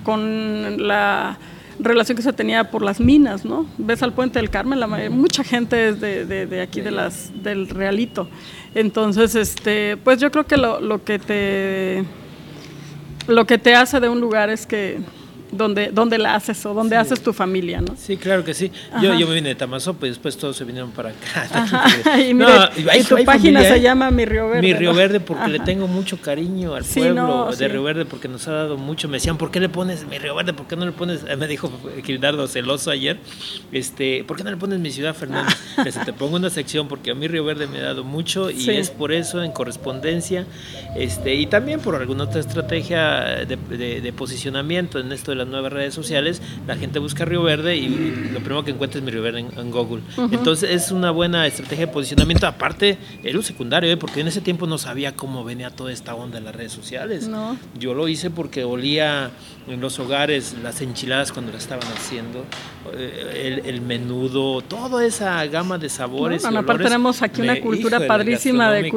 con 0.04 0.86
la 0.86 1.38
relación 1.84 2.16
que 2.16 2.22
se 2.22 2.32
tenía 2.32 2.70
por 2.70 2.82
las 2.82 3.00
minas, 3.00 3.44
¿no? 3.44 3.66
Ves 3.78 4.02
al 4.02 4.12
puente 4.12 4.38
del 4.38 4.50
Carmen, 4.50 4.80
la, 4.80 4.86
mucha 4.86 5.44
gente 5.44 5.88
es 5.88 6.00
de, 6.00 6.26
de, 6.26 6.60
aquí 6.60 6.80
de 6.80 6.90
las, 6.90 7.30
del 7.42 7.68
Realito. 7.68 8.28
Entonces, 8.74 9.34
este, 9.34 9.96
pues 9.96 10.20
yo 10.20 10.30
creo 10.30 10.46
que 10.46 10.56
lo, 10.56 10.80
lo 10.80 11.04
que 11.04 11.18
te 11.18 12.04
lo 13.28 13.46
que 13.46 13.58
te 13.58 13.74
hace 13.74 14.00
de 14.00 14.08
un 14.08 14.20
lugar 14.20 14.50
es 14.50 14.66
que 14.66 15.00
donde, 15.52 15.90
donde 15.92 16.18
la 16.18 16.34
haces 16.34 16.64
o 16.66 16.74
donde 16.74 16.96
haces 16.96 17.22
tu 17.22 17.32
familia, 17.32 17.80
¿no? 17.80 17.94
Sí, 17.96 18.16
claro 18.16 18.42
que 18.42 18.54
sí. 18.54 18.72
Yo, 19.00 19.14
yo 19.14 19.28
me 19.28 19.34
vine 19.34 19.50
de 19.50 19.54
Tamazopo 19.54 20.06
y 20.06 20.08
después 20.08 20.36
todos 20.36 20.56
se 20.56 20.64
vinieron 20.64 20.90
para 20.90 21.10
acá. 21.10 22.18
y, 22.18 23.04
tu 23.04 23.22
página 23.24 23.62
se 23.62 23.76
¿eh? 23.76 23.80
llama 23.82 24.10
Mi 24.10 24.24
Río 24.24 24.48
Verde. 24.48 24.62
Mi 24.62 24.72
Río 24.72 24.94
Verde 24.94 25.20
porque 25.20 25.48
le 25.48 25.60
tengo 25.60 25.86
mucho 25.86 26.20
cariño 26.20 26.74
al 26.74 26.84
pueblo 26.84 27.50
de 27.56 27.68
Río 27.68 27.82
Verde 27.82 28.06
porque 28.06 28.28
nos 28.28 28.48
ha 28.48 28.52
dado 28.52 28.78
mucho. 28.78 29.08
Me 29.08 29.18
decían, 29.18 29.36
¿por 29.36 29.50
qué 29.50 29.60
le 29.60 29.68
pones 29.68 30.06
Mi 30.06 30.18
Río 30.18 30.34
Verde? 30.34 30.54
¿Por 30.54 30.66
qué 30.66 30.76
no 30.76 30.86
le 30.86 30.92
pones? 30.92 31.22
Me 31.42 31.46
dijo 31.46 31.70
Gildardo 32.04 32.46
Celoso 32.48 32.90
ayer, 32.90 33.18
este, 33.72 34.24
¿por 34.24 34.36
qué 34.36 34.44
no 34.44 34.50
le 34.50 34.56
pones 34.56 34.78
Mi 34.78 34.90
Ciudad 34.90 35.14
Fernanda? 35.14 35.54
te 36.04 36.12
pongo 36.12 36.36
una 36.36 36.50
sección 36.50 36.88
porque 36.88 37.10
a 37.10 37.14
mi 37.14 37.28
Río 37.28 37.44
Verde 37.44 37.66
me 37.66 37.78
ha 37.78 37.82
dado 37.82 38.04
mucho 38.04 38.50
y 38.50 38.70
es 38.70 38.90
por 38.90 39.12
eso 39.12 39.42
en 39.42 39.52
correspondencia 39.52 40.46
este, 40.96 41.34
y 41.34 41.46
también 41.46 41.80
por 41.80 41.94
alguna 41.94 42.24
otra 42.24 42.40
estrategia 42.40 43.44
de, 43.44 44.00
de 44.00 44.12
posicionamiento 44.12 44.98
en 44.98 45.12
esto 45.12 45.30
de 45.30 45.36
la 45.36 45.41
las 45.42 45.50
nuevas 45.50 45.72
redes 45.72 45.94
sociales, 45.94 46.42
la 46.66 46.76
gente 46.76 46.98
busca 46.98 47.24
Río 47.24 47.42
Verde 47.42 47.76
y 47.76 47.88
lo 48.32 48.40
primero 48.40 48.64
que 48.64 48.70
encuentra 48.70 48.98
es 48.98 49.04
mi 49.04 49.10
Río 49.10 49.22
Verde 49.22 49.40
en, 49.40 49.70
Google. 49.70 50.02
Entonces 50.30 50.70
es 50.70 50.90
una 50.90 51.10
buena 51.10 51.46
estrategia 51.46 51.86
de 51.86 51.92
posicionamiento. 51.92 52.46
Aparte, 52.46 52.98
era 53.22 53.38
un 53.38 53.44
secundario, 53.44 53.90
¿eh? 53.90 53.96
porque 53.96 54.20
en 54.20 54.28
ese 54.28 54.40
tiempo 54.40 54.66
no 54.66 54.78
sabía 54.78 55.12
cómo 55.12 55.44
venía 55.44 55.70
toda 55.70 55.92
esta 55.92 56.14
onda 56.14 56.38
de 56.38 56.44
las 56.44 56.54
redes 56.54 56.72
sociales. 56.72 57.28
Yo 57.78 57.94
lo 57.94 58.08
hice 58.08 58.30
porque 58.30 58.64
olía 58.64 59.30
en 59.68 59.80
los 59.80 59.98
hogares 59.98 60.54
las 60.62 60.80
enchiladas 60.80 61.32
cuando 61.32 61.52
las 61.52 61.62
estaban 61.62 61.86
haciendo, 61.92 62.44
eh, 62.94 63.62
el, 63.64 63.80
menudo, 63.80 64.60
toda 64.60 65.04
esa 65.04 65.44
gama 65.46 65.78
de 65.78 65.88
sabores. 65.88 66.42
No, 66.42 66.58
aparte 66.58 66.84
tenemos 66.84 67.22
aquí 67.22 67.42
una 67.42 67.60
cultura 67.60 68.06
padrísima 68.06 68.70
de 68.72 68.90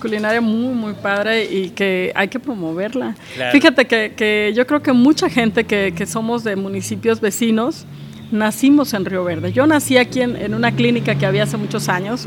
culinaria 0.00 0.40
muy, 0.40 0.74
muy 0.74 0.94
padre 0.94 1.44
y 1.44 1.70
que 1.70 2.12
hay 2.14 2.28
que 2.28 2.40
promoverla. 2.40 3.14
Fíjate 3.52 3.86
que, 3.86 4.14
que 4.16 4.52
yo 4.54 4.66
creo 4.66 4.82
que 4.82 4.92
mucha 4.92 5.28
gente 5.28 5.64
que 5.64 5.71
que, 5.72 6.06
somos 6.06 6.44
de 6.44 6.54
municipios 6.54 7.20
vecinos, 7.20 7.86
nacimos 8.30 8.92
en 8.92 9.06
Río 9.06 9.24
Verde. 9.24 9.52
Yo 9.52 9.66
nací 9.66 9.96
aquí 9.96 10.20
en, 10.20 10.54
una 10.54 10.72
clínica 10.72 11.14
que 11.14 11.24
había 11.24 11.44
hace 11.44 11.56
muchos 11.56 11.88
años, 11.88 12.26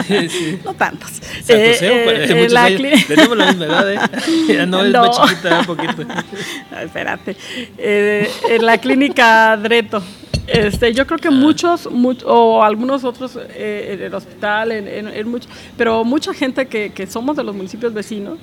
no 0.64 0.74
tantos. 0.74 1.20
Eh, 1.48 1.76
eh, 1.80 2.48
la 2.48 2.66
Tenemos 2.66 3.36
la 3.36 3.46
misma 3.46 3.64
edad, 3.64 3.92
¿eh? 3.92 4.66
no, 4.68 4.84
es 4.84 4.92
más 4.92 5.20
chiquita, 5.20 5.60
un 5.60 5.66
poquito. 5.66 6.02
espérate. 6.80 7.36
Eh, 7.76 8.30
en 8.50 8.64
la 8.64 8.78
clínica 8.78 9.56
Dreto. 9.56 10.00
Este, 10.46 10.94
yo 10.94 11.08
creo 11.08 11.18
que 11.18 11.26
ah. 11.26 11.32
muchos, 11.32 11.88
o 12.24 12.62
algunos 12.62 13.02
otros 13.02 13.36
en 13.36 14.00
el 14.00 14.14
hospital, 14.14 14.70
en, 14.70 15.28
mucho, 15.28 15.48
pero 15.76 16.04
mucha 16.04 16.32
gente 16.32 16.66
que, 16.66 16.92
que, 16.92 17.08
somos 17.08 17.36
de 17.36 17.42
los 17.42 17.52
municipios 17.56 17.92
vecinos, 17.92 18.38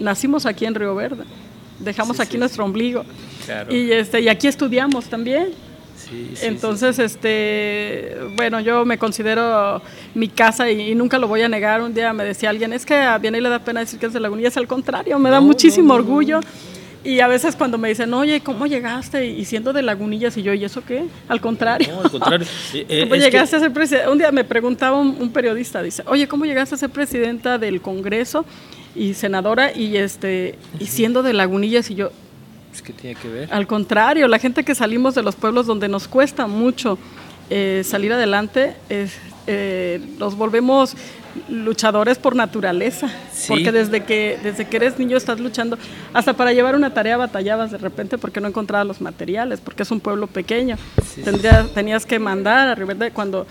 nacimos 0.00 0.46
aquí 0.46 0.64
en 0.64 0.74
Río 0.74 0.96
Verde 0.96 1.22
dejamos 1.78 2.20
aquí 2.20 2.38
nuestro 2.38 2.64
ombligo. 2.64 3.04
Y, 3.70 3.92
este, 3.92 4.20
y 4.20 4.28
aquí 4.28 4.46
estudiamos 4.46 5.06
también. 5.06 5.52
Entonces, 6.42 6.98
este, 6.98 8.16
bueno, 8.34 8.60
yo 8.60 8.84
me 8.84 8.98
considero 8.98 9.82
mi 10.14 10.28
casa 10.28 10.70
y, 10.70 10.94
nunca 10.94 11.18
lo 11.18 11.28
voy 11.28 11.42
a 11.42 11.48
negar. 11.48 11.82
Un 11.82 11.94
día 11.94 12.12
me 12.12 12.24
decía 12.24 12.50
alguien, 12.50 12.72
es 12.72 12.86
que 12.86 12.94
a 12.94 13.18
Vianney 13.18 13.40
le 13.40 13.48
da 13.48 13.58
pena 13.58 13.80
decir 13.80 13.98
que 13.98 14.06
es 14.06 14.12
de 14.12 14.20
Lagunilla, 14.20 14.48
es 14.48 14.56
al 14.56 14.66
contrario, 14.66 15.18
me 15.18 15.30
da 15.30 15.40
muchísimo 15.40 15.94
orgullo. 15.94 16.40
Y 17.04 17.20
a 17.20 17.28
veces 17.28 17.54
cuando 17.54 17.78
me 17.78 17.88
dicen, 17.88 18.12
oye, 18.12 18.40
¿cómo 18.40 18.66
llegaste? 18.66 19.24
Y 19.24 19.44
siendo 19.44 19.72
de 19.72 19.82
Lagunillas, 19.82 20.36
y 20.36 20.42
yo, 20.42 20.52
¿y 20.52 20.64
eso 20.64 20.82
qué? 20.84 21.04
Al 21.28 21.40
contrario. 21.40 21.88
No, 21.92 22.00
al 22.00 22.10
contrario. 22.10 22.46
Eh, 22.74 23.02
¿Cómo 23.04 23.14
llegaste 23.14 23.56
a 23.56 23.60
ser 23.60 23.72
presidenta? 23.72 24.10
Un 24.10 24.18
día 24.18 24.32
me 24.32 24.44
preguntaba 24.44 24.98
un, 24.98 25.30
periodista, 25.30 25.82
dice, 25.82 26.02
oye, 26.06 26.26
¿cómo 26.26 26.44
llegaste 26.44 26.74
a 26.74 26.78
ser 26.78 26.90
presidenta 26.90 27.56
del 27.56 27.80
Congreso? 27.80 28.44
Y 28.98 29.14
senadora 29.14 29.72
y 29.74 29.96
este 29.96 30.58
y 30.78 30.86
siendo 30.86 31.22
de 31.22 31.32
Lagunillas 31.32 31.90
y 31.90 31.94
yo 31.94 32.10
es 32.72 32.82
que 32.82 32.92
tiene 32.92 33.18
que 33.18 33.28
ver 33.28 33.48
al 33.52 33.66
contrario 33.66 34.28
la 34.28 34.38
gente 34.38 34.64
que 34.64 34.74
salimos 34.74 35.14
de 35.14 35.22
los 35.22 35.36
pueblos 35.36 35.66
donde 35.66 35.88
nos 35.88 36.08
cuesta 36.08 36.46
mucho 36.46 36.98
eh, 37.50 37.82
salir 37.84 38.12
adelante 38.12 38.74
eh, 38.90 40.00
nos 40.18 40.36
volvemos 40.36 40.94
luchadores 41.48 42.18
por 42.18 42.34
naturaleza 42.34 43.08
porque 43.46 43.72
desde 43.72 44.04
que 44.04 44.38
desde 44.42 44.66
que 44.66 44.76
eres 44.76 44.98
niño 44.98 45.16
estás 45.16 45.40
luchando 45.40 45.78
hasta 46.12 46.34
para 46.34 46.52
llevar 46.52 46.74
una 46.74 46.92
tarea 46.92 47.16
batallabas 47.16 47.70
de 47.70 47.78
repente 47.78 48.18
porque 48.18 48.40
no 48.40 48.48
encontrabas 48.48 48.86
los 48.86 49.00
materiales 49.00 49.60
porque 49.60 49.84
es 49.84 49.90
un 49.90 50.00
pueblo 50.00 50.26
pequeño. 50.26 50.76
Tenías 51.74 52.06
que 52.06 52.18
mandar 52.18 52.68
a 52.80 53.10
cuando 53.10 53.46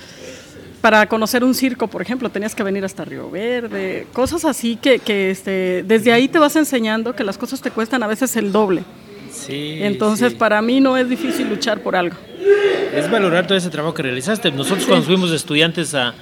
para 0.82 1.08
conocer 1.08 1.44
un 1.44 1.54
circo, 1.54 1.88
por 1.88 2.02
ejemplo, 2.02 2.30
tenías 2.30 2.56
que 2.56 2.64
venir 2.64 2.86
hasta 2.86 3.04
Río 3.04 3.30
Verde, 3.30 4.08
cosas 4.14 4.46
así 4.46 4.76
que, 4.76 5.00
que 5.00 5.32
este, 5.32 5.84
desde 5.84 6.14
ahí 6.14 6.28
te 6.28 6.40
vas 6.40 6.56
enseñando 6.56 7.16
que 7.16 7.24
las 7.24 7.38
cosas 7.38 7.62
te 7.62 7.72
cuestan 7.72 8.04
a 8.04 8.08
veces 8.08 8.36
el 8.36 8.52
doble. 8.52 8.84
Sí, 9.32 9.80
Entonces, 9.82 10.34
para 10.34 10.62
mí 10.62 10.80
no 10.80 10.98
es 10.98 11.10
difícil 11.10 11.50
luchar 11.50 11.82
por 11.82 11.96
algo. 11.96 12.16
Es 12.94 13.10
valorar 13.10 13.46
todo 13.46 13.58
ese 13.58 13.70
trabajo 13.70 13.94
que 13.94 14.04
realizaste. 14.04 14.52
Nosotros 14.52 14.88
cuando 14.88 15.06
fuimos 15.06 15.32
estudiantes 15.32 15.94
a, 15.94 16.14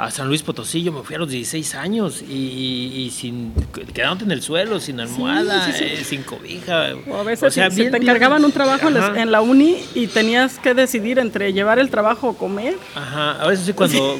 a 0.00 0.10
San 0.10 0.28
Luis 0.28 0.42
Potosí, 0.42 0.82
yo 0.82 0.92
me 0.92 1.02
fui 1.02 1.14
a 1.16 1.18
los 1.18 1.28
16 1.28 1.74
años 1.74 2.22
y, 2.22 3.12
sin 3.14 3.52
quedándote 3.92 4.24
en 4.24 4.30
el 4.30 4.40
suelo, 4.42 4.80
sin 4.80 4.98
almohada, 4.98 5.68
eh, 5.78 6.02
sin 6.04 6.22
cobija. 6.22 6.94
O 7.06 7.16
a 7.16 7.22
veces 7.22 7.54
te 7.54 7.96
encargaban 7.96 8.42
un 8.42 8.50
trabajo 8.50 8.88
en 8.88 9.30
la 9.30 9.42
uni 9.42 9.76
y 9.94 10.06
tenías 10.06 10.58
que 10.58 10.72
decidir 10.72 11.18
entre 11.18 11.52
llevar 11.52 11.78
el 11.78 11.90
trabajo 11.90 12.28
o 12.28 12.32
comer. 12.34 12.76
Ajá, 12.94 13.42
a 13.42 13.46
veces 13.46 13.66
sí 13.66 13.72
cuando, 13.74 14.18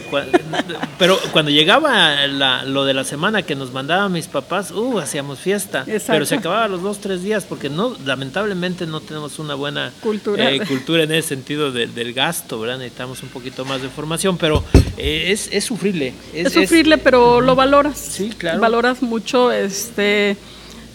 pero 0.99 1.19
cuando 1.33 1.51
llegaba 1.51 2.27
lo 2.27 2.85
de 2.85 2.93
la 2.93 3.05
semana 3.05 3.41
que 3.43 3.55
nos 3.55 3.73
mandaban 3.73 4.13
mis 4.13 4.27
papás, 4.27 4.73
uh, 4.73 4.99
hacíamos 4.99 5.39
fiesta, 5.39 5.87
pero 6.07 6.27
se 6.27 6.35
acababa 6.35 6.69
los 6.69 6.83
dos, 6.83 7.01
tres 7.01 7.23
días 7.23 7.45
porque 7.45 7.71
no, 7.71 7.97
lamentablemente 8.05 8.87
no 8.87 9.01
tenemos 9.01 9.39
una 9.39 9.55
buena 9.55 9.93
cultura, 10.03 10.51
eh, 10.51 10.61
cultura 10.61 11.05
en 11.05 11.13
ese 11.13 11.29
sentido 11.29 11.73
del 11.73 12.13
gasto, 12.13 12.61
¿verdad? 12.61 12.77
Necesitamos 12.77 13.23
un 13.23 13.31
poquito 13.31 13.65
más 13.65 13.81
de 13.81 13.89
formación, 13.89 14.37
pero 14.37 14.63
eh, 14.99 15.29
es, 15.29 15.49
es 15.53 15.70
sufrirle. 15.71 16.13
Es, 16.35 16.53
sufrirle, 16.53 16.99
pero 16.99 17.41
lo 17.41 17.55
valoras. 17.55 17.97
Sí, 17.97 18.31
claro. 18.37 18.59
Valoras 18.59 19.03
mucho, 19.03 19.53
este 19.53 20.37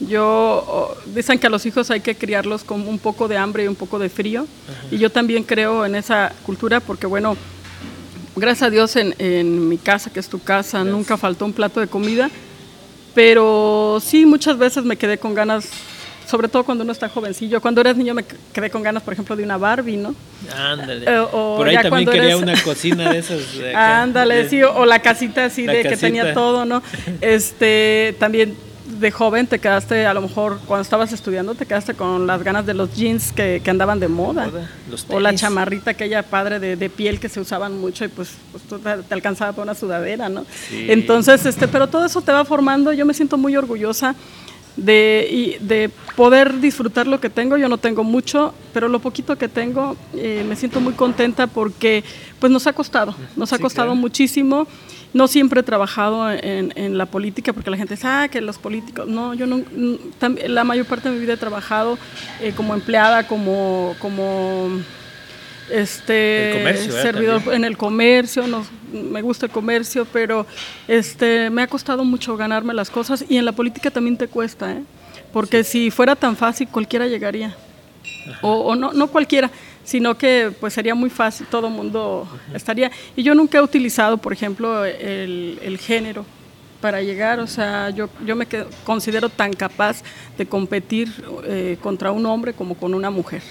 Yo, 0.01 0.97
dicen 1.13 1.39
que 1.39 1.47
a 1.47 1.49
los 1.49 1.65
hijos 1.65 1.89
hay 1.91 2.01
que 2.01 2.15
criarlos 2.15 2.65
con 2.65 2.85
un 2.85 2.99
poco 2.99 3.29
de 3.29 3.37
hambre 3.37 3.63
y 3.63 3.67
un 3.69 3.75
poco 3.75 3.99
de 3.99 4.09
frío. 4.09 4.45
Y 4.91 4.97
yo 4.97 5.09
también 5.09 5.43
creo 5.43 5.85
en 5.85 5.95
esa 5.95 6.33
cultura 6.45 6.81
porque, 6.81 7.07
bueno, 7.07 7.37
gracias 8.35 8.67
a 8.67 8.69
Dios 8.69 8.97
en, 8.97 9.69
mi 9.69 9.77
casa, 9.77 10.11
que 10.11 10.19
es 10.19 10.27
tu 10.27 10.41
casa, 10.41 10.83
nunca 10.83 11.15
faltó 11.15 11.45
un 11.45 11.53
plato 11.53 11.79
de 11.79 11.87
comida. 11.87 12.29
Pero 13.13 14.01
sí, 14.03 14.25
muchas 14.25 14.57
veces 14.57 14.83
me 14.83 14.97
quedé 14.97 15.17
con 15.17 15.33
ganas 15.33 15.69
sobre 16.27 16.47
todo 16.47 16.63
cuando 16.63 16.83
uno 16.83 16.91
está 16.91 17.09
jovencillo. 17.09 17.61
Cuando 17.61 17.81
eres 17.81 17.97
niño 17.97 18.13
me 18.13 18.25
quedé 18.53 18.69
con 18.69 18.83
ganas, 18.83 19.03
por 19.03 19.13
ejemplo, 19.13 19.35
de 19.35 19.43
una 19.43 19.57
Barbie, 19.57 19.97
¿no? 19.97 20.15
Ándale. 20.55 21.05
Eh, 21.07 21.25
por 21.31 21.67
ahí 21.67 21.77
también 21.81 22.09
quería 22.09 22.37
una 22.37 22.61
cocina 22.61 23.11
de 23.11 23.19
esas. 23.19 23.41
Ándale, 23.75 24.49
sí, 24.49 24.61
o, 24.63 24.85
la 24.85 24.99
casita 24.99 25.45
así 25.45 25.65
de 25.65 25.83
que 25.83 25.97
tenía 25.97 26.33
todo, 26.33 26.65
¿no? 26.65 26.81
Este, 27.21 28.15
también 28.19 28.55
de 28.85 29.11
joven 29.11 29.47
te 29.47 29.59
quedaste, 29.59 30.05
a 30.05 30.13
lo 30.13 30.21
mejor 30.21 30.59
cuando 30.67 30.83
estabas 30.83 31.11
estudiando, 31.11 31.55
te 31.55 31.65
quedaste 31.65 31.95
con 31.95 32.27
las 32.27 32.43
ganas 32.43 32.65
de 32.65 32.73
los 32.73 32.93
jeans 32.95 33.31
que, 33.31 33.61
que 33.63 33.69
andaban 33.69 33.99
de 33.99 34.07
moda. 34.07 34.49
o 35.09 35.19
la 35.19 35.33
chamarrita 35.33 35.91
aquella 35.91 36.23
padre 36.23 36.59
de, 36.59 36.75
de, 36.75 36.89
piel 36.89 37.19
que 37.19 37.27
se 37.27 37.39
usaban 37.39 37.79
mucho 37.79 38.05
y 38.05 38.07
pues, 38.07 38.31
pues 38.51 38.81
te, 38.81 39.13
alcanzaba 39.13 39.51
para 39.51 39.63
una 39.63 39.75
sudadera, 39.75 40.29
¿no? 40.29 40.45
Entonces, 40.71 41.45
este, 41.45 41.67
pero 41.67 41.87
todo 41.87 42.05
eso 42.05 42.21
te 42.21 42.31
va 42.31 42.45
formando. 42.45 42.93
Yo 42.93 43.05
me 43.05 43.13
siento 43.13 43.37
muy 43.37 43.55
orgullosa 43.57 44.15
de, 44.75 45.57
de 45.61 45.89
poder 46.15 46.59
disfrutar 46.59 47.07
lo 47.07 47.19
que 47.19 47.29
tengo. 47.29 47.57
Yo 47.57 47.69
no 47.69 47.77
tengo 47.77 48.03
mucho, 48.03 48.53
pero 48.73 48.87
lo 48.87 48.99
poquito 48.99 49.37
que 49.37 49.47
tengo 49.47 49.95
eh, 50.13 50.45
me 50.47 50.55
siento 50.55 50.81
muy 50.81 50.93
contenta 50.93 51.47
porque 51.47 52.03
pues 52.39 52.51
nos 52.51 52.67
ha 52.67 52.73
costado, 52.73 53.15
nos 53.35 53.53
ha 53.53 53.59
costado 53.59 53.95
muchísimo. 53.95 54.67
No 55.13 55.29
siempre 55.29 55.61
he 55.61 55.63
trabajado 55.63 56.29
en, 56.29 56.73
en, 56.75 56.97
la 56.97 57.05
política 57.05 57.53
porque 57.53 57.69
la 57.69 57.77
gente 57.77 57.95
dice, 57.95 58.05
ah, 58.05 58.27
que 58.29 58.41
los 58.41 58.57
políticos. 58.57 59.07
No, 59.07 59.33
yo 59.33 59.47
no, 59.47 59.61
la 60.47 60.63
mayor 60.65 60.85
parte 60.85 61.07
de 61.07 61.15
mi 61.15 61.21
vida 61.21 61.33
he 61.33 61.37
trabajado 61.37 61.97
eh, 62.41 62.51
como 62.53 62.73
empleada, 62.73 63.25
como, 63.25 63.95
como 63.99 64.69
este 65.69 66.89
servidor 66.89 67.41
en 67.53 67.63
el 67.63 67.77
comercio, 67.77 68.47
no, 68.47 68.65
me 68.91 69.21
gusta 69.21 69.45
el 69.47 69.51
comercio, 69.51 70.05
pero 70.11 70.45
este 70.87 71.49
me 71.49 71.63
ha 71.63 71.67
costado 71.67 72.03
mucho 72.03 72.37
ganarme 72.37 72.73
las 72.73 72.89
cosas 72.89 73.25
y 73.27 73.37
en 73.37 73.45
la 73.45 73.51
política 73.51 73.91
también 73.91 74.17
te 74.17 74.27
cuesta, 74.27 74.71
¿eh? 74.71 74.83
porque 75.33 75.63
si 75.63 75.91
fuera 75.91 76.15
tan 76.15 76.35
fácil 76.35 76.67
cualquiera 76.67 77.07
llegaría. 77.07 77.55
O, 78.41 78.75
no, 78.75 78.91
no 78.91 79.07
cualquiera, 79.07 79.51
sino 79.83 80.17
que 80.17 80.51
pues 80.59 80.73
sería 80.73 80.95
muy 80.95 81.09
fácil, 81.09 81.45
todo 81.47 81.67
el 81.67 81.73
mundo 81.73 82.27
estaría. 82.53 82.91
Y 83.15 83.23
yo 83.23 83.35
nunca 83.35 83.59
he 83.59 83.61
utilizado, 83.61 84.17
por 84.17 84.33
ejemplo, 84.33 84.83
el, 84.83 85.79
género 85.79 86.25
para 86.81 87.01
llegar, 87.01 87.39
o 87.39 87.47
sea, 87.47 87.89
yo, 87.91 88.09
yo 88.25 88.35
me 88.35 88.47
considero 88.83 89.29
tan 89.29 89.53
capaz 89.53 90.03
de 90.37 90.45
competir 90.45 91.11
eh, 91.45 91.77
contra 91.81 92.11
un 92.11 92.25
hombre 92.25 92.53
como 92.53 92.75
con 92.75 92.93
una 92.93 93.09
mujer. 93.09 93.41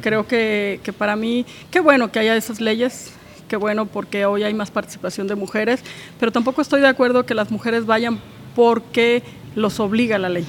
Creo 0.00 0.26
que, 0.26 0.80
que 0.82 0.92
para 0.92 1.16
mí, 1.16 1.46
qué 1.70 1.80
bueno 1.80 2.10
que 2.10 2.18
haya 2.18 2.36
esas 2.36 2.60
leyes, 2.60 3.12
qué 3.48 3.56
bueno 3.56 3.86
porque 3.86 4.24
hoy 4.24 4.44
hay 4.44 4.54
más 4.54 4.70
participación 4.70 5.26
de 5.26 5.34
mujeres, 5.34 5.80
pero 6.18 6.32
tampoco 6.32 6.62
estoy 6.62 6.80
de 6.80 6.88
acuerdo 6.88 7.26
que 7.26 7.34
las 7.34 7.50
mujeres 7.50 7.86
vayan 7.86 8.20
porque 8.54 9.22
los 9.54 9.80
obliga 9.80 10.18
la 10.18 10.28
ley. 10.28 10.46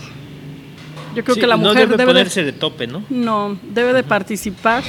Yo 1.16 1.24
creo 1.24 1.36
que 1.36 1.48
la 1.48 1.58
mujer 1.58 1.90
no 1.90 1.98
debe, 1.98 2.06
ponerse 2.06 2.44
de, 2.44 2.54
tope, 2.54 2.88
¿no? 2.88 3.04
No, 3.10 3.58
debe 3.64 3.94
de 3.94 4.04
participar 4.04 4.84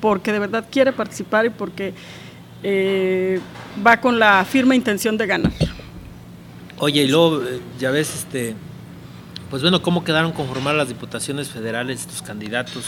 porque 0.00 0.32
de 0.32 0.38
verdad 0.38 0.66
quiere 0.70 0.92
participar 0.92 1.46
y 1.46 1.50
porque 1.50 1.94
eh, 2.62 3.40
va 3.86 4.00
con 4.00 4.18
la 4.18 4.44
firme 4.44 4.74
intención 4.74 5.16
de 5.16 5.26
ganar. 5.26 5.52
Oye, 6.78 7.02
y 7.02 7.08
luego 7.08 7.42
eh, 7.42 7.60
ya 7.78 7.90
ves, 7.90 8.14
este, 8.14 8.54
pues 9.50 9.62
bueno, 9.62 9.80
cómo 9.80 10.02
quedaron 10.02 10.32
conformadas 10.32 10.76
las 10.78 10.88
diputaciones 10.88 11.48
federales, 11.48 12.06
tus 12.06 12.22
candidatos. 12.22 12.84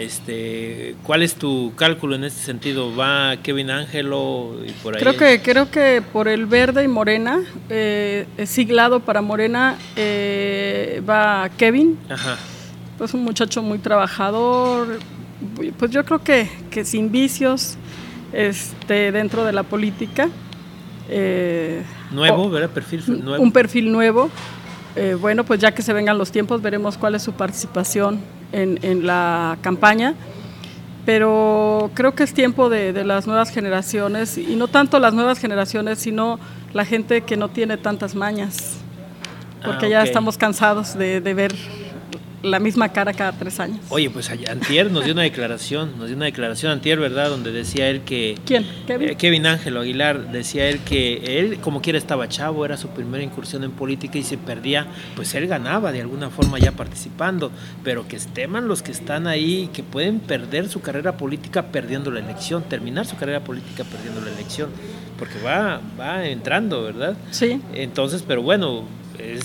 Este, 0.00 0.96
¿Cuál 1.02 1.22
es 1.22 1.34
tu 1.34 1.74
cálculo 1.76 2.14
en 2.14 2.24
este 2.24 2.40
sentido? 2.40 2.96
¿Va 2.96 3.36
Kevin 3.42 3.70
Ángelo 3.70 4.56
y 4.66 4.72
por 4.72 4.96
ahí? 4.96 5.00
Creo 5.02 5.16
que, 5.16 5.42
creo 5.42 5.70
que 5.70 6.02
por 6.12 6.26
el 6.26 6.46
verde 6.46 6.84
y 6.84 6.88
Morena, 6.88 7.40
eh, 7.68 8.26
siglado 8.46 9.00
para 9.00 9.20
Morena, 9.20 9.76
eh, 9.96 11.02
va 11.08 11.50
Kevin. 11.58 11.98
Ajá. 12.08 12.38
Pues 12.96 13.12
un 13.12 13.24
muchacho 13.24 13.62
muy 13.62 13.78
trabajador. 13.78 14.98
Pues 15.78 15.90
yo 15.90 16.02
creo 16.04 16.24
que, 16.24 16.48
que 16.70 16.84
sin 16.86 17.12
vicios 17.12 17.76
este, 18.32 19.12
dentro 19.12 19.44
de 19.44 19.52
la 19.52 19.64
política. 19.64 20.30
Eh, 21.10 21.82
nuevo, 22.10 22.48
¿verdad? 22.48 22.70
Perfil 22.70 23.22
nuevo. 23.22 23.42
Un 23.42 23.52
perfil 23.52 23.92
nuevo. 23.92 24.30
Bueno, 25.20 25.44
pues 25.44 25.60
ya 25.60 25.72
que 25.72 25.82
se 25.82 25.92
vengan 25.92 26.18
los 26.18 26.30
tiempos, 26.30 26.60
veremos 26.60 26.98
cuál 26.98 27.14
es 27.14 27.22
su 27.22 27.32
participación 27.32 28.20
en, 28.52 29.06
la 29.06 29.58
campaña, 29.62 30.14
pero 31.06 31.90
creo 31.94 32.14
que 32.14 32.22
es 32.22 32.34
tiempo 32.34 32.68
de, 32.68 32.92
las 33.04 33.26
nuevas 33.26 33.50
generaciones, 33.50 34.38
y 34.38 34.56
no 34.56 34.68
tanto 34.68 34.98
las 34.98 35.14
nuevas 35.14 35.38
generaciones, 35.38 35.98
sino 35.98 36.38
la 36.72 36.84
gente 36.84 37.22
que 37.22 37.36
no 37.36 37.48
tiene 37.48 37.76
tantas 37.76 38.14
mañas, 38.14 38.76
porque 39.64 39.86
ah, 39.86 39.90
ya 39.90 40.02
estamos 40.02 40.38
cansados 40.38 40.96
de, 40.96 41.20
de 41.20 41.34
ver 41.34 41.54
la 42.42 42.58
misma 42.58 42.90
cara 42.90 43.12
cada 43.12 43.32
tres 43.32 43.60
años. 43.60 43.80
Oye, 43.90 44.10
pues 44.10 44.30
Antier 44.30 44.90
nos 44.90 45.04
dio 45.04 45.12
una 45.12 45.22
declaración, 45.22 45.98
nos 45.98 46.06
dio 46.06 46.16
una 46.16 46.26
declaración 46.26 46.72
Antier, 46.72 46.98
¿verdad? 46.98 47.28
Donde 47.28 47.52
decía 47.52 47.88
él 47.88 48.02
que... 48.02 48.38
¿Quién? 48.44 48.66
Kevin. 48.86 49.10
Eh, 49.10 49.16
Kevin 49.16 49.46
Ángelo 49.46 49.80
Aguilar, 49.80 50.32
decía 50.32 50.68
él 50.68 50.80
que 50.80 51.38
él 51.38 51.58
como 51.60 51.82
quiera 51.82 51.98
estaba 51.98 52.28
chavo, 52.28 52.64
era 52.64 52.76
su 52.76 52.88
primera 52.88 53.22
incursión 53.22 53.64
en 53.64 53.72
política 53.72 54.18
y 54.18 54.22
se 54.22 54.38
perdía, 54.38 54.86
pues 55.16 55.34
él 55.34 55.46
ganaba 55.46 55.92
de 55.92 56.00
alguna 56.00 56.30
forma 56.30 56.58
ya 56.58 56.72
participando, 56.72 57.50
pero 57.84 58.06
que 58.08 58.18
teman 58.18 58.68
los 58.68 58.82
que 58.82 58.92
están 58.92 59.26
ahí, 59.26 59.70
que 59.72 59.82
pueden 59.82 60.20
perder 60.20 60.68
su 60.68 60.80
carrera 60.80 61.16
política 61.16 61.66
perdiendo 61.66 62.10
la 62.10 62.20
elección, 62.20 62.62
terminar 62.64 63.06
su 63.06 63.16
carrera 63.16 63.40
política 63.40 63.84
perdiendo 63.84 64.20
la 64.20 64.30
elección, 64.30 64.70
porque 65.18 65.40
va, 65.42 65.80
va 65.98 66.26
entrando, 66.26 66.82
¿verdad? 66.82 67.16
Sí. 67.30 67.60
Entonces, 67.74 68.24
pero 68.26 68.42
bueno, 68.42 68.84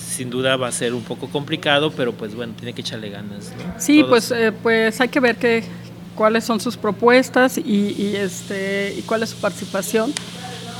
sin 0.00 0.30
duda 0.30 0.56
va 0.56 0.68
a 0.68 0.72
ser 0.72 0.94
un 0.94 1.02
poco 1.02 1.28
complicado, 1.28 1.90
pero 1.90 2.12
pues 2.12 2.34
bueno, 2.34 2.54
tiene 2.56 2.72
que 2.72 2.80
echarle 2.80 3.10
ganas. 3.10 3.52
Sí, 3.78 4.04
pues, 4.04 4.30
eh, 4.30 4.52
pues 4.52 5.00
hay 5.00 5.08
que 5.08 5.20
ver 5.20 5.36
que, 5.36 5.64
cuáles 6.16 6.44
son 6.44 6.58
sus 6.58 6.76
propuestas 6.76 7.58
y, 7.58 8.16
este, 8.16 8.94
y 8.98 9.02
cuál 9.02 9.22
es 9.22 9.30
su 9.30 9.36
participación. 9.36 10.12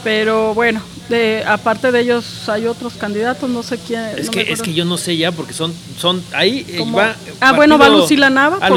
Pero 0.03 0.55
bueno, 0.55 0.81
de, 1.09 1.43
aparte 1.47 1.91
de 1.91 2.01
ellos 2.01 2.49
hay 2.49 2.67
otros 2.67 2.95
candidatos, 2.95 3.51
no 3.51 3.63
sé 3.63 3.79
quién. 3.79 4.03
Es, 4.17 4.31
que, 4.31 4.41
es 4.53 4.63
que 4.63 4.73
yo 4.73 4.85
no 4.85 4.99
sé 4.99 5.17
ya, 5.17 5.33
porque 5.33 5.53
son, 5.53 5.75
son 5.99 6.23
ahí 6.33 6.65
eh, 6.69 6.85
va, 6.97 7.15
Ah, 7.41 7.53
bueno, 7.53 7.77
va 7.77 7.89
Lucila 7.89 8.31
Nava, 8.31 8.59
ah, 8.61 8.69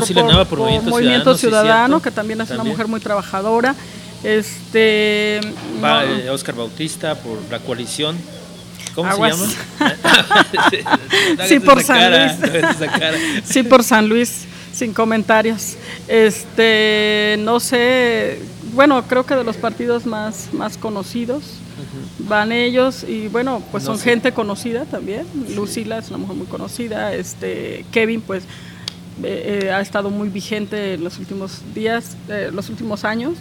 por, 0.45 0.59
Movimiento, 0.83 1.37
Ciudadano, 1.37 2.01
que 2.01 2.09
también 2.09 2.41
es 2.41 2.49
una 2.49 2.63
mujer 2.63 2.87
muy 2.87 2.99
trabajadora. 2.99 3.75
Este 4.23 5.39
va 5.83 6.03
Oscar 6.31 6.55
eh, 6.55 6.57
Bautista 6.57 7.15
por 7.15 7.37
la 7.51 7.59
coalición. 7.59 8.17
¿Cómo 8.95 9.11
se 9.11 9.21
llama? 9.21 9.45
sí, 11.47 11.59
por 11.59 11.83
San 11.83 12.11
Luis. 12.11 12.31
sí, 13.45 13.63
por 13.63 13.83
San 13.83 14.09
Luis, 14.09 14.45
sin 14.73 14.93
comentarios. 14.93 15.75
Este, 16.07 17.37
no 17.39 17.59
sé, 17.59 18.39
bueno, 18.73 19.03
creo 19.07 19.25
que 19.25 19.35
de 19.35 19.43
los 19.43 19.57
partidos 19.57 20.05
más, 20.05 20.53
más 20.53 20.77
conocidos 20.77 21.43
van 22.27 22.51
ellos 22.51 23.03
y 23.03 23.29
bueno, 23.29 23.63
pues 23.71 23.83
son 23.83 23.97
gente 23.97 24.33
conocida 24.33 24.85
también. 24.85 25.25
Lucila 25.55 25.97
es 25.97 26.09
una 26.09 26.17
mujer 26.17 26.35
muy 26.35 26.47
conocida, 26.47 27.13
este, 27.13 27.85
Kevin 27.91 28.21
pues 28.21 28.43
eh, 29.23 29.61
eh, 29.63 29.71
ha 29.71 29.81
estado 29.81 30.09
muy 30.09 30.29
vigente 30.29 30.93
en 30.93 31.03
los 31.03 31.19
últimos 31.19 31.61
días, 31.73 32.15
eh, 32.29 32.49
los 32.53 32.69
últimos 32.69 33.03
años. 33.03 33.35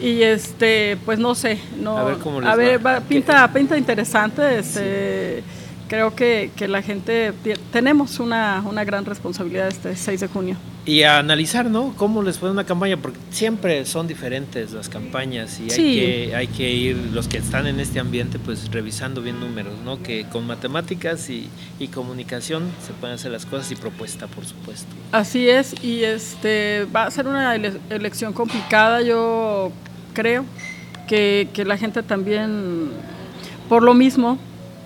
Y 0.00 0.22
este, 0.22 0.98
pues 1.04 1.20
no 1.20 1.36
sé, 1.36 1.60
no, 1.80 1.96
a 1.96 2.02
ver, 2.02 2.18
cómo 2.18 2.40
les 2.40 2.50
a 2.50 2.56
ver 2.56 2.80
pinta, 3.08 3.46
pinta 3.52 3.78
interesante. 3.78 4.58
Este, 4.58 5.44
Creo 5.88 6.14
que, 6.14 6.50
que, 6.54 6.68
la 6.68 6.82
gente 6.82 7.32
tenemos 7.72 8.20
una, 8.20 8.62
una, 8.66 8.84
gran 8.84 9.06
responsabilidad 9.06 9.68
este 9.68 9.96
6 9.96 10.20
de 10.20 10.28
junio. 10.28 10.56
Y 10.84 11.02
a 11.02 11.18
analizar, 11.18 11.70
¿no? 11.70 11.94
Cómo 11.96 12.22
les 12.22 12.38
fue 12.38 12.50
una 12.50 12.64
campaña, 12.64 12.98
porque 12.98 13.18
siempre 13.30 13.86
son 13.86 14.06
diferentes 14.06 14.72
las 14.72 14.90
campañas 14.90 15.58
y 15.58 15.70
hay, 15.70 15.94
que, 15.94 16.36
hay 16.36 16.46
que 16.48 16.70
ir, 16.70 16.96
los 17.12 17.26
que 17.26 17.38
están 17.38 17.66
en 17.66 17.80
este 17.80 18.00
ambiente, 18.00 18.38
pues 18.38 18.70
revisando 18.70 19.22
bien 19.22 19.40
números, 19.40 19.74
¿no? 19.82 20.02
Que 20.02 20.26
con 20.26 20.46
matemáticas 20.46 21.30
y, 21.30 21.48
y 21.78 21.88
comunicación 21.88 22.64
se 22.86 22.92
pueden 22.92 23.14
hacer 23.14 23.32
las 23.32 23.46
cosas 23.46 23.72
y 23.72 23.74
propuesta, 23.74 24.26
por 24.26 24.44
supuesto. 24.44 24.88
Así 25.12 25.48
es, 25.48 25.74
y 25.82 26.04
este 26.04 26.86
va 26.94 27.04
a 27.04 27.10
ser 27.10 27.26
una 27.26 27.54
elección 27.54 28.34
complicada, 28.34 29.00
yo 29.00 29.72
creo 30.12 30.44
que, 31.06 31.48
que 31.54 31.64
la 31.64 31.78
gente 31.78 32.02
también, 32.02 32.90
por 33.70 33.82
lo 33.82 33.94
mismo, 33.94 34.38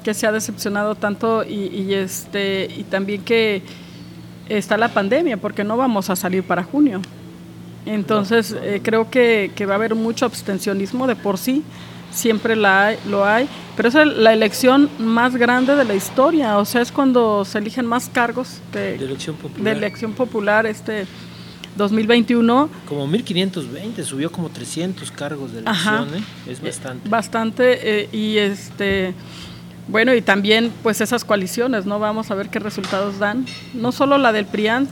que 0.03 0.15
se 0.15 0.27
ha 0.27 0.33
decepcionado 0.33 0.95
tanto 0.95 1.45
y, 1.45 1.95
este, 1.95 2.69
y 2.77 2.85
también 2.85 3.23
que 3.23 3.63
está 4.49 4.77
la 4.77 4.89
pandemia, 4.89 5.37
porque 5.37 5.65
no 5.65 5.77
vamos 5.77 6.11
a 6.11 6.17
salir 6.17 6.43
para 6.43 6.63
junio. 6.63 7.01
Entonces, 7.87 8.57
eh, 8.63 8.81
creo 8.83 9.11
que, 9.11 9.51
va 9.67 9.73
a 9.73 9.77
haber 9.77 9.95
mucho 9.95 10.27
abstencionismo 10.27 11.07
de 11.07 11.17
por 11.17 11.39
sí. 11.39 11.63
siempre 12.13 12.55
la 12.57 12.87
hay, 12.87 12.99
lo 13.09 13.25
hay, 13.25 13.49
pero 13.75 13.89
es 13.89 13.95
la 13.95 14.33
elección 14.35 14.91
más 14.99 15.35
grande 15.35 15.75
de 15.75 15.85
la 15.85 15.95
historia, 15.95 16.59
o 16.59 16.65
sea, 16.67 16.83
es 16.83 16.93
cuando 16.93 17.45
se 17.47 17.59
eligen 17.59 17.87
más 17.87 18.11
cargos 18.11 18.61
de, 18.73 18.97
elección 18.97 19.35
popular. 19.37 19.65
de 19.65 19.71
elección 19.71 20.13
popular 20.13 20.67
este 20.67 21.07
2021. 21.77 22.69
Como 22.87 23.07
1520, 23.07 24.05
subió 24.05 24.31
como 24.31 24.51
300 24.51 25.11
cargos 25.11 25.53
de 25.53 25.61
elección, 25.61 26.15
¿eh? 26.15 26.23
es 26.47 26.59
eh, 26.59 26.63
bastante. 26.65 27.09
Bastante, 27.09 28.03
eh, 28.03 28.09
y 28.13 28.37
este, 28.37 29.15
bueno, 29.89 30.15
y 30.15 30.23
también 30.23 30.73
pues 30.83 31.01
esas 31.01 31.25
coaliciones, 31.25 31.87
¿no? 31.87 31.99
Vamos 31.99 32.31
a 32.31 32.35
ver 32.35 32.49
qué 32.49 32.59
resultados 32.59 33.19
dan, 33.19 33.47
no 33.75 33.93
solo 33.93 34.19
la 34.19 34.33
del 34.33 34.47
PRIAN, 34.47 34.89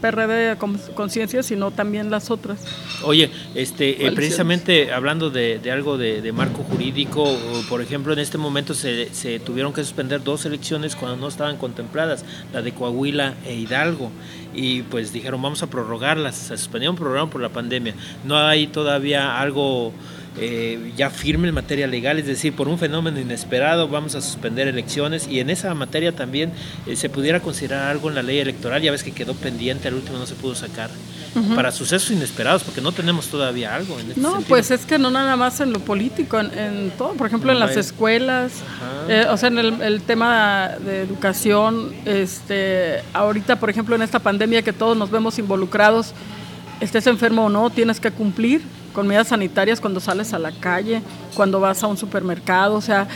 PRD 0.00 0.56
Conciencia, 0.94 1.42
sino 1.42 1.70
también 1.70 2.10
las 2.10 2.30
otras. 2.30 2.64
Oye, 3.02 3.30
este, 3.54 4.06
eh, 4.06 4.12
precisamente 4.12 4.92
hablando 4.92 5.30
de, 5.30 5.60
algo 5.70 5.98
de, 5.98 6.32
marco 6.32 6.62
jurídico, 6.62 7.24
por 7.68 7.80
ejemplo, 7.80 8.12
en 8.12 8.18
este 8.18 8.38
momento 8.38 8.74
se, 8.74 9.12
se, 9.12 9.40
tuvieron 9.40 9.72
que 9.72 9.82
suspender 9.82 10.22
dos 10.22 10.44
elecciones 10.46 10.94
cuando 10.96 11.16
no 11.16 11.28
estaban 11.28 11.56
contempladas, 11.56 12.24
la 12.52 12.62
de 12.62 12.72
Coahuila 12.72 13.34
e 13.46 13.54
Hidalgo, 13.54 14.10
y 14.54 14.82
pues 14.82 15.12
dijeron 15.12 15.42
vamos 15.42 15.62
a 15.62 15.68
prorrogarlas, 15.68 16.36
se 16.36 16.56
suspendieron 16.56 16.96
programa 16.96 17.30
por 17.30 17.40
la 17.40 17.48
pandemia. 17.48 17.94
No 18.24 18.36
hay 18.38 18.66
todavía 18.66 19.40
algo 19.40 19.92
eh, 20.36 20.92
ya 20.96 21.10
firme 21.10 21.46
en 21.46 21.54
materia 21.54 21.86
legal, 21.86 22.18
es 22.18 22.26
decir, 22.26 22.54
por 22.54 22.66
un 22.66 22.76
fenómeno 22.76 23.20
inesperado 23.20 23.86
vamos 23.86 24.16
a 24.16 24.20
suspender 24.20 24.66
elecciones 24.66 25.28
y 25.28 25.38
en 25.38 25.48
esa 25.48 25.72
materia 25.74 26.10
también 26.10 26.52
eh, 26.86 26.96
se 26.96 27.08
pudiera 27.08 27.38
considerar 27.38 27.88
algo 27.88 28.08
en 28.08 28.16
la 28.16 28.22
ley 28.22 28.38
electoral, 28.38 28.82
ya 28.82 28.90
ves 28.90 29.04
que 29.04 29.12
quedó 29.12 29.34
pendiente, 29.34 29.86
al 29.86 29.94
último 29.94 30.18
no 30.18 30.26
se 30.26 30.34
pudo 30.34 30.56
sacar, 30.56 30.90
para 31.54 31.72
sucesos 31.72 32.10
inesperados, 32.12 32.62
porque 32.62 32.80
no 32.80 32.92
tenemos 32.92 33.26
todavía 33.26 33.74
algo 33.74 33.98
en 33.98 34.08
este 34.08 34.20
No, 34.20 34.40
pues 34.42 34.70
es 34.70 34.86
que 34.86 34.98
no 34.98 35.10
nada 35.10 35.36
más 35.36 35.60
en 35.60 35.72
lo 35.72 35.80
político, 35.80 36.38
en, 36.38 36.92
todo, 36.96 37.14
por 37.14 37.26
ejemplo 37.26 37.50
en 37.52 37.58
las 37.58 37.76
escuelas, 37.76 38.52
eh, 39.08 39.26
o 39.28 39.36
sea, 39.36 39.48
en 39.48 39.58
el, 39.58 39.82
el, 39.82 40.02
tema 40.02 40.70
de 40.84 41.02
educación, 41.02 41.92
este, 42.04 43.02
ahorita 43.12 43.56
por 43.58 43.70
ejemplo 43.70 43.96
en 43.96 44.02
esta 44.02 44.20
pandemia 44.20 44.62
que 44.62 44.72
todos 44.72 44.96
nos 44.96 45.10
vemos 45.10 45.38
involucrados, 45.38 46.12
estés 46.80 47.06
enfermo 47.06 47.46
o 47.46 47.48
no, 47.48 47.70
tienes 47.70 47.98
que 47.98 48.10
cumplir 48.10 48.62
con 48.94 49.06
medidas 49.06 49.28
sanitarias 49.28 49.80
cuando 49.80 50.00
sales 50.00 50.32
a 50.32 50.38
la 50.38 50.52
calle, 50.52 51.02
cuando 51.34 51.60
vas 51.60 51.82
a 51.82 51.88
un 51.88 51.98
supermercado, 51.98 52.76
o 52.76 52.80
sea, 52.80 53.06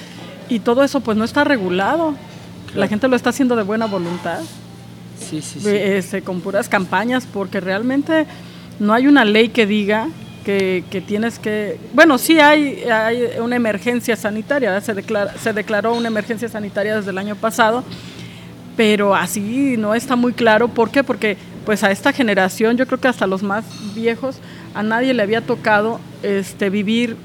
y 0.50 0.58
todo 0.58 0.84
eso 0.84 1.00
pues 1.00 1.16
no 1.16 1.24
está 1.24 1.44
regulado. 1.44 2.14
La 2.74 2.88
gente 2.88 3.08
lo 3.08 3.16
está 3.16 3.30
haciendo 3.30 3.56
de 3.56 3.62
buena 3.62 3.86
voluntad. 3.86 4.40
Sí, 5.18 5.40
sí, 5.40 5.60
sí. 5.60 5.68
Este, 5.70 6.22
con 6.22 6.40
puras 6.40 6.68
campañas, 6.68 7.26
porque 7.32 7.60
realmente 7.60 8.26
no 8.78 8.92
hay 8.92 9.06
una 9.06 9.24
ley 9.24 9.48
que 9.48 9.66
diga 9.66 10.08
que, 10.44 11.04
tienes 11.06 11.38
que... 11.38 11.78
Bueno, 11.92 12.16
sí 12.16 12.40
hay, 12.40 12.84
hay 12.84 13.38
una 13.38 13.56
emergencia 13.56 14.16
sanitaria, 14.16 14.80
se, 14.80 14.94
declara, 14.94 15.34
se 15.36 15.52
declaró 15.52 15.94
una 15.94 16.08
emergencia 16.08 16.48
sanitaria 16.48 16.96
desde 16.96 17.10
el 17.10 17.18
año 17.18 17.36
pasado, 17.36 17.84
pero 18.74 19.14
así 19.14 19.76
no 19.76 19.94
está 19.94 20.16
muy 20.16 20.32
claro. 20.32 20.68
¿Por 20.68 20.90
qué? 20.90 21.04
Porque 21.04 21.36
pues 21.66 21.84
a 21.84 21.90
esta 21.90 22.14
generación, 22.14 22.78
yo 22.78 22.86
creo 22.86 22.98
que 22.98 23.08
hasta 23.08 23.26
los 23.26 23.42
más 23.42 23.64
viejos, 23.94 24.36
a 24.78 24.82
nadie 24.84 25.12
le 25.12 25.24
había 25.24 25.40
tocado 25.40 25.98
este, 26.22 26.70
vivir 26.70 27.16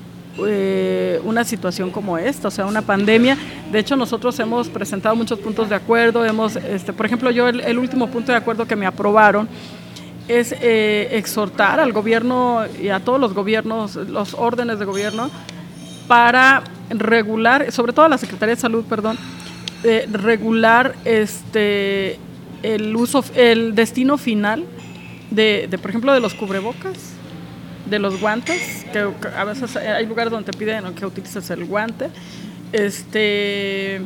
eh, 0.43 1.21
una 1.23 1.43
situación 1.43 1.91
como 1.91 2.17
esta, 2.17 2.47
o 2.47 2.51
sea, 2.51 2.65
una 2.65 2.81
pandemia. 2.81 3.37
De 3.71 3.77
hecho, 3.77 3.95
nosotros 3.95 4.39
hemos 4.39 4.69
presentado 4.69 5.15
muchos 5.15 5.37
puntos 5.37 5.69
de 5.69 5.75
acuerdo. 5.75 6.25
Hemos, 6.25 6.55
este, 6.55 6.93
por 6.93 7.05
ejemplo, 7.05 7.29
yo 7.29 7.47
el, 7.47 7.77
último 7.77 8.07
punto 8.07 8.31
de 8.31 8.39
acuerdo 8.39 8.65
que 8.65 8.75
me 8.75 8.87
aprobaron 8.87 9.47
es 10.27 10.55
eh, 10.61 11.09
exhortar 11.11 11.79
al 11.79 11.93
gobierno 11.93 12.63
y 12.81 12.89
a 12.89 12.99
todos 13.01 13.19
los 13.19 13.35
gobiernos, 13.35 13.97
los 13.97 14.33
órdenes 14.33 14.79
de 14.79 14.85
gobierno, 14.85 15.29
para 16.07 16.63
regular, 16.89 17.71
sobre 17.71 17.93
todo 17.93 18.07
a 18.07 18.09
la 18.09 18.17
Secretaría 18.17 18.55
de 18.55 18.61
Salud, 18.61 18.83
perdón, 18.85 19.15
eh, 19.83 20.07
regular 20.11 20.95
este 21.05 22.17
el 22.63 22.95
uso, 22.95 23.23
el 23.35 23.75
destino 23.75 24.17
final 24.17 24.65
de, 25.29 25.69
por 25.79 25.89
ejemplo, 25.89 26.13
de 26.13 26.19
los 26.19 26.33
cubrebocas, 26.33 27.12
de 27.93 27.99
los 27.99 28.19
guantes, 28.19 28.85
que 28.91 29.07
a 29.37 29.43
veces 29.43 29.75
hay 29.75 30.07
lugares 30.07 30.31
donde 30.31 30.51
te 30.51 30.57
piden 30.57 30.91
que 30.95 31.05
utilices 31.05 31.47
el 31.51 31.65
guante, 31.65 32.09
este 32.71 34.01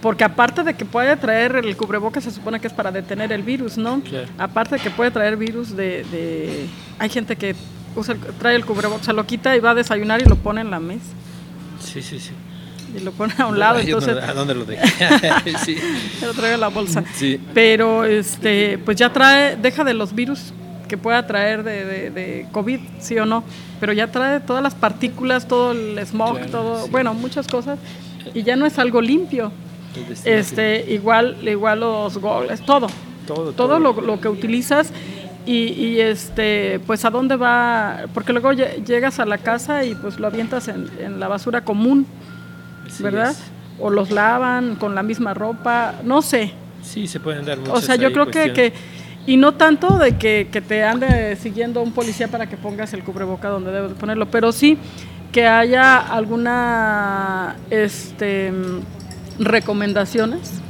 porque 0.00 0.22
aparte 0.22 0.62
de 0.62 0.74
que 0.74 0.84
puede 0.84 1.16
traer 1.16 1.56
el 1.56 1.76
cubrebocas 1.76 2.22
se 2.22 2.30
supone 2.30 2.60
que 2.60 2.68
es 2.68 2.72
para 2.72 2.92
detener 2.92 3.32
el 3.32 3.42
virus, 3.42 3.76
¿no? 3.76 4.02
Aparte 4.38 4.76
de 4.76 4.82
que 4.82 4.90
puede 4.90 5.10
traer 5.10 5.36
virus 5.36 5.74
de, 5.74 6.66
hay 6.98 7.08
gente 7.08 7.34
que 7.34 7.56
usa 7.96 8.14
trae 8.38 8.54
el 8.54 8.64
cubrebocas, 8.64 9.06
se 9.06 9.12
lo 9.12 9.26
quita 9.26 9.56
y 9.56 9.60
va 9.60 9.70
a 9.70 9.74
desayunar 9.74 10.22
y 10.22 10.26
lo 10.26 10.36
pone 10.36 10.60
en 10.60 10.70
la 10.70 10.78
mesa. 10.78 11.12
Sí, 11.80 12.02
sí, 12.02 12.20
sí 12.20 12.32
y 12.96 13.00
lo 13.00 13.10
pone 13.10 13.34
a 13.38 13.46
un 13.46 13.58
lado. 13.58 13.80
entonces, 13.80 14.16
¿A 14.16 14.32
dónde 14.32 14.54
lo 14.54 14.64
dejé? 14.64 14.86
sí. 15.64 15.76
lo 16.22 16.32
traigo 16.32 16.54
en 16.54 16.60
la 16.60 16.68
bolsa. 16.68 17.02
Sí. 17.14 17.40
Pero 17.52 18.04
este, 18.04 18.78
pues 18.78 18.96
ya 18.96 19.12
trae, 19.12 19.56
deja 19.56 19.82
de 19.82 19.94
los 19.94 20.14
virus 20.14 20.52
que 20.88 20.98
pueda 20.98 21.26
traer 21.26 21.62
de, 21.62 22.10
de, 22.10 22.46
COVID, 22.52 22.80
sí 22.98 23.18
o 23.18 23.26
no, 23.26 23.44
pero 23.80 23.92
ya 23.92 24.08
trae 24.10 24.40
todas 24.40 24.62
las 24.62 24.74
partículas, 24.74 25.48
todo 25.48 25.72
el 25.72 25.98
smog, 26.06 26.46
todo, 26.50 26.88
bueno, 26.88 27.14
muchas 27.14 27.46
cosas, 27.46 27.78
y 28.32 28.42
ya 28.42 28.56
no 28.56 28.66
es 28.66 28.78
algo 28.78 29.00
limpio. 29.00 29.52
Este, 30.24 30.92
igual, 30.92 31.36
igual 31.46 31.80
los 31.80 32.18
goles, 32.18 32.60
todo, 32.62 32.88
todo, 33.26 33.52
todo, 33.52 33.78
Lo, 33.78 33.92
lo, 34.00 34.20
que 34.20 34.28
utilizas 34.28 34.92
y, 35.46 35.68
y, 35.72 36.00
este, 36.00 36.80
pues 36.84 37.04
a 37.04 37.10
dónde 37.10 37.36
va, 37.36 38.06
porque 38.12 38.32
luego 38.32 38.52
llegas 38.52 39.20
a 39.20 39.24
la 39.24 39.38
casa 39.38 39.84
y 39.84 39.94
pues 39.94 40.18
lo 40.18 40.26
avientas 40.26 40.66
en, 40.66 40.90
en 40.98 41.20
la 41.20 41.28
basura 41.28 41.64
común. 41.64 42.06
¿verdad? 43.00 43.34
O 43.78 43.90
los 43.90 44.10
lavan 44.10 44.76
con 44.76 44.94
la 44.94 45.02
misma 45.02 45.34
ropa, 45.34 45.94
no 46.04 46.22
sé. 46.22 46.52
Sí, 46.82 47.06
se 47.06 47.18
pueden 47.18 47.44
dar 47.44 47.58
muchas 47.58 47.74
O 47.74 47.80
sea, 47.80 47.96
yo 47.96 48.12
creo 48.12 48.26
que, 48.26 48.52
que, 48.52 48.72
y 49.26 49.36
no 49.36 49.54
tanto 49.54 49.98
de 49.98 50.16
que, 50.16 50.48
que, 50.50 50.60
te 50.60 50.84
ande 50.84 51.36
siguiendo 51.36 51.82
un 51.82 51.92
policía 51.92 52.28
para 52.28 52.46
que 52.48 52.56
pongas 52.56 52.92
el 52.92 53.02
cubreboca 53.02 53.48
donde 53.48 53.72
debes 53.72 53.92
ponerlo, 53.92 54.26
pero 54.26 54.52
sí 54.52 54.78
que 55.32 55.46
haya 55.46 55.98
alguna 55.98 57.56
este 57.70 58.52
recomendaciones, 59.38 60.60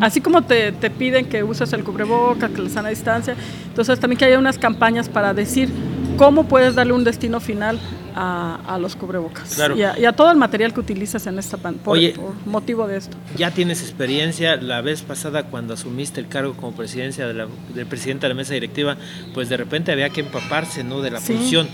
así 0.00 0.20
como 0.20 0.42
te, 0.42 0.70
te, 0.70 0.88
piden 0.88 1.28
que 1.28 1.42
uses 1.42 1.72
el 1.72 1.82
cubreboca, 1.82 2.48
que 2.48 2.62
la 2.62 2.70
sana 2.70 2.90
distancia, 2.90 3.34
entonces 3.66 3.98
también 3.98 4.18
que 4.18 4.24
haya 4.26 4.38
unas 4.38 4.56
campañas 4.56 5.08
para 5.08 5.34
decir 5.34 5.68
cómo 6.16 6.44
puedes 6.44 6.76
darle 6.76 6.92
un 6.92 7.02
destino 7.02 7.40
final 7.40 7.80
a, 8.14 8.78
los 8.80 8.96
cubrebocas 8.96 9.58
y, 9.76 9.82
a, 9.82 10.12
todo 10.12 10.30
el 10.30 10.36
material 10.36 10.72
que 10.72 10.80
utilizas 10.80 11.26
en 11.26 11.38
esta 11.38 11.56
por, 11.56 11.74
por 11.82 11.98
motivo 12.46 12.86
de 12.86 12.98
esto. 12.98 13.16
Ya 13.36 13.50
tienes 13.50 13.82
experiencia, 13.82 14.56
la 14.56 14.80
vez 14.80 15.02
pasada 15.02 15.44
cuando 15.44 15.74
asumiste 15.74 16.20
el 16.20 16.28
cargo 16.28 16.54
como 16.54 16.72
presidencia 16.72 17.26
de 17.26 17.34
la, 17.34 17.48
del 17.74 17.86
presidente 17.86 18.26
de 18.26 18.28
la 18.28 18.34
mesa 18.34 18.54
directiva, 18.54 18.96
pues 19.32 19.48
de 19.48 19.56
repente 19.56 19.92
había 19.92 20.10
que 20.10 20.20
empaparse 20.20 20.84
¿no? 20.84 21.00
de 21.00 21.10
la 21.10 21.20
función. 21.20 21.68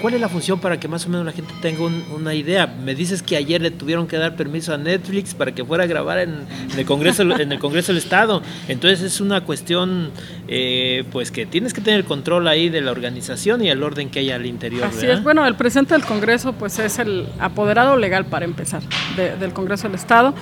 ¿Cuál 0.00 0.14
es 0.14 0.20
la 0.20 0.28
función 0.28 0.60
para 0.60 0.80
que 0.80 0.88
más 0.88 1.06
o 1.06 1.08
menos 1.10 1.26
la 1.26 1.32
gente 1.32 1.52
tenga 1.60 1.84
una 2.14 2.34
idea? 2.34 2.66
Me 2.66 2.94
dices 2.94 3.22
que 3.22 3.36
ayer 3.36 3.60
le 3.60 3.70
tuvieron 3.70 4.06
que 4.06 4.16
dar 4.16 4.36
permiso 4.36 4.72
a 4.72 4.78
Netflix 4.78 5.34
para 5.34 5.52
que 5.52 5.64
fuera 5.64 5.84
a 5.84 5.86
grabar 5.86 6.18
en, 6.18 6.46
el 6.76 6.84
Congreso 6.86 7.22
en 7.38 7.52
el 7.52 7.58
Congreso 7.58 7.88
del 7.88 7.98
Estado. 7.98 8.42
Entonces 8.68 9.02
es 9.02 9.20
una 9.20 9.42
cuestión 9.42 10.10
eh, 10.48 11.04
pues 11.12 11.30
que 11.30 11.46
tienes 11.46 11.74
que 11.74 11.80
tener 11.80 12.04
control 12.04 12.48
ahí 12.48 12.68
de 12.68 12.80
la 12.80 12.90
organización 12.90 13.62
y 13.62 13.68
el 13.68 13.82
orden 13.82 14.10
que 14.10 14.20
hay 14.20 14.30
al 14.30 14.46
interior. 14.46 14.84
Así 14.84 15.06
es, 15.06 15.22
bueno, 15.22 15.46
el 15.46 15.54
presidente 15.56 15.73
presidente 15.74 15.94
del 15.94 16.04
Congreso 16.04 16.52
pues 16.52 16.78
es 16.78 17.00
el 17.00 17.26
apoderado 17.40 17.96
legal 17.96 18.26
para 18.26 18.44
empezar 18.44 18.80
del 19.16 19.52
Congreso 19.52 19.88
del 19.88 19.96
Estado. 19.96 20.32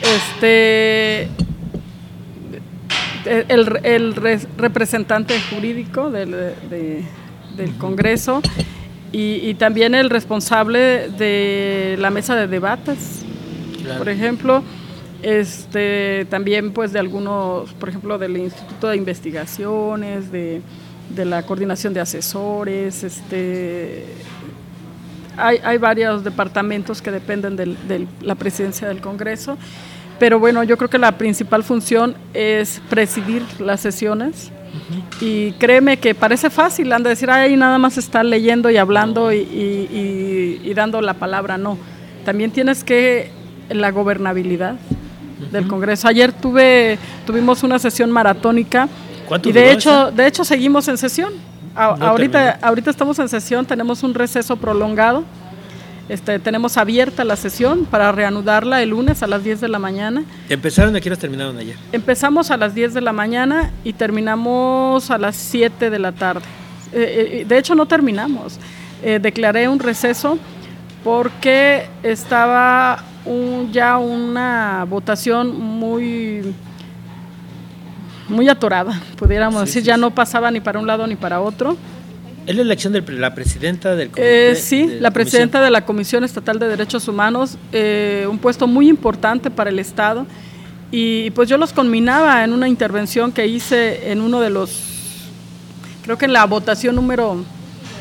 Este 0.00 1.28
el, 3.24 4.14
representante 4.56 5.34
jurídico 5.50 6.12
del, 6.12 6.54
del 6.70 7.76
Congreso 7.78 8.40
y, 9.10 9.52
también 9.54 9.96
el 9.96 10.10
responsable 10.10 11.08
de 11.08 11.96
la 11.98 12.10
mesa 12.10 12.36
de 12.36 12.46
debates, 12.46 13.24
por 13.96 14.08
ejemplo, 14.08 14.62
este 15.22 16.24
también 16.30 16.72
pues 16.72 16.92
de 16.92 17.00
algunos, 17.00 17.72
por 17.72 17.88
ejemplo, 17.88 18.16
del 18.16 18.36
Instituto 18.36 18.86
de 18.86 18.96
Investigaciones, 18.96 20.30
de, 20.30 20.62
de 21.16 21.24
la 21.24 21.42
coordinación 21.42 21.94
de 21.94 22.00
asesores, 22.00 23.02
este 23.02 24.04
hay, 25.38 25.78
varios 25.78 26.24
departamentos 26.24 27.00
que 27.00 27.10
dependen 27.10 27.56
de 27.56 28.06
la 28.20 28.34
presidencia 28.34 28.88
del 28.88 29.00
Congreso, 29.00 29.56
pero 30.18 30.38
bueno, 30.40 30.64
yo 30.64 30.76
creo 30.76 30.90
que 30.90 30.98
la 30.98 31.12
principal 31.12 31.62
función 31.62 32.16
es 32.34 32.82
presidir 32.88 33.42
las 33.60 33.80
sesiones. 33.80 34.50
Y 35.20 35.52
créeme 35.52 35.96
que 35.96 36.14
parece 36.14 36.50
fácil, 36.50 36.92
anda 36.92 37.08
a 37.08 37.12
decir, 37.12 37.30
ahí 37.30 37.56
nada 37.56 37.78
más 37.78 37.98
está 37.98 38.22
leyendo 38.22 38.70
y 38.70 38.76
hablando 38.76 39.32
y, 39.32 40.72
dando 40.74 41.00
la 41.00 41.14
palabra. 41.14 41.56
No, 41.56 41.78
también 42.24 42.50
tienes 42.50 42.84
que 42.84 43.30
la 43.70 43.90
gobernabilidad 43.90 44.74
del 45.52 45.66
Congreso. 45.68 46.08
Ayer 46.08 46.32
tuve, 46.32 46.98
tuvimos 47.26 47.62
una 47.62 47.78
sesión 47.78 48.10
maratónica 48.10 48.88
y 49.44 49.52
de 49.52 49.72
hecho, 49.72 50.10
de 50.10 50.26
hecho 50.26 50.44
seguimos 50.44 50.88
en 50.88 50.98
sesión 50.98 51.32
ahorita, 51.78 52.58
ahorita 52.62 52.90
estamos 52.90 53.18
en 53.18 53.28
sesión, 53.28 53.66
tenemos 53.66 54.02
un 54.02 54.14
receso 54.14 54.56
prolongado. 54.56 55.24
Este, 56.08 56.38
tenemos 56.38 56.78
abierta 56.78 57.22
la 57.22 57.36
sesión 57.36 57.84
para 57.84 58.10
reanudarla 58.12 58.82
el 58.82 58.90
lunes 58.90 59.22
a 59.22 59.26
las 59.26 59.44
10 59.44 59.60
de 59.60 59.68
la 59.68 59.78
mañana. 59.78 60.24
¿Empezaron 60.48 60.96
aquí 60.96 61.10
o 61.10 61.16
terminaron 61.16 61.58
ayer? 61.58 61.76
Empezamos 61.92 62.50
a 62.50 62.56
las 62.56 62.74
10 62.74 62.94
de 62.94 63.02
la 63.02 63.12
mañana 63.12 63.72
y 63.84 63.92
terminamos 63.92 65.10
a 65.10 65.18
las 65.18 65.36
7 65.36 65.90
de 65.90 65.98
la 65.98 66.12
tarde. 66.12 66.46
Eh, 66.92 67.40
eh, 67.40 67.44
de 67.46 67.58
hecho, 67.58 67.74
no 67.74 67.84
terminamos. 67.86 68.58
Eh, 69.02 69.18
declaré 69.20 69.68
un 69.68 69.78
receso 69.78 70.38
porque 71.04 71.86
estaba 72.02 73.04
ya 73.70 73.98
una 73.98 74.86
votación 74.88 75.60
muy 75.60 76.54
muy 78.28 78.48
atorada, 78.48 79.00
pudiéramos 79.16 79.64
decir, 79.64 79.82
ya 79.82 79.96
no 79.96 80.14
pasaba 80.14 80.50
ni 80.50 80.60
para 80.60 80.78
un 80.78 80.86
lado 80.86 81.06
ni 81.06 81.16
para 81.16 81.40
otro. 81.40 81.76
¿Es 82.46 82.56
la 82.56 82.62
elección 82.62 82.94
de 82.94 83.02
la 83.12 83.34
presidenta 83.34 83.94
del 83.94 84.08
comité, 84.08 84.52
eh, 84.52 84.54
Sí, 84.56 84.96
la, 85.00 85.10
presidenta 85.10 85.60
de 85.60 85.70
la 85.70 85.84
Comisión 85.84 86.24
Estatal 86.24 86.58
de 86.58 86.68
Derechos 86.68 87.06
Humanos, 87.06 87.58
eh, 87.72 88.26
un 88.30 88.38
puesto 88.38 88.66
muy 88.66 88.88
importante 88.88 89.50
para 89.50 89.68
el 89.68 89.78
Estado. 89.78 90.26
Y 90.90 91.30
pues 91.32 91.50
yo 91.50 91.58
los 91.58 91.74
conminaba 91.74 92.42
en 92.44 92.54
una 92.54 92.66
intervención 92.66 93.32
que 93.32 93.46
hice 93.46 94.10
en 94.10 94.22
uno 94.22 94.40
de 94.40 94.48
los, 94.48 94.80
creo 96.02 96.16
que 96.16 96.24
en 96.24 96.32
la 96.32 96.46
votación 96.46 96.94
número 96.94 97.44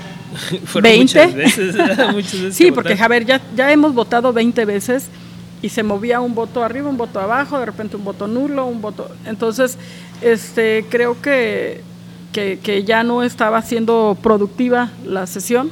20. 0.82 1.28
Veces, 1.36 2.55
sí, 2.55 2.71
porque 2.71 2.95
Javier, 2.95 3.25
ya, 3.25 3.41
ya 3.53 3.69
hemos 3.71 3.93
votado 3.93 4.32
20 4.32 4.63
veces 4.63 5.09
y 5.62 5.70
se 5.70 5.84
movía 5.84 6.20
un 6.20 6.36
voto 6.36 6.64
arriba, 6.64 6.89
un 6.89 6.97
voto 6.97 7.20
abajo, 7.20 7.60
de 7.60 7.66
repente 7.66 7.95
un 7.95 8.03
voto 8.03 8.28
nulo, 8.28 8.66
un 8.66 8.82
voto... 8.82 9.10
Entonces, 9.26 9.78
este, 10.22 10.86
creo 10.89 11.22
que 11.22 11.82
que, 12.62 12.84
ya 12.84 13.03
no 13.03 13.24
estaba 13.24 13.62
siendo 13.62 14.18
productiva 14.22 14.91
la 15.05 15.26
sesión. 15.28 15.72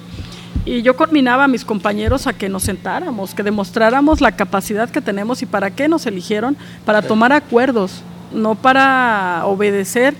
Y 0.66 0.82
yo 0.82 0.96
combinaba 0.96 1.44
a 1.44 1.48
mis 1.48 1.64
compañeros 1.64 2.26
a 2.26 2.34
que 2.34 2.50
nos 2.50 2.64
sentáramos, 2.64 3.36
que 3.36 3.44
demostráramos 3.44 4.20
la 4.20 4.32
capacidad 4.32 4.90
que 4.90 5.00
tenemos 5.00 5.44
y 5.44 5.46
para 5.46 5.70
qué 5.70 5.88
nos 5.88 6.08
eligieron, 6.08 6.58
para 6.86 7.04
tomar 7.04 7.32
acuerdos, 7.34 8.02
no 8.34 8.56
para 8.56 9.44
obedecer 9.46 10.16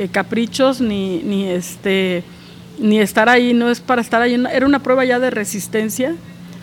eh, 0.00 0.08
caprichos 0.08 0.80
ni, 0.80 1.22
ni, 1.22 1.46
este, 1.46 2.24
ni 2.80 2.98
estar 2.98 3.28
ahí, 3.28 3.54
no 3.54 3.70
es 3.70 3.78
para 3.78 4.00
estar 4.00 4.20
ahí, 4.20 4.34
era 4.52 4.66
una 4.66 4.80
prueba 4.80 5.04
ya 5.04 5.20
de 5.20 5.30
resistencia 5.30 6.16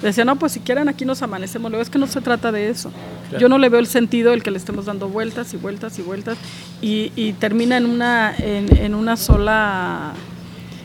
Decía, 0.05 0.23
no, 0.23 0.35
pues 0.35 0.51
si 0.51 0.59
quieren 0.59 0.87
aquí 0.87 1.03
nos 1.03 1.23
amanecemos. 1.23 1.71
Luego 1.71 1.81
es 1.81 1.89
que 1.89 1.97
no 1.97 2.05
se 2.05 2.21
trata 2.21 2.51
de 2.51 2.69
eso. 2.69 2.91
Yo 3.39 3.49
no 3.49 3.57
le 3.57 3.69
veo 3.69 3.79
el 3.79 3.87
sentido 3.87 4.33
el 4.33 4.43
que 4.43 4.51
le 4.51 4.59
estemos 4.59 4.85
dando 4.85 5.09
vueltas 5.09 5.51
y 5.55 5.57
vueltas 5.57 5.97
y 5.97 6.03
vueltas 6.03 6.37
y, 6.79 7.33
termina 7.39 7.77
en 7.77 7.87
una, 7.87 8.35
en, 8.37 8.93
una 8.93 9.17
sola, 9.17 10.13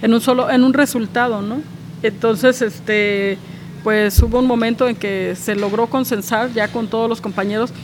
en 0.01 0.15
un 0.15 0.23
solo, 0.23 0.51
en 0.51 0.65
un 0.65 0.73
resultado, 0.73 1.43
¿no? 1.43 1.61
Entonces, 2.03 2.63
este, 2.63 3.37
pues 3.85 4.23
hubo 4.23 4.39
un 4.39 4.47
momento 4.47 4.89
en 4.89 4.97
que 4.97 5.37
se 5.39 5.55
logró 5.55 5.89
consensar 5.89 6.51
ya 6.55 6.69
con 6.69 6.89
todos 6.89 7.07
los 7.07 7.21
compañeros 7.21 7.75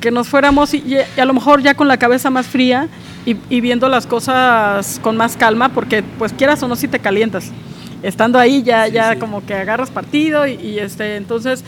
que 0.00 0.10
nos 0.10 0.26
fuéramos 0.26 0.72
y, 0.72 0.96
a 1.18 1.24
lo 1.26 1.34
mejor 1.34 1.60
ya 1.60 1.74
con 1.74 1.86
la 1.86 1.98
cabeza 1.98 2.30
más 2.30 2.46
fría 2.46 2.88
y, 3.26 3.36
y, 3.50 3.60
viendo 3.60 3.90
las 3.90 4.06
cosas 4.06 5.00
con 5.02 5.18
más 5.18 5.36
calma, 5.36 5.68
porque 5.68 6.02
pues 6.02 6.32
quieras 6.32 6.62
o 6.62 6.68
no 6.68 6.76
si 6.76 6.88
te 6.88 6.98
calientas 6.98 7.52
estando 8.02 8.38
ahí 8.38 8.62
ya, 8.62 8.88
ya 8.88 9.18
como 9.18 9.44
que 9.44 9.54
agarras 9.54 9.90
partido 9.90 10.46
y, 10.46 10.78
este, 10.78 11.16
entonces 11.16 11.64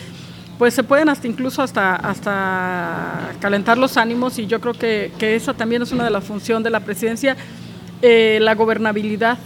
pues 0.57 0.73
se 0.73 0.83
pueden 0.83 1.09
hasta 1.09 1.27
incluso 1.27 1.61
hasta, 1.61 1.95
hasta 1.95 3.31
calentar 3.39 3.77
los 3.77 3.97
ánimos 3.97 4.37
y 4.39 4.45
yo 4.45 4.61
creo 4.61 4.73
que, 4.73 5.11
esa 5.19 5.53
también 5.53 5.81
es 5.81 5.91
una 5.91 6.03
de 6.03 6.11
las 6.11 6.23
funciones 6.23 6.63
de 6.63 6.69
la 6.69 6.79
presidencia, 6.81 7.35
eh, 8.01 8.37
la 8.41 8.55
gobernabilidad 8.55 9.37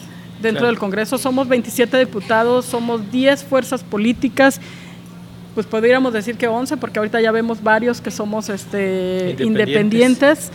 dentro 0.41 0.67
del 0.67 0.77
Congreso. 0.77 1.17
Somos 1.17 1.47
27 1.47 1.97
diputados, 1.97 2.65
somos 2.65 3.09
10 3.09 3.43
fuerzas 3.45 3.83
políticas, 3.83 4.59
pues 5.55 5.65
podríamos 5.65 6.13
decir 6.13 6.37
que 6.37 6.47
11, 6.47 6.77
porque 6.77 6.99
ahorita 6.99 7.19
ya 7.21 7.31
vemos 7.31 7.63
varios 7.63 8.01
que 8.01 8.11
somos 8.11 8.49
este, 8.49 9.35
independientes. 9.39 10.51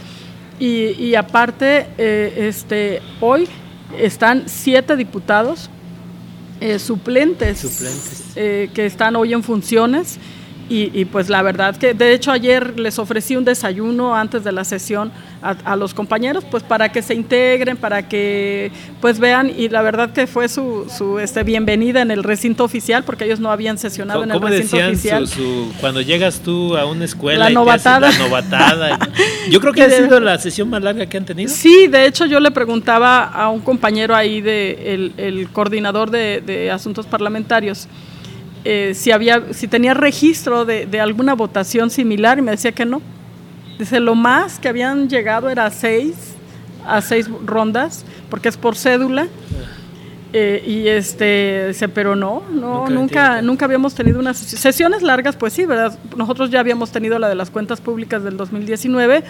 y, 0.61 1.15
aparte, 1.17 1.87
eh, 1.99 2.47
este, 2.49 3.03
hoy 3.21 3.49
están 3.99 4.45
siete 4.47 4.97
diputados 4.97 5.71
eh, 6.63 6.79
suplentes, 6.79 8.33
eh, 8.37 8.71
que 8.73 8.87
están 8.87 9.17
hoy 9.17 9.33
en 9.33 9.43
funciones 9.43 10.19
y, 10.75 11.05
pues 11.05 11.29
la 11.29 11.43
verdad 11.43 11.77
que 11.77 11.93
de 11.93 12.15
hecho 12.15 12.33
ayer 12.33 12.79
les 12.81 12.99
ofrecí 12.99 13.37
un 13.37 13.45
desayuno 13.45 14.15
antes 14.17 14.43
de 14.43 14.53
la 14.53 14.65
sesión 14.65 15.13
a, 15.43 15.77
los 15.77 15.93
compañeros 15.93 16.45
pues 16.51 16.63
para 16.63 16.91
que 16.91 17.03
se 17.03 17.15
integren, 17.15 17.77
para 17.77 18.09
que 18.09 18.73
pues 19.01 19.19
vean 19.19 19.51
y 19.55 19.69
la 19.69 19.83
verdad 19.83 20.13
que 20.13 20.27
fue 20.27 20.49
su, 20.49 20.87
su 20.97 21.19
este, 21.19 21.43
bienvenida 21.43 22.01
en 22.01 22.11
el 22.11 22.23
recinto 22.23 22.65
oficial 22.65 23.05
porque 23.05 23.25
ellos 23.25 23.39
no 23.39 23.51
habían 23.51 23.77
sesionado 23.77 24.25
en 24.25 24.31
el 24.31 24.41
recinto 24.41 24.77
oficial. 24.79 25.29
cuando 25.81 26.01
llegas 26.01 26.41
tú 26.41 26.77
a 26.77 26.87
una 26.87 27.05
escuela 27.05 27.45
la 27.45 27.51
y 27.51 27.55
novatada. 27.55 28.11
la 28.11 28.19
novatada. 28.19 28.99
Yo 29.51 29.61
creo 29.61 29.73
que 29.73 29.83
ha 29.83 29.91
sido 29.91 30.21
la 30.21 30.39
sesión 30.39 30.71
más 30.71 30.83
larga 30.83 31.05
que 31.07 31.19
han 31.19 31.25
tenido. 31.27 31.51
Sí, 31.53 31.87
de 31.89 32.07
hecho 32.07 32.25
yo 32.27 32.41
le 32.41 32.51
preguntaba 32.51 33.25
a 33.25 33.49
un 33.49 33.61
compañero 33.61 34.15
ahí 34.15 34.41
de 34.41 34.95
el, 34.95 35.13
el 35.17 35.51
coordinador 35.51 36.11
de, 36.11 36.41
de 36.41 36.71
asuntos 36.71 37.07
parlamentarios 37.07 37.89
eh, 38.65 38.93
si, 38.95 39.11
había, 39.11 39.53
si 39.53 39.69
tenía 39.69 39.95
registro 39.95 40.65
de, 40.65 40.87
de, 40.87 41.01
alguna 41.01 41.35
votación 41.35 41.91
similar 41.91 42.39
y 42.39 42.43
me 42.43 42.53
decía 42.53 42.73
que 42.73 42.85
no. 42.85 43.03
Dice, 43.79 44.01
lo 44.01 44.15
más 44.15 44.59
que 44.59 44.69
habían 44.69 45.09
llegado 45.09 45.49
era 45.49 45.67
a 45.67 45.71
seis, 45.71 46.15
a 46.87 47.01
seis 47.01 47.29
rondas, 47.45 48.05
porque 48.31 48.49
es 48.49 48.57
por 48.57 48.77
cédula. 48.77 49.27
Eh, 50.35 50.65
y 50.67 50.89
este, 50.89 51.69
dice, 51.69 51.91
pero 51.91 52.17
no, 52.17 52.43
no, 52.51 52.89
nunca, 52.89 53.43
nunca, 53.43 53.67
habíamos 53.67 53.95
tenido 53.95 54.19
unas 54.19 54.39
sesiones 54.39 55.03
largas, 55.03 55.37
pues 55.37 55.53
sí, 55.53 55.67
¿verdad? 55.67 55.99
Nosotros 56.17 56.49
ya 56.51 56.61
habíamos 56.61 56.91
tenido 56.91 57.19
la 57.19 57.29
de 57.29 57.35
las 57.35 57.51
cuentas 57.51 57.83
públicas 57.83 58.25
del 58.25 58.39
2019, 58.39 59.25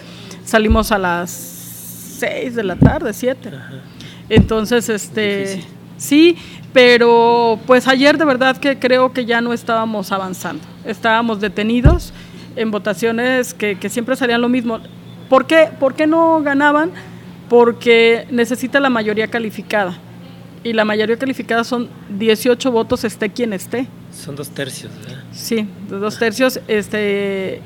salimos 0.45 0.93
a 0.93 0.97
las 0.97 1.29
seis 1.29 2.55
de 2.55 2.63
la 2.63 2.77
tarde, 2.77 3.11
siete. 3.11 3.51
Entonces, 4.29 4.87
este, 4.87 5.61
sí, 5.97 6.37
pero 6.73 7.59
pues 7.67 7.87
ayer 7.87 8.17
de 8.17 8.25
verdad 8.25 8.57
que 8.57 8.79
creo 8.79 9.13
que 9.13 9.25
ya 9.25 9.41
no 9.41 9.53
estábamos 9.53 10.11
avanzando, 10.11 10.63
estábamos 10.85 11.39
detenidos 11.39 12.13
en 12.55 12.71
votaciones 12.71 13.53
que, 13.53 13.77
siempre 13.89 14.15
salían 14.15 14.41
lo 14.41 14.49
mismo. 14.49 14.79
¿Por 15.29 15.45
qué? 15.45 15.69
¿Por 15.79 15.93
qué 15.95 16.07
no 16.07 16.41
ganaban? 16.41 16.91
Porque 17.49 18.27
necesita 18.31 18.79
la 18.79 18.89
mayoría 18.89 19.27
calificada. 19.27 19.97
Y 20.63 20.73
la 20.73 20.85
mayoría 20.85 21.17
calificada 21.17 21.63
son 21.63 21.89
18 22.09 22.71
votos, 22.71 23.03
esté 23.03 23.29
quien 23.29 23.53
esté. 23.53 23.87
Son 24.11 24.35
dos 24.35 24.49
tercios, 24.49 24.91
¿verdad? 24.95 25.23
Sí, 25.33 25.67
dos 25.89 26.17
tercios, 26.17 26.59
este, 26.67 27.61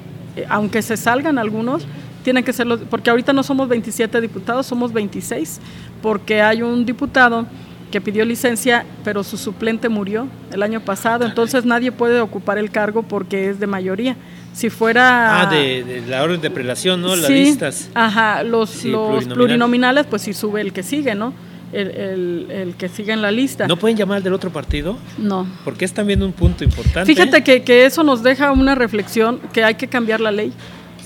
aunque 0.49 0.82
se 0.82 0.97
salgan 0.97 1.38
algunos, 1.38 1.86
tienen 2.24 2.43
que 2.43 2.53
ser 2.53 2.66
los, 2.66 2.82
porque 2.82 3.10
ahorita 3.10 3.34
no 3.34 3.43
somos 3.43 3.70
27 3.70 4.20
diputados, 4.20 4.66
somos 4.66 4.91
26, 4.91 5.60
porque 6.01 6.41
hay 6.41 6.62
un 6.64 6.86
diputado 6.86 7.45
que 7.91 8.01
pidió 8.01 8.25
licencia, 8.25 8.85
pero 9.03 9.23
su 9.23 9.38
suplente 9.38 9.89
murió 9.89 10.27
el 10.51 10.63
año 10.63 10.81
pasado, 10.81 11.25
entonces 11.25 11.65
nadie 11.65 11.91
puede 11.91 12.19
ocupar 12.19 12.57
el 12.57 12.71
cargo 12.71 13.03
porque 13.03 13.49
es 13.49 13.59
de 13.59 13.67
mayoría. 13.67 14.15
Si 14.53 14.69
fuera... 14.69 15.41
Ah, 15.41 15.45
de, 15.45 16.03
la 16.07 16.23
orden 16.23 16.41
de 16.41 16.49
prelación, 16.49 17.01
¿no? 17.01 17.15
Las 17.15 17.29
listas. 17.29 17.89
Ajá, 17.93 18.43
los, 18.43 18.83
los 18.85 19.25
plurinominales. 19.25 20.07
pues 20.07 20.23
sí 20.23 20.33
sube 20.33 20.61
el 20.61 20.73
que 20.73 20.81
sigue, 20.83 21.13
¿no? 21.13 21.33
El, 21.71 22.47
el, 22.49 22.75
que 22.75 22.89
sigue 22.89 23.13
en 23.13 23.21
la 23.21 23.29
lista. 23.29 23.67
¿No 23.67 23.77
pueden 23.77 23.97
llamar 23.97 24.23
del 24.23 24.33
otro 24.33 24.49
partido? 24.49 24.97
No. 25.17 25.45
Porque 25.63 25.85
es 25.85 25.93
también 25.93 26.23
un 26.23 26.31
punto 26.31 26.63
importante. 26.63 27.05
Fíjate 27.05 27.43
que, 27.43 27.61
que 27.61 27.85
eso 27.85 28.03
nos 28.03 28.23
deja 28.23 28.51
una 28.51 28.73
reflexión 28.73 29.39
que 29.53 29.63
hay 29.63 29.75
que 29.75 29.88
cambiar 29.88 30.21
la 30.21 30.31
ley. 30.31 30.51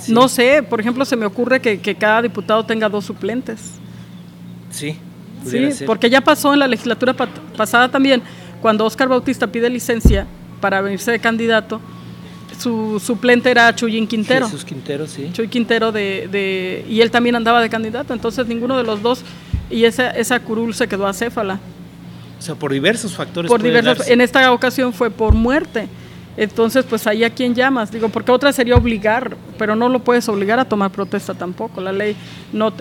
No 0.07 0.29
sé, 0.29 0.63
por 0.63 0.79
ejemplo, 0.79 1.03
se 1.03 1.15
me 1.15 1.25
ocurre 1.25 1.59
que, 1.59 1.79
que 1.79 1.95
cada 1.95 2.21
diputado 2.21 2.63
tenga 2.65 2.89
dos 2.89 3.05
suplentes. 3.05 3.73
Sí. 4.69 4.97
Sí, 5.45 5.85
porque 5.85 6.09
ya 6.09 6.21
pasó 6.21 6.53
en 6.53 6.59
la 6.59 6.67
legislatura 6.67 7.13
pasada 7.13 7.89
también, 7.89 8.21
cuando 8.61 8.85
Oscar 8.85 9.07
Bautista 9.07 9.47
pide 9.47 9.69
licencia 9.69 10.27
para 10.59 10.81
venirse 10.81 11.11
de 11.11 11.19
candidato, 11.19 11.81
su 12.59 12.99
suplente 12.99 13.49
era 13.49 13.73
Chuyín 13.75 14.07
Quintero. 14.07 14.45
Jesús 14.45 14.65
Quintero, 14.65 15.07
sí. 15.07 15.29
Chuy 15.33 15.47
Quintero, 15.47 15.91
de, 15.91 16.85
y 16.87 17.01
él 17.01 17.09
también 17.09 17.35
andaba 17.35 17.61
de 17.61 17.69
candidato, 17.69 18.13
entonces 18.13 18.45
ninguno 18.47 18.77
de 18.77 18.83
los 18.83 19.01
dos, 19.01 19.23
y 19.69 19.85
esa, 19.85 20.11
esa 20.11 20.39
curul 20.39 20.73
se 20.73 20.87
quedó 20.87 21.07
acéfala. 21.07 21.59
O 22.37 22.41
sea, 22.41 22.55
por 22.55 22.71
diversos 22.71 23.13
factores. 23.13 23.49
Por 23.49 23.61
diversos, 23.61 24.07
en 24.07 24.21
esta 24.21 24.51
ocasión 24.51 24.93
fue 24.93 25.09
por 25.11 25.33
muerte. 25.33 25.87
Entonces, 26.37 26.85
pues 26.89 27.05
ahí 27.07 27.23
a 27.23 27.29
quién 27.29 27.53
llamas, 27.53 27.91
digo, 27.91 28.09
porque 28.09 28.31
otra 28.31 28.53
sería 28.53 28.75
obligar, 28.75 29.35
pero 29.57 29.75
no 29.75 29.89
lo 29.89 29.99
puedes 29.99 30.27
obligar 30.29 30.59
a 30.59 30.65
tomar 30.65 30.91
protesta 30.91 31.33
tampoco. 31.33 31.81
La 31.81 31.91
ley 31.91 32.15
no 32.53 32.73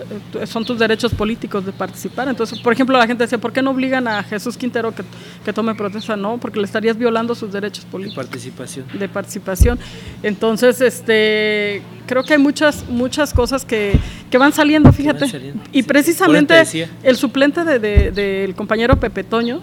son 0.45 0.65
tus 0.65 0.79
derechos 0.79 1.13
políticos 1.13 1.65
de 1.65 1.71
participar. 1.71 2.29
Entonces, 2.29 2.59
por 2.59 2.73
ejemplo, 2.73 2.97
la 2.97 3.05
gente 3.05 3.23
decía, 3.23 3.37
¿por 3.37 3.51
qué 3.51 3.61
no 3.61 3.71
obligan 3.71 4.07
a 4.07 4.23
Jesús 4.23 4.57
Quintero 4.57 4.93
que, 4.93 5.03
que 5.43 5.51
tome 5.51 5.75
protesta? 5.75 6.15
No, 6.15 6.37
porque 6.37 6.59
le 6.59 6.65
estarías 6.65 6.97
violando 6.97 7.35
sus 7.35 7.51
derechos 7.51 7.85
políticos. 7.85 8.23
De 8.23 8.29
participación. 8.29 8.85
De 8.93 9.09
participación. 9.09 9.79
Entonces, 10.23 10.79
este, 10.81 11.81
creo 12.07 12.23
que 12.23 12.33
hay 12.33 12.39
muchas 12.39 12.85
muchas 12.89 13.33
cosas 13.33 13.65
que, 13.65 13.99
que 14.29 14.37
van 14.37 14.53
saliendo, 14.53 14.91
fíjate. 14.91 15.25
Y 15.71 15.83
precisamente 15.83 16.63
el 17.03 17.15
suplente 17.17 17.63
del 17.63 17.81
de, 17.81 18.11
de, 18.11 18.53
compañero 18.55 18.99
Pepe 18.99 19.23
Toño 19.23 19.61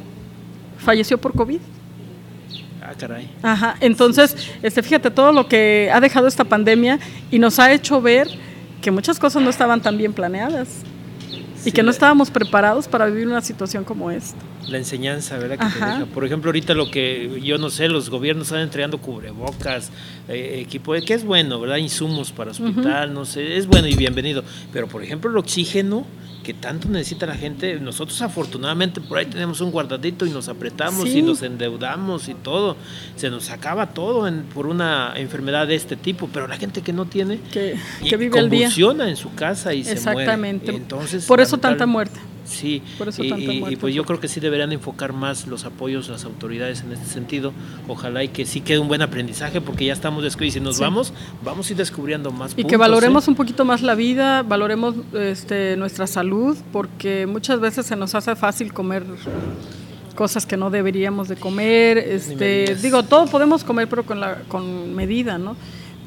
falleció 0.78 1.18
por 1.18 1.32
COVID. 1.34 1.61
Ah, 2.89 2.95
caray. 2.97 3.28
Ajá, 3.43 3.76
entonces, 3.80 4.34
este, 4.62 4.82
fíjate 4.82 5.11
todo 5.11 5.32
lo 5.32 5.47
que 5.47 5.91
ha 5.93 6.01
dejado 6.01 6.26
esta 6.26 6.45
pandemia 6.45 6.99
y 7.30 7.39
nos 7.39 7.59
ha 7.59 7.70
hecho 7.70 8.01
ver 8.01 8.28
que 8.80 8.91
muchas 8.91 9.18
cosas 9.18 9.43
no 9.43 9.51
estaban 9.51 9.82
tan 9.82 9.99
bien 9.99 10.14
planeadas 10.14 10.68
y 11.64 11.72
que 11.72 11.82
no 11.82 11.91
estábamos 11.91 12.30
preparados 12.30 12.89
para 12.89 13.07
vivir 13.07 13.26
una 13.26 13.43
situación 13.43 13.84
como 13.84 14.11
esta. 14.11 14.39
La 14.68 14.78
enseñanza, 14.78 15.36
¿verdad? 15.36 15.59
Que 15.59 15.66
te 15.66 15.84
deja. 15.84 16.07
Por 16.07 16.24
ejemplo, 16.24 16.49
ahorita 16.49 16.72
lo 16.72 16.91
que 16.91 17.41
yo 17.43 17.59
no 17.59 17.68
sé, 17.68 17.89
los 17.89 18.09
gobiernos 18.09 18.47
están 18.47 18.61
entregando 18.61 18.99
cubrebocas, 18.99 19.91
eh, 20.28 20.61
equipo, 20.64 20.95
que 21.05 21.12
es 21.12 21.24
bueno, 21.24 21.61
¿verdad? 21.61 21.76
Insumos 21.76 22.32
para 22.32 22.53
hospital, 22.53 23.12
no 23.12 23.26
sé, 23.26 23.59
es 23.59 23.66
bueno 23.66 23.86
y 23.89 23.97
bienvenido. 23.97 24.45
Pero, 24.72 24.89
por 24.89 25.03
ejemplo, 25.03 25.30
el 25.30 25.36
oxígeno 25.36 26.07
que 26.49 26.55
tanto 26.55 26.89
necesita 26.89 27.27
la 27.27 27.35
gente. 27.35 27.79
Nosotros 27.79 28.23
afortunadamente 28.23 29.03
por 29.03 29.19
ahí 29.19 29.27
tenemos 29.27 29.61
un 29.61 29.71
guardadito 29.71 30.25
y 30.25 30.31
nos 30.31 30.49
apretamos 30.49 31.07
y 31.07 31.21
nos 31.21 31.43
endeudamos 31.43 32.27
y 32.31 32.33
todo. 32.33 32.75
Se 33.17 33.29
nos 33.29 33.51
acaba 33.51 33.89
todo 33.89 34.27
por 34.55 34.67
una 34.67 35.13
enfermedad 35.17 35.67
de 35.67 35.75
este 35.75 35.95
tipo, 35.95 36.27
pero 36.33 36.49
la 36.49 36.57
gente 36.57 36.81
que 36.81 36.95
no 36.95 37.05
tiene, 37.05 37.39
que, 37.53 37.77
que 38.03 38.17
vive 38.17 38.39
el 38.39 38.49
día. 38.49 38.71
en 38.71 39.17
su 39.17 39.35
casa 39.35 39.75
y 39.75 39.85
se 39.85 39.91
muere. 39.97 40.23
Exactamente. 40.23 40.75
Entonces, 40.75 41.27
por 41.27 41.43
eso 41.43 41.59
tanta 41.59 41.85
muerte. 41.85 42.19
Sí, 42.49 42.83
y, 43.19 43.77
pues 43.77 43.95
yo 43.95 44.05
creo 44.05 44.21
que 44.21 44.29
sí 44.29 44.41
deberían 44.41 44.73
enfocar 44.73 45.13
más 45.13 45.47
los 45.47 45.65
apoyos 45.65 46.09
las 46.09 46.25
autoridades 46.25 46.83
en 46.83 46.93
este 46.93 47.07
sentido. 47.07 47.53
Ojalá 47.87 48.25
y 48.25 48.29
que 48.29 48.47
sí 48.47 48.61
quede 48.61 48.79
un 48.79 48.89
buen 48.89 49.03
aprendizaje 49.03 49.61
porque 49.61 49.85
ya 49.85 49.93
estamos 49.93 50.23
descubriendo. 50.23 50.49
Y 50.49 50.61
si 50.61 50.65
nos 50.65 50.81
vamos, 50.81 51.13
vamos 51.45 51.69
a 51.69 51.73
ir 51.73 51.77
descubriendo 51.77 52.31
más. 52.31 52.55
Y 52.57 52.65
que 52.65 52.77
valoremos 52.77 53.27
¿eh? 53.27 53.31
un 53.31 53.37
poquito 53.37 53.65
más 53.65 53.83
la 53.83 53.95
vida, 53.95 54.43
valoremos 54.43 54.95
este, 55.15 55.77
nuestra 55.77 56.07
salud, 56.07 56.57
porque 56.73 57.27
muchas 57.27 57.61
veces 57.61 57.87
se 57.87 57.97
nos 57.97 58.15
hace 58.15 58.35
fácil 58.35 58.73
comer 58.73 59.05
cosas 60.15 60.47
que 60.47 60.57
no 60.57 60.71
deberíamos 60.71 61.29
de 61.29 61.37
comer. 61.37 61.99
Este, 61.99 62.77
digo, 62.83 63.03
todo 63.03 63.27
podemos 63.27 63.63
comer, 63.63 63.89
pero 63.89 64.05
con, 64.05 64.21
la, 64.21 64.39
con 64.49 64.95
medida, 64.95 65.39
¿no? 65.39 65.55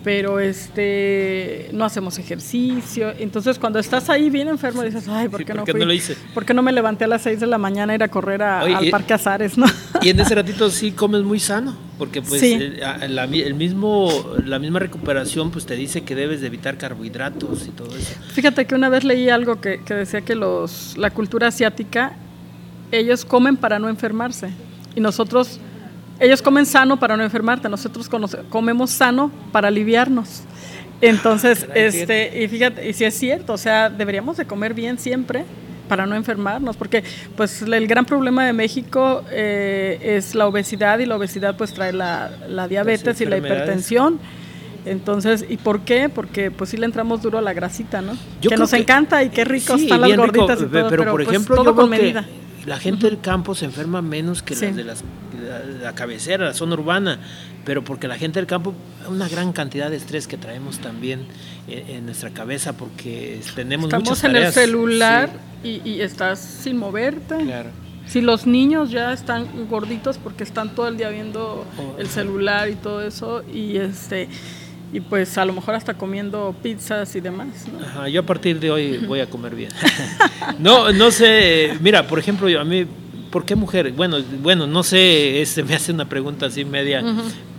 Pero 0.04 0.39
este 0.39 1.70
no 1.74 1.86
hacemos 1.86 2.18
ejercicio. 2.18 3.14
Entonces, 3.20 3.60
cuando 3.60 3.80
estás 3.80 4.10
ahí 4.10 4.30
bien 4.30 4.47
enfermo, 4.47 4.82
dices, 4.82 5.08
ay, 5.08 5.30
¿por 5.30 5.45
qué, 5.45 5.54
no, 5.54 5.66
fui? 5.66 5.86
lo 5.86 5.93
hice? 5.93 6.16
¿Por 6.34 6.45
qué 6.45 6.54
no 6.54 6.62
me 6.62 6.72
levanté 6.72 7.06
a 7.06 7.08
las 7.08 7.22
6 7.22 7.39
de 7.39 7.47
la 7.47 7.58
mañana 7.58 7.93
a 7.93 7.95
ir 7.95 8.04
a 8.04 8.08
correr 8.08 8.41
al 8.41 8.89
Parque 8.89 9.14
Azares? 9.14 9.58
¿no? 9.58 9.66
Y 10.02 10.10
en 10.10 10.20
ese 10.20 10.36
ratito 10.36 10.70
sí 10.70 10.91
comes 10.91 11.22
muy 11.22 11.39
sano, 11.39 11.76
porque 11.97 12.22
pues 12.22 12.41
eh, 12.41 12.80
la, 13.10 13.26
el 13.26 13.54
mismo, 13.54 14.10
la 14.43 14.60
misma 14.60 14.80
recuperación 14.80 15.52
pues 15.52 15.66
te 15.66 15.76
dice 15.76 16.02
que 16.02 16.16
debes 16.16 16.41
de 16.41 16.47
evitar 16.47 16.78
carbohidratos 16.78 17.68
y 17.68 17.72
todo 17.72 17.95
eso. 17.95 18.14
Fíjate 18.34 18.66
que 18.66 18.76
una 18.76 18.89
vez 18.89 19.04
leí 19.04 19.30
algo 19.30 19.62
que, 19.62 19.82
que 19.84 19.93
decía 19.93 20.22
que 20.22 20.36
los, 20.36 20.97
la 20.97 21.12
cultura 21.12 21.47
asiática, 21.47 22.14
ellos 22.91 23.26
comen 23.26 23.58
para 23.58 23.78
no 23.80 23.88
enfermarse. 23.88 24.49
Y 24.95 24.99
nosotros 24.99 25.60
ellos 26.22 26.41
comen 26.41 26.65
sano 26.67 26.97
para 26.99 27.17
no 27.17 27.24
enfermarte, 27.24 27.67
nosotros 27.67 28.07
comemos 28.49 28.91
sano 28.91 29.32
para 29.51 29.67
aliviarnos. 29.69 30.43
Entonces, 31.01 31.67
este, 31.74 32.43
y 32.43 32.47
fíjate, 32.47 32.88
y 32.88 32.93
si 32.93 33.05
es 33.05 33.17
cierto, 33.17 33.53
o 33.53 33.57
sea, 33.57 33.89
deberíamos 33.89 34.38
de 34.38 34.45
comer 34.45 34.76
bien 34.76 34.99
siempre 34.99 35.45
para 35.89 36.05
no 36.05 36.15
enfermarnos, 36.15 36.78
porque 36.78 37.03
pues 37.36 37.63
el 37.63 37.88
gran 37.88 38.05
problema 38.05 38.45
de 38.45 38.53
México 38.53 39.24
eh, 39.32 39.97
es 40.01 40.36
la 40.36 40.47
obesidad 40.47 40.99
y 40.99 41.07
la 41.07 41.17
obesidad 41.17 41.57
pues 41.57 41.74
trae 41.74 41.91
la, 41.91 42.30
diabetes 42.69 43.19
y 43.19 43.26
la 43.26 43.38
hipertensión. 43.38 44.19
Entonces, 44.86 45.43
¿y 45.49 45.57
por 45.57 45.82
qué? 45.82 46.07
Porque 46.07 46.49
pues 46.49 46.69
sí 46.69 46.78
le 46.78 46.86
entramos 46.86 47.22
duro 47.22 47.39
a 47.39 47.41
la 47.41 47.53
grasita, 47.53 48.01
¿no? 48.01 48.13
que 48.41 48.55
nos 48.57 48.74
encanta 48.74 49.24
y 49.24 49.30
qué 49.30 49.43
rico 49.43 49.74
están 49.74 50.01
las 50.01 50.15
gorditas 50.15 50.61
y 50.61 50.65
todo, 50.65 50.89
pero, 50.89 51.03
por 51.05 51.24
pues, 51.24 51.28
ejemplo, 51.28 51.55
todo 51.55 51.76
con 51.76 51.89
medida. 51.89 52.26
la 52.65 52.78
gente 52.78 53.07
del 53.07 53.19
campo 53.19 53.55
se 53.55 53.65
enferma 53.65 54.01
menos 54.01 54.43
que 54.43 54.55
las 54.55 54.76
de 54.76 54.84
las 54.84 55.03
la, 55.60 55.93
cabecera, 55.95 56.45
la 56.45 56.54
zona 56.54 56.74
urbana, 56.74 57.20
pero 57.66 57.84
porque 57.84 58.08
la 58.08 58.18
gente 58.18 58.39
del 58.39 58.47
campo, 58.47 58.74
una 59.08 59.28
gran 59.28 59.54
cantidad 59.54 59.89
de 59.89 59.97
estrés 59.97 60.28
que 60.28 60.38
traemos 60.38 60.80
también 60.80 61.26
en, 61.68 62.06
nuestra 62.06 62.32
cabeza, 62.32 62.74
porque 62.74 63.39
tenemos 63.56 63.86
Estamos 63.86 64.10
muchas 64.10 64.24
en 64.24 64.36
el 64.36 64.52
celular 64.52 65.30
y, 65.64 66.02
estás 66.02 66.39
sin 66.39 66.78
moverte. 66.78 67.36
Si 68.08 68.20
los 68.20 68.45
niños 68.47 68.91
ya 68.91 69.14
están 69.14 69.47
gorditos 69.70 70.18
porque 70.18 70.43
están 70.43 70.76
todo 70.76 70.88
el 70.88 70.97
día 70.97 71.10
viendo 71.10 71.66
oh. 71.78 71.99
el 71.99 72.08
celular 72.08 72.70
y 72.70 72.76
todo 72.76 73.02
eso, 73.02 73.43
y 73.54 73.78
este 73.78 74.28
y 74.93 74.99
pues 74.99 75.38
a 75.38 75.45
lo 75.45 75.54
mejor 75.54 75.76
hasta 75.76 75.93
comiendo 75.93 76.54
pizzas 76.62 77.16
y 77.16 77.22
demás. 77.22 77.47
Ajá, 77.82 78.10
yo 78.10 78.22
a 78.22 78.26
partir 78.26 78.60
de 78.60 78.72
hoy 78.72 78.97
voy 78.97 79.22
a 79.22 79.30
comer 79.30 79.56
bien. 79.56 79.72
no, 80.60 80.91
no 80.91 81.12
sé, 81.12 81.78
mira, 81.80 82.08
por 82.08 82.20
ejemplo, 82.20 82.49
yo, 82.49 82.60
a 82.60 82.66
mí 82.66 82.86
¿por 83.32 83.45
qué 83.45 83.55
mujer? 83.55 83.91
Bueno, 83.93 84.17
bueno, 84.41 84.67
no 84.67 84.84
sé, 84.84 85.41
este, 85.41 85.63
me 85.63 85.73
hace 85.73 85.91
una 85.91 86.07
pregunta 86.07 86.47
así 86.47 86.65
media, 86.65 87.03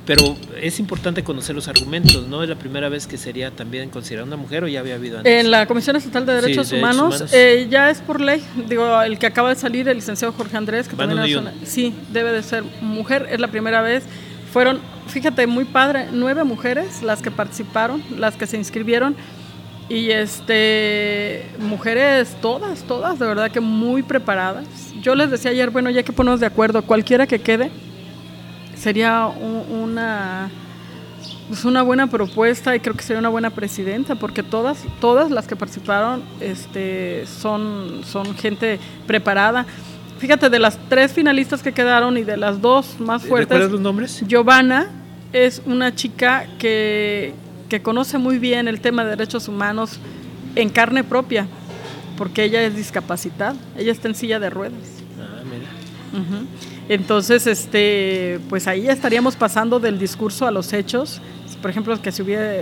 pero 0.06 0.36
es 0.60 0.78
importante 0.78 1.24
conocer 1.24 1.54
los 1.54 1.66
argumentos, 1.66 2.28
¿no? 2.28 2.42
Es 2.42 2.48
la 2.48 2.56
primera 2.56 2.88
vez 2.88 3.06
que 3.06 3.16
sería 3.16 3.50
también 3.50 3.90
considerada 3.90 4.26
una 4.26 4.36
mujer 4.36 4.64
o 4.64 4.68
ya 4.68 4.80
había 4.80 4.94
habido 4.94 5.18
antes. 5.18 5.32
En 5.32 5.50
la 5.50 5.66
Comisión 5.66 5.96
Estatal 5.96 6.26
de 6.26 6.34
Derechos, 6.34 6.70
Humanos, 6.72 7.24
eh, 7.32 7.66
ya 7.70 7.90
es 7.90 8.00
por 8.00 8.20
ley, 8.20 8.42
digo, 8.68 9.02
el 9.02 9.18
que 9.18 9.26
acaba 9.26 9.48
de 9.48 9.56
salir, 9.56 9.88
el 9.88 9.96
licenciado 9.96 10.32
Jorge 10.32 10.56
Andrés, 10.56 10.88
que 10.88 10.96
también 10.96 11.18
es 11.20 11.36
una, 11.36 11.52
sí, 11.64 11.94
debe 12.12 12.32
de 12.32 12.42
ser 12.42 12.62
mujer, 12.80 13.26
es 13.30 13.40
la 13.40 13.48
primera 13.48 13.82
vez. 13.82 14.04
Fueron, 14.52 14.80
fíjate, 15.08 15.46
muy 15.46 15.64
padre, 15.64 16.08
nueve 16.12 16.44
mujeres 16.44 17.02
las 17.02 17.22
que 17.22 17.30
participaron, 17.30 18.02
las 18.18 18.36
que 18.36 18.46
se 18.46 18.58
inscribieron 18.58 19.16
y 19.88 20.10
este 20.10 21.46
mujeres 21.58 22.36
todas, 22.40 22.82
todas, 22.84 23.18
de 23.18 23.26
verdad 23.26 23.50
que 23.50 23.60
muy 23.60 24.02
preparadas 24.02 24.91
yo 25.02 25.14
les 25.14 25.30
decía 25.30 25.50
ayer, 25.50 25.70
bueno, 25.70 25.90
ya 25.90 26.02
que 26.02 26.12
ponemos 26.12 26.40
de 26.40 26.46
acuerdo, 26.46 26.82
cualquiera 26.82 27.26
que 27.26 27.40
quede, 27.40 27.70
sería 28.76 29.26
una, 29.26 30.48
pues 31.48 31.64
una 31.64 31.82
buena 31.82 32.06
propuesta 32.06 32.74
y 32.74 32.80
creo 32.80 32.94
que 32.94 33.02
sería 33.02 33.18
una 33.18 33.28
buena 33.28 33.50
presidenta, 33.50 34.14
porque 34.14 34.42
todas, 34.42 34.84
todas 35.00 35.30
las 35.30 35.46
que 35.46 35.56
participaron 35.56 36.22
este, 36.40 37.26
son, 37.26 38.02
son 38.04 38.34
gente 38.36 38.78
preparada. 39.06 39.66
Fíjate, 40.18 40.48
de 40.48 40.60
las 40.60 40.78
tres 40.88 41.12
finalistas 41.12 41.62
que 41.62 41.72
quedaron 41.72 42.16
y 42.16 42.22
de 42.22 42.36
las 42.36 42.60
dos 42.60 43.00
más 43.00 43.22
fuertes. 43.22 43.48
¿Recuerdas 43.48 43.72
los 43.72 43.80
nombres? 43.80 44.24
Giovanna 44.26 44.88
es 45.32 45.62
una 45.66 45.92
chica 45.94 46.46
que, 46.60 47.34
que 47.68 47.82
conoce 47.82 48.18
muy 48.18 48.38
bien 48.38 48.68
el 48.68 48.80
tema 48.80 49.02
de 49.02 49.10
derechos 49.10 49.48
humanos 49.48 49.98
en 50.54 50.68
carne 50.68 51.02
propia 51.02 51.48
porque 52.16 52.44
ella 52.44 52.62
es 52.62 52.76
discapacitada, 52.76 53.56
ella 53.76 53.90
está 53.90 54.06
en 54.06 54.14
silla 54.14 54.38
de 54.38 54.50
ruedas. 54.50 54.91
Entonces, 56.88 57.46
este, 57.46 58.40
pues 58.48 58.66
ahí 58.66 58.88
estaríamos 58.88 59.36
pasando 59.36 59.80
del 59.80 59.98
discurso 59.98 60.46
a 60.46 60.50
los 60.50 60.72
hechos. 60.72 61.20
Por 61.60 61.70
ejemplo, 61.70 62.00
que 62.00 62.12
se 62.12 62.22
hubiera, 62.22 62.52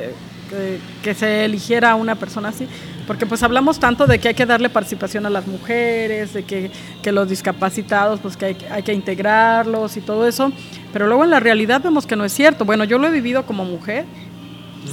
que, 1.02 1.14
se 1.14 1.44
eligiera 1.44 1.92
a 1.92 1.94
una 1.94 2.16
persona 2.16 2.50
así, 2.50 2.66
porque 3.06 3.24
pues 3.24 3.42
hablamos 3.42 3.80
tanto 3.80 4.06
de 4.06 4.18
que 4.18 4.28
hay 4.28 4.34
que 4.34 4.44
darle 4.44 4.68
participación 4.68 5.24
a 5.24 5.30
las 5.30 5.46
mujeres, 5.46 6.34
de 6.34 6.42
que, 6.42 6.70
que 7.02 7.12
los 7.12 7.28
discapacitados, 7.28 8.20
pues 8.20 8.36
que 8.36 8.46
hay, 8.46 8.56
hay, 8.70 8.82
que 8.82 8.92
integrarlos 8.92 9.96
y 9.96 10.00
todo 10.00 10.28
eso, 10.28 10.52
pero 10.92 11.06
luego 11.06 11.24
en 11.24 11.30
la 11.30 11.40
realidad 11.40 11.80
vemos 11.82 12.06
que 12.06 12.14
no 12.14 12.24
es 12.24 12.32
cierto. 12.32 12.66
Bueno, 12.66 12.84
yo 12.84 12.98
lo 12.98 13.08
he 13.08 13.10
vivido 13.10 13.46
como 13.46 13.64
mujer, 13.64 14.04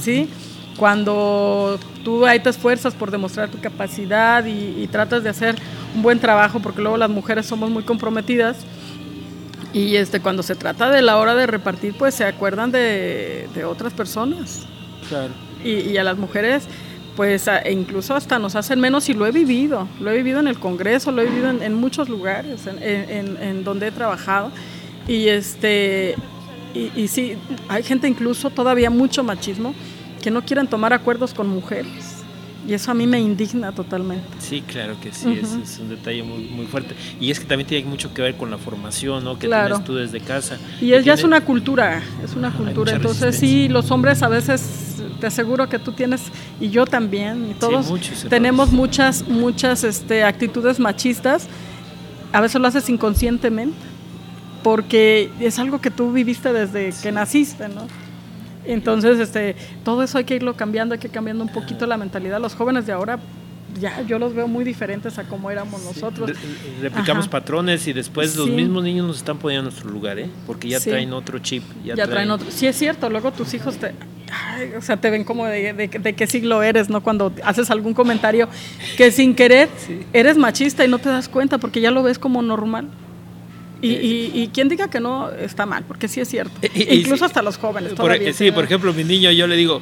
¿sí? 0.00 0.30
cuando 0.78 1.78
tú 2.04 2.24
ahí 2.24 2.40
te 2.40 2.48
esfuerzas 2.48 2.94
por 2.94 3.10
demostrar 3.10 3.50
tu 3.50 3.60
capacidad 3.60 4.44
y, 4.46 4.86
tratas 4.86 5.22
de 5.22 5.28
hacer 5.28 5.56
un 5.94 6.02
buen 6.02 6.18
trabajo, 6.18 6.60
porque 6.60 6.80
luego 6.80 6.96
las 6.96 7.10
mujeres 7.10 7.46
somos 7.46 7.70
muy 7.70 7.82
comprometidas, 7.82 8.64
y 9.72 9.96
este, 9.96 10.20
cuando 10.20 10.42
se 10.42 10.54
trata 10.54 10.90
de 10.90 11.02
la 11.02 11.18
hora 11.18 11.34
de 11.34 11.46
repartir, 11.46 11.94
pues 11.98 12.14
se 12.14 12.24
acuerdan 12.24 12.72
de, 12.72 13.48
otras 13.66 13.92
personas. 13.92 14.66
Claro. 15.08 15.32
Y, 15.64 15.96
a 15.96 16.04
las 16.04 16.16
mujeres, 16.16 16.64
pues 17.16 17.48
e 17.48 17.72
incluso 17.72 18.14
hasta 18.14 18.38
nos 18.38 18.54
hacen 18.54 18.80
menos 18.80 19.08
y 19.08 19.14
lo 19.14 19.26
he 19.26 19.32
vivido. 19.32 19.86
Lo 20.00 20.10
he 20.10 20.16
vivido 20.16 20.40
en 20.40 20.48
el 20.48 20.58
Congreso, 20.58 21.12
lo 21.12 21.20
he 21.20 21.26
vivido 21.26 21.50
en, 21.50 21.74
muchos 21.74 22.08
lugares 22.08 22.66
en, 22.66 23.64
donde 23.64 23.88
he 23.88 23.90
trabajado. 23.90 24.50
Y, 25.06 25.28
este, 25.28 26.14
y, 26.74 26.90
y 26.96 27.08
sí, 27.08 27.34
hay 27.68 27.82
gente 27.82 28.08
incluso 28.08 28.50
todavía 28.50 28.88
mucho 28.88 29.22
machismo 29.22 29.74
que 30.22 30.30
no 30.30 30.42
quieran 30.42 30.68
tomar 30.68 30.92
acuerdos 30.92 31.34
con 31.34 31.48
mujeres. 31.48 32.07
Y 32.68 32.74
eso 32.74 32.90
a 32.90 32.94
mí 32.94 33.06
me 33.06 33.18
indigna 33.18 33.72
totalmente. 33.72 34.26
Sí, 34.40 34.60
claro 34.60 34.94
que 35.00 35.10
sí, 35.10 35.40
es, 35.40 35.78
un 35.78 35.88
detalle 35.88 36.22
muy, 36.22 36.44
muy 36.44 36.66
fuerte. 36.66 36.94
Y 37.18 37.30
es 37.30 37.40
que 37.40 37.46
también 37.46 37.66
tiene 37.66 37.88
mucho 37.88 38.12
que 38.12 38.20
ver 38.20 38.36
con 38.36 38.50
la 38.50 38.58
formación, 38.58 39.24
¿no? 39.24 39.38
Que 39.38 39.48
tienes 39.48 39.84
tú 39.84 39.94
desde 39.94 40.20
casa. 40.20 40.58
Y, 40.78 40.92
es, 40.92 41.02
ya 41.02 41.14
es 41.14 41.24
una 41.24 41.40
cultura, 41.40 42.02
es 42.22 42.34
una 42.34 42.52
cultura. 42.52 42.92
Entonces 42.92 43.36
sí, 43.36 43.68
los 43.68 43.90
hombres 43.90 44.22
a 44.22 44.28
veces, 44.28 44.96
te 45.18 45.28
aseguro 45.28 45.66
que 45.70 45.78
tú 45.78 45.92
tienes, 45.92 46.20
y 46.60 46.68
yo 46.68 46.84
también, 46.84 47.50
y 47.50 47.54
todos 47.54 47.90
tenemos 48.28 48.70
muchas, 48.70 49.26
muchas 49.26 49.82
este, 49.82 50.22
actitudes 50.22 50.78
machistas. 50.78 51.48
A 52.34 52.42
veces 52.42 52.60
lo 52.60 52.68
haces 52.68 52.86
inconscientemente, 52.90 53.78
porque 54.62 55.30
es 55.40 55.58
algo 55.58 55.80
que 55.80 55.90
tú 55.90 56.12
viviste 56.12 56.52
desde 56.52 56.92
que 57.02 57.12
naciste, 57.12 57.70
¿no? 57.70 57.86
Entonces, 58.68 59.18
este, 59.18 59.56
todo 59.84 60.02
eso 60.02 60.18
hay 60.18 60.24
que 60.24 60.36
irlo 60.36 60.54
cambiando, 60.54 60.94
hay 60.94 61.00
que 61.00 61.08
cambiando 61.08 61.42
un 61.42 61.50
poquito 61.50 61.86
la 61.86 61.96
mentalidad. 61.96 62.40
Los 62.40 62.54
jóvenes 62.54 62.86
de 62.86 62.92
ahora 62.92 63.18
ya 63.80 64.02
yo 64.02 64.18
los 64.18 64.34
veo 64.34 64.48
muy 64.48 64.64
diferentes 64.64 65.18
a 65.18 65.24
como 65.24 65.50
éramos 65.50 65.82
nosotros. 65.84 66.30
replicamos 66.80 67.28
patrones 67.28 67.86
y 67.86 67.92
después 67.92 68.36
los 68.36 68.48
mismos 68.48 68.82
niños 68.82 69.06
nos 69.06 69.16
están 69.18 69.38
poniendo 69.38 69.68
en 69.68 69.72
nuestro 69.72 69.90
lugar, 69.90 70.18
¿eh? 70.18 70.30
Porque 70.46 70.68
ya 70.68 70.80
traen 70.80 71.12
otro 71.12 71.38
chip. 71.38 71.62
Ya, 71.84 71.94
traen... 72.06 72.30
otro. 72.30 72.50
Sí, 72.50 72.66
es 72.66 72.76
cierto, 72.76 73.10
luego 73.10 73.32
tus 73.32 73.54
hijos 73.54 73.76
te, 73.76 73.94
o 74.76 74.82
sea, 74.82 74.96
te 74.96 75.10
ven 75.10 75.24
como 75.24 75.46
de, 75.46 75.72
de, 75.72 76.12
qué 76.14 76.26
siglo 76.26 76.62
eres, 76.62 76.88
¿no? 76.88 77.02
Cuando 77.02 77.32
haces 77.44 77.70
algún 77.70 77.94
comentario 77.94 78.48
que 78.96 79.10
sin 79.10 79.34
querer 79.34 79.68
eres 80.12 80.36
machista 80.36 80.84
y 80.84 80.88
no 80.88 80.98
te 80.98 81.08
das 81.08 81.28
cuenta 81.28 81.58
porque 81.58 81.80
ya 81.80 81.90
lo 81.90 82.02
ves 82.02 82.18
como 82.18 82.42
normal. 82.42 82.88
Y, 83.80 83.90
y, 83.90 84.30
y, 84.34 84.48
quien 84.48 84.68
diga 84.68 84.88
que 84.88 84.98
no 84.98 85.30
está 85.30 85.64
mal, 85.64 85.84
porque 85.86 86.08
sí 86.08 86.20
es 86.20 86.28
cierto. 86.28 86.52
Incluso 86.74 87.24
hasta 87.24 87.42
los 87.42 87.58
jóvenes. 87.58 87.92
Por, 87.92 88.12
sí, 88.34 88.50
por 88.50 88.64
ejemplo, 88.64 88.92
mi 88.92 89.04
niño, 89.04 89.30
yo 89.30 89.46
le 89.46 89.56
digo, 89.56 89.80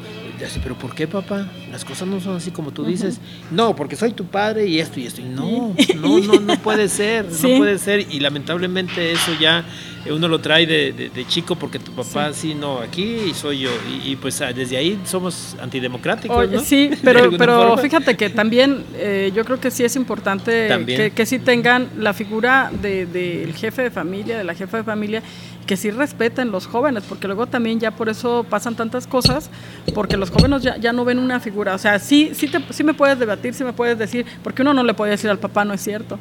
pero 0.62 0.76
¿por 0.76 0.94
qué, 0.94 1.06
papá? 1.06 1.48
Las 1.70 1.84
cosas 1.84 2.08
no 2.08 2.20
son 2.20 2.36
así 2.36 2.50
como 2.50 2.70
tú 2.70 2.84
dices. 2.84 3.20
No, 3.50 3.74
porque 3.74 3.96
soy 3.96 4.12
tu 4.12 4.26
padre 4.26 4.66
y 4.66 4.80
esto 4.80 5.00
y 5.00 5.06
esto. 5.06 5.20
Y 5.20 5.24
no, 5.24 5.74
no, 5.96 6.18
no, 6.18 6.40
no 6.40 6.56
puede 6.58 6.88
ser, 6.88 7.26
no 7.26 7.58
puede 7.58 7.78
ser. 7.78 8.06
Y 8.10 8.20
lamentablemente 8.20 9.12
eso 9.12 9.32
ya 9.40 9.64
uno 10.10 10.28
lo 10.28 10.40
trae 10.40 10.66
de, 10.66 11.26
chico 11.28 11.56
porque 11.56 11.78
tu 11.78 11.92
papá 11.92 12.32
sí, 12.32 12.54
no, 12.54 12.78
aquí 12.78 13.32
soy 13.34 13.60
yo. 13.60 13.70
Y, 14.04 14.16
pues 14.16 14.40
ah, 14.40 14.52
desde 14.52 14.76
ahí 14.76 14.98
somos 15.04 15.56
antidemocráticos. 15.60 16.50
¿no? 16.50 16.60
Sí, 16.60 16.90
pero, 17.02 17.30
pero 17.36 17.76
fíjate 17.78 18.16
que 18.16 18.30
también 18.30 18.84
eh, 18.94 19.32
yo 19.34 19.44
creo 19.44 19.60
que 19.60 19.70
sí 19.70 19.84
es 19.84 19.96
importante 19.96 20.68
que, 20.86 21.10
que 21.10 21.26
sí 21.26 21.38
tengan 21.38 21.88
la 21.98 22.12
figura 22.12 22.70
del 22.80 23.54
jefe 23.54 23.82
de 23.82 23.90
familia, 23.90 24.38
de 24.38 24.44
la 24.44 24.54
jefa 24.54 24.78
de 24.78 24.84
familia, 24.84 25.22
que 25.66 25.76
sí 25.76 25.90
respeten 25.90 26.50
los 26.50 26.66
jóvenes, 26.66 27.04
porque 27.08 27.26
luego 27.26 27.46
también 27.46 27.80
ya 27.80 27.90
por 27.90 28.08
eso 28.08 28.44
pasan 28.48 28.76
tantas 28.76 29.06
cosas, 29.06 29.50
porque 29.94 30.16
los 30.16 30.30
jóvenes 30.30 30.62
ya, 30.62 30.76
ya 30.76 30.92
no 30.92 31.04
ven 31.04 31.18
una 31.18 31.40
figura. 31.40 31.74
O 31.74 31.78
sea, 31.78 31.98
sí, 31.98 32.30
sí, 32.34 32.48
te, 32.48 32.60
sí 32.70 32.84
me 32.84 32.94
puedes 32.94 33.18
debatir, 33.18 33.54
sí 33.54 33.64
me 33.64 33.72
puedes 33.72 33.98
decir, 33.98 34.24
porque 34.42 34.62
uno 34.62 34.72
no 34.72 34.82
le 34.82 34.94
puede 34.94 35.10
decir 35.10 35.28
al 35.28 35.38
papá 35.38 35.64
no 35.64 35.74
es 35.74 35.82
cierto, 35.82 36.18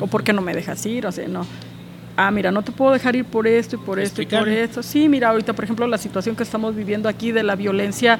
o 0.00 0.06
porque 0.06 0.32
no 0.32 0.42
me 0.42 0.54
dejas 0.54 0.84
ir, 0.86 1.06
o 1.06 1.12
sea, 1.12 1.26
no 1.28 1.46
ah, 2.16 2.30
mira, 2.30 2.50
no 2.50 2.62
te 2.62 2.72
puedo 2.72 2.92
dejar 2.92 3.16
ir 3.16 3.24
por 3.24 3.46
esto 3.46 3.76
y 3.76 3.78
por 3.78 3.98
esto 3.98 4.22
y 4.22 4.26
por 4.26 4.48
esto. 4.48 4.82
Sí, 4.82 5.08
mira, 5.08 5.30
ahorita, 5.30 5.52
por 5.52 5.64
ejemplo, 5.64 5.86
la 5.86 5.98
situación 5.98 6.36
que 6.36 6.42
estamos 6.42 6.74
viviendo 6.74 7.08
aquí 7.08 7.32
de 7.32 7.42
la 7.42 7.56
violencia 7.56 8.18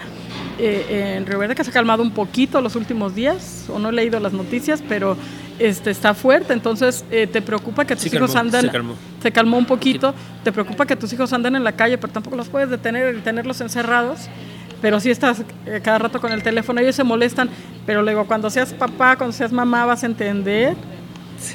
eh, 0.58 1.16
en 1.16 1.26
Río 1.26 1.38
Verde, 1.38 1.54
que 1.54 1.64
se 1.64 1.70
ha 1.70 1.72
calmado 1.72 2.02
un 2.02 2.12
poquito 2.12 2.60
los 2.60 2.76
últimos 2.76 3.14
días, 3.14 3.66
o 3.68 3.78
no 3.78 3.90
he 3.90 3.92
leído 3.92 4.20
las 4.20 4.32
noticias, 4.32 4.82
pero 4.88 5.16
este 5.58 5.90
está 5.90 6.14
fuerte, 6.14 6.52
entonces 6.52 7.04
eh, 7.10 7.26
te 7.26 7.42
preocupa 7.42 7.84
que 7.84 7.94
tus 7.94 8.12
hijos 8.12 8.34
anden, 8.34 8.70
se 9.22 9.32
calmó. 9.32 9.58
un 9.58 9.66
poquito, 9.66 10.14
te 10.42 10.52
preocupa 10.52 10.86
que 10.86 10.96
tus 10.96 11.12
hijos 11.12 11.32
anden 11.32 11.56
en 11.56 11.64
la 11.64 11.72
calle, 11.72 11.98
pero 11.98 12.12
tampoco 12.12 12.36
los 12.36 12.48
puedes 12.48 12.70
detener 12.70 13.14
y 13.16 13.20
tenerlos 13.20 13.60
encerrados. 13.60 14.28
Pero 14.80 14.98
si 14.98 15.10
estás 15.12 15.44
eh, 15.64 15.80
cada 15.82 15.98
rato 15.98 16.20
con 16.20 16.32
el 16.32 16.42
teléfono, 16.42 16.80
ellos 16.80 16.96
se 16.96 17.04
molestan, 17.04 17.48
pero 17.86 18.02
luego 18.02 18.26
cuando 18.26 18.50
seas 18.50 18.72
papá, 18.72 19.16
cuando 19.16 19.32
seas 19.32 19.52
mamá, 19.52 19.86
vas 19.86 20.02
a 20.02 20.06
entender 20.06 20.74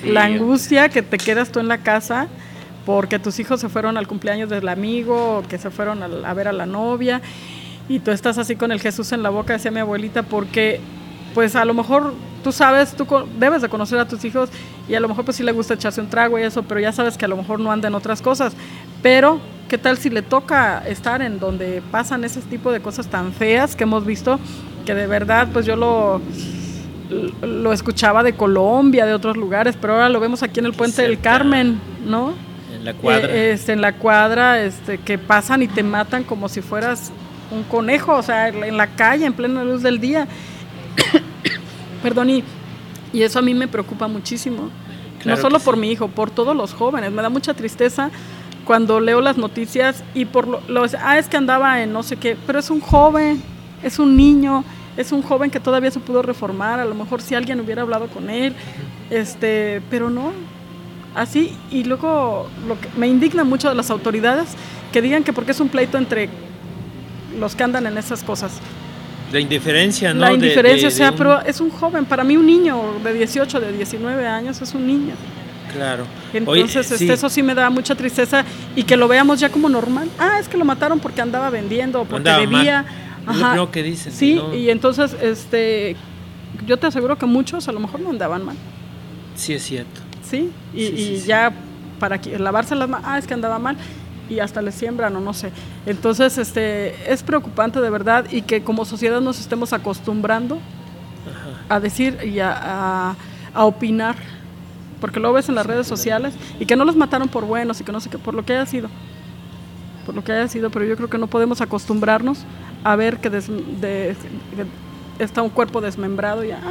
la 0.04 0.26
angustia 0.26 0.90
que 0.90 1.02
te 1.02 1.18
quedas 1.18 1.52
tú 1.52 1.60
en 1.60 1.68
la 1.68 1.80
casa 1.80 2.28
porque 2.86 3.20
tus 3.20 3.38
hijos 3.40 3.60
se 3.60 3.68
fueron 3.68 3.98
al 3.98 4.08
cumpleaños 4.08 4.50
del 4.50 4.70
amigo 4.70 5.44
que 5.50 5.58
se 5.58 5.70
fueron 5.70 6.02
a, 6.26 6.34
ver 6.34 6.48
a 6.48 6.54
la 6.54 6.66
novia 6.66 7.22
y 7.90 8.00
tú 8.00 8.12
estás 8.12 8.38
así 8.38 8.56
con 8.56 8.72
el 8.72 8.80
Jesús 8.80 9.12
en 9.12 9.24
la 9.24 9.30
boca, 9.30 9.54
decía 9.54 9.72
mi 9.72 9.80
abuelita, 9.80 10.24
porque 10.24 10.80
pues 11.34 11.56
a 11.56 11.66
lo 11.66 11.74
mejor 11.74 12.14
tú 12.44 12.52
sabes, 12.54 12.94
tú 12.94 13.06
debes 13.38 13.62
de 13.62 13.70
conocer 13.70 14.00
a 14.00 14.08
tus 14.08 14.24
hijos 14.24 14.50
y 14.88 14.96
a 14.96 15.02
lo 15.02 15.10
mejor 15.10 15.26
pues 15.26 15.36
sí 15.36 15.44
le 15.44 15.52
gusta 15.52 15.74
echarse 15.74 16.00
un 16.00 16.10
trago 16.10 16.40
y 16.40 16.44
eso, 16.44 16.64
pero 16.64 16.80
ya 16.80 16.94
sabes 16.94 17.18
que 17.18 17.26
a 17.26 17.28
lo 17.28 17.36
mejor 17.36 17.60
no 17.60 17.72
anda 17.72 17.90
en 17.90 17.96
otras 17.96 18.22
cosas. 18.22 18.54
Pero, 19.02 19.42
¿qué 19.68 19.78
tal 19.78 19.98
si 19.98 20.10
le 20.10 20.22
toca 20.22 20.82
estar 20.88 21.22
en 21.22 21.40
donde 21.40 21.84
pasan 21.92 22.24
ese 22.24 22.42
tipo 22.42 22.72
de 22.72 22.80
cosas 22.80 23.08
tan 23.08 23.34
feas 23.34 23.76
que 23.76 23.84
hemos 23.84 24.06
visto? 24.06 24.40
Que 24.86 24.96
de 24.96 25.08
verdad, 25.08 25.50
pues 25.52 25.66
yo 25.66 25.76
lo, 25.76 26.22
lo 27.42 27.74
escuchaba 27.74 28.24
de 28.24 28.34
Colombia, 28.34 29.06
de 29.06 29.14
otros 29.14 29.38
lugares, 29.38 29.78
pero 29.80 29.94
ahora 29.94 30.10
lo 30.10 30.20
vemos 30.20 30.44
aquí 30.44 30.60
en 30.60 30.66
el 30.66 30.74
Puente 30.74 31.02
del 31.02 31.20
Carmen, 31.20 31.80
¿no? 32.06 32.34
En 32.74 32.86
la 32.86 32.94
cuadra. 32.94 33.30
Eh, 33.30 33.52
este, 33.52 33.74
en 33.74 33.82
la 33.82 33.94
cuadra, 33.94 34.62
este, 34.62 34.98
que 34.98 35.18
pasan 35.18 35.64
y 35.64 35.68
te 35.68 35.84
matan 35.84 36.24
como 36.24 36.50
si 36.50 36.62
fueras 36.62 37.12
un 37.52 37.64
conejo, 37.64 38.16
o 38.16 38.22
sea, 38.22 38.50
en 38.50 38.78
la 38.78 38.88
calle, 38.88 39.26
en 39.26 39.34
plena 39.34 39.64
luz 39.64 39.84
del 39.84 40.00
día. 40.00 40.28
Perdón, 42.04 42.30
y, 42.30 42.44
y, 43.14 43.24
eso 43.24 43.40
a 43.40 43.42
mí 43.42 43.54
me 43.54 43.68
preocupa 43.68 44.08
muchísimo. 44.08 44.70
no 45.26 45.38
solo 45.38 45.60
por 45.60 45.78
mi 45.78 45.92
hijo, 45.92 46.08
por 46.10 46.30
todos 46.30 46.56
los 46.56 46.74
jóvenes. 46.74 47.12
Me 47.12 47.22
da 47.22 47.30
mucha 47.30 47.54
tristeza 47.54 48.12
cuando 48.66 49.00
leo 49.00 49.22
las 49.22 49.38
noticias 49.38 50.04
y 50.14 50.26
por 50.26 50.48
lo, 50.48 50.62
lo, 50.68 50.86
ah, 51.00 51.18
es 51.18 51.30
que 51.30 51.38
andaba 51.38 51.82
en 51.82 51.94
no 51.94 52.04
sé 52.04 52.18
qué, 52.18 52.36
pero 52.46 52.60
es 52.60 52.70
un 52.70 52.82
joven, 52.82 53.42
es 53.82 53.98
un 53.98 54.18
niño, 54.18 54.66
es 54.98 55.12
un 55.12 55.22
joven 55.22 55.52
que 55.52 55.60
todavía 55.60 55.92
se 55.92 56.00
pudo 56.00 56.22
reformar, 56.22 56.80
a 56.80 56.86
lo 56.86 56.96
mejor 56.96 57.22
si 57.22 57.36
alguien 57.36 57.60
hubiera 57.60 57.84
hablado 57.84 58.08
con 58.08 58.30
él, 58.30 58.54
este, 59.10 59.82
pero 59.90 60.10
no. 60.10 60.34
Así, 61.16 61.56
y 61.72 61.84
luego 61.84 62.50
lo 62.68 62.80
que 62.80 62.90
me 62.98 63.08
indigna 63.08 63.44
mucho 63.44 63.70
de 63.70 63.76
las 63.76 63.90
autoridades 63.90 64.50
que 64.92 65.02
digan 65.02 65.24
que 65.24 65.34
porque 65.34 65.52
es 65.52 65.60
un 65.60 65.70
pleito 65.70 65.98
entre 65.98 66.30
los 67.40 67.56
que 67.56 67.64
andan 67.64 67.88
en 67.88 67.98
esas 67.98 68.24
cosas. 68.24 68.60
La 69.32 69.40
indiferencia, 69.40 70.14
¿no? 70.14 70.22
La 70.22 70.34
indiferencia, 70.34 70.88
o 70.88 70.92
sea, 70.92 71.12
pero 71.14 71.42
es 71.42 71.60
un 71.60 71.70
joven, 71.70 72.06
para 72.06 72.24
mí 72.24 72.38
un 72.38 72.46
niño 72.46 72.96
de 73.04 73.14
18, 73.14 73.60
de 73.60 73.74
19 73.74 74.26
años 74.28 74.62
es 74.62 74.74
un 74.74 74.88
niño. 74.88 75.14
Claro. 75.74 76.06
Entonces, 76.34 76.92
este, 76.92 77.12
eso 77.12 77.30
sí 77.30 77.44
me 77.44 77.54
da 77.54 77.70
mucha 77.70 77.94
tristeza 77.94 78.46
y 78.76 78.84
que 78.84 78.96
lo 78.96 79.08
veamos 79.08 79.40
ya 79.40 79.50
como 79.50 79.70
normal. 79.70 80.08
Ah, 80.18 80.38
es 80.40 80.48
que 80.48 80.58
lo 80.58 80.66
mataron 80.66 81.00
porque 81.00 81.22
andaba 81.22 81.50
vendiendo, 81.50 82.06
porque 82.06 82.30
debía. 82.30 82.86
Ajá. 83.28 83.72
que 83.72 83.84
dicen. 83.84 84.12
Sí, 84.12 84.42
y 84.54 84.70
entonces, 84.70 85.16
este, 85.22 85.96
yo 86.66 86.78
te 86.78 86.88
aseguro 86.88 87.18
que 87.18 87.26
muchos 87.26 87.68
a 87.68 87.72
lo 87.72 87.80
mejor 87.80 88.00
no 88.00 88.10
andaban 88.10 88.46
mal. 88.46 88.56
Sí, 89.36 89.54
es 89.54 89.64
cierto. 89.64 90.02
Sí, 90.24 90.52
y, 90.74 91.18
ya 91.18 91.54
para 92.00 92.20
lavarse 92.38 92.76
las 92.76 92.90
manos, 92.90 93.08
ah, 93.10 93.18
es 93.18 93.28
que 93.28 93.34
andaba 93.34 93.60
mal 93.60 93.78
y 94.30 94.40
hasta 94.40 94.62
le 94.62 94.72
siembran 94.72 95.16
o 95.16 95.20
no 95.20 95.34
sé. 95.34 95.52
Entonces, 95.86 96.38
este, 96.38 97.12
es 97.12 97.24
preocupante 97.24 97.80
de 97.80 97.90
verdad 97.90 98.26
y 98.32 98.42
que 98.42 98.64
como 98.64 98.86
sociedad 98.86 99.22
nos 99.22 99.40
estemos 99.40 99.74
acostumbrando 99.74 100.60
a 101.70 101.80
decir 101.80 102.18
y 102.24 102.40
a, 102.40 103.16
a, 103.54 103.66
opinar, 103.66 104.16
porque 105.02 105.20
lo 105.20 105.34
ves 105.34 105.50
en 105.50 105.56
las 105.56 105.66
redes 105.66 105.88
sociales 105.88 106.34
y 106.60 106.66
que 106.66 106.76
no 106.76 106.86
los 106.86 106.96
mataron 106.96 107.28
por 107.28 107.46
buenos 107.46 107.82
y 107.82 107.84
que 107.84 107.92
no 107.92 108.00
sé 108.00 108.10
qué, 108.10 108.18
por 108.18 108.34
lo 108.34 108.46
que 108.46 108.54
haya 108.54 108.66
sido, 108.66 108.90
por 110.06 110.16
lo 110.16 110.24
que 110.24 110.32
haya 110.32 110.48
sido, 110.48 110.70
pero 110.70 110.86
yo 110.86 110.96
creo 110.96 111.10
que 111.10 111.18
no 111.18 111.28
podemos 111.28 111.60
acostumbrarnos 111.62 112.40
a 112.84 112.96
ver 112.96 113.18
que, 113.18 114.16
está 115.20 115.42
un 115.42 115.50
cuerpo 115.50 115.82
desmembrado 115.82 116.44
y 116.44 116.50
ya, 116.50 116.62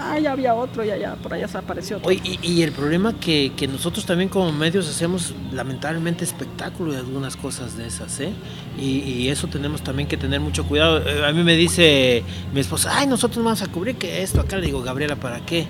ah, 0.00 0.18
ya 0.18 0.32
había 0.32 0.54
otro, 0.54 0.84
ya, 0.84 0.96
ya, 0.96 1.14
por 1.16 1.34
allá 1.34 1.48
se 1.48 1.58
apareció 1.58 1.98
otro. 1.98 2.10
y, 2.12 2.62
el 2.62 2.72
problema 2.72 3.12
que, 3.18 3.52
que 3.56 3.68
nosotros 3.68 4.06
también 4.06 4.28
como 4.28 4.52
medios 4.52 4.88
hacemos 4.88 5.34
lamentablemente 5.52 6.24
espectáculo 6.24 6.92
de 6.92 6.98
algunas 6.98 7.36
cosas 7.36 7.76
de 7.76 7.86
esas, 7.86 8.20
¿eh? 8.20 8.32
Y, 8.78 9.28
eso 9.28 9.46
tenemos 9.48 9.82
también 9.82 10.08
que 10.08 10.16
tener 10.16 10.40
mucho 10.40 10.64
cuidado. 10.64 10.98
Eh, 11.06 11.24
a 11.24 11.32
mí 11.32 11.42
me 11.42 11.56
dice 11.56 12.22
mi 12.52 12.60
esposa, 12.60 12.92
ay, 12.94 13.06
nosotros 13.06 13.44
vamos 13.44 13.62
a 13.62 13.66
cubrir 13.68 13.96
que 13.96 14.22
esto 14.22 14.40
acá. 14.40 14.56
Le 14.58 14.66
digo, 14.66 14.82
Gabriela, 14.82 15.16
¿para 15.16 15.40
qué? 15.40 15.66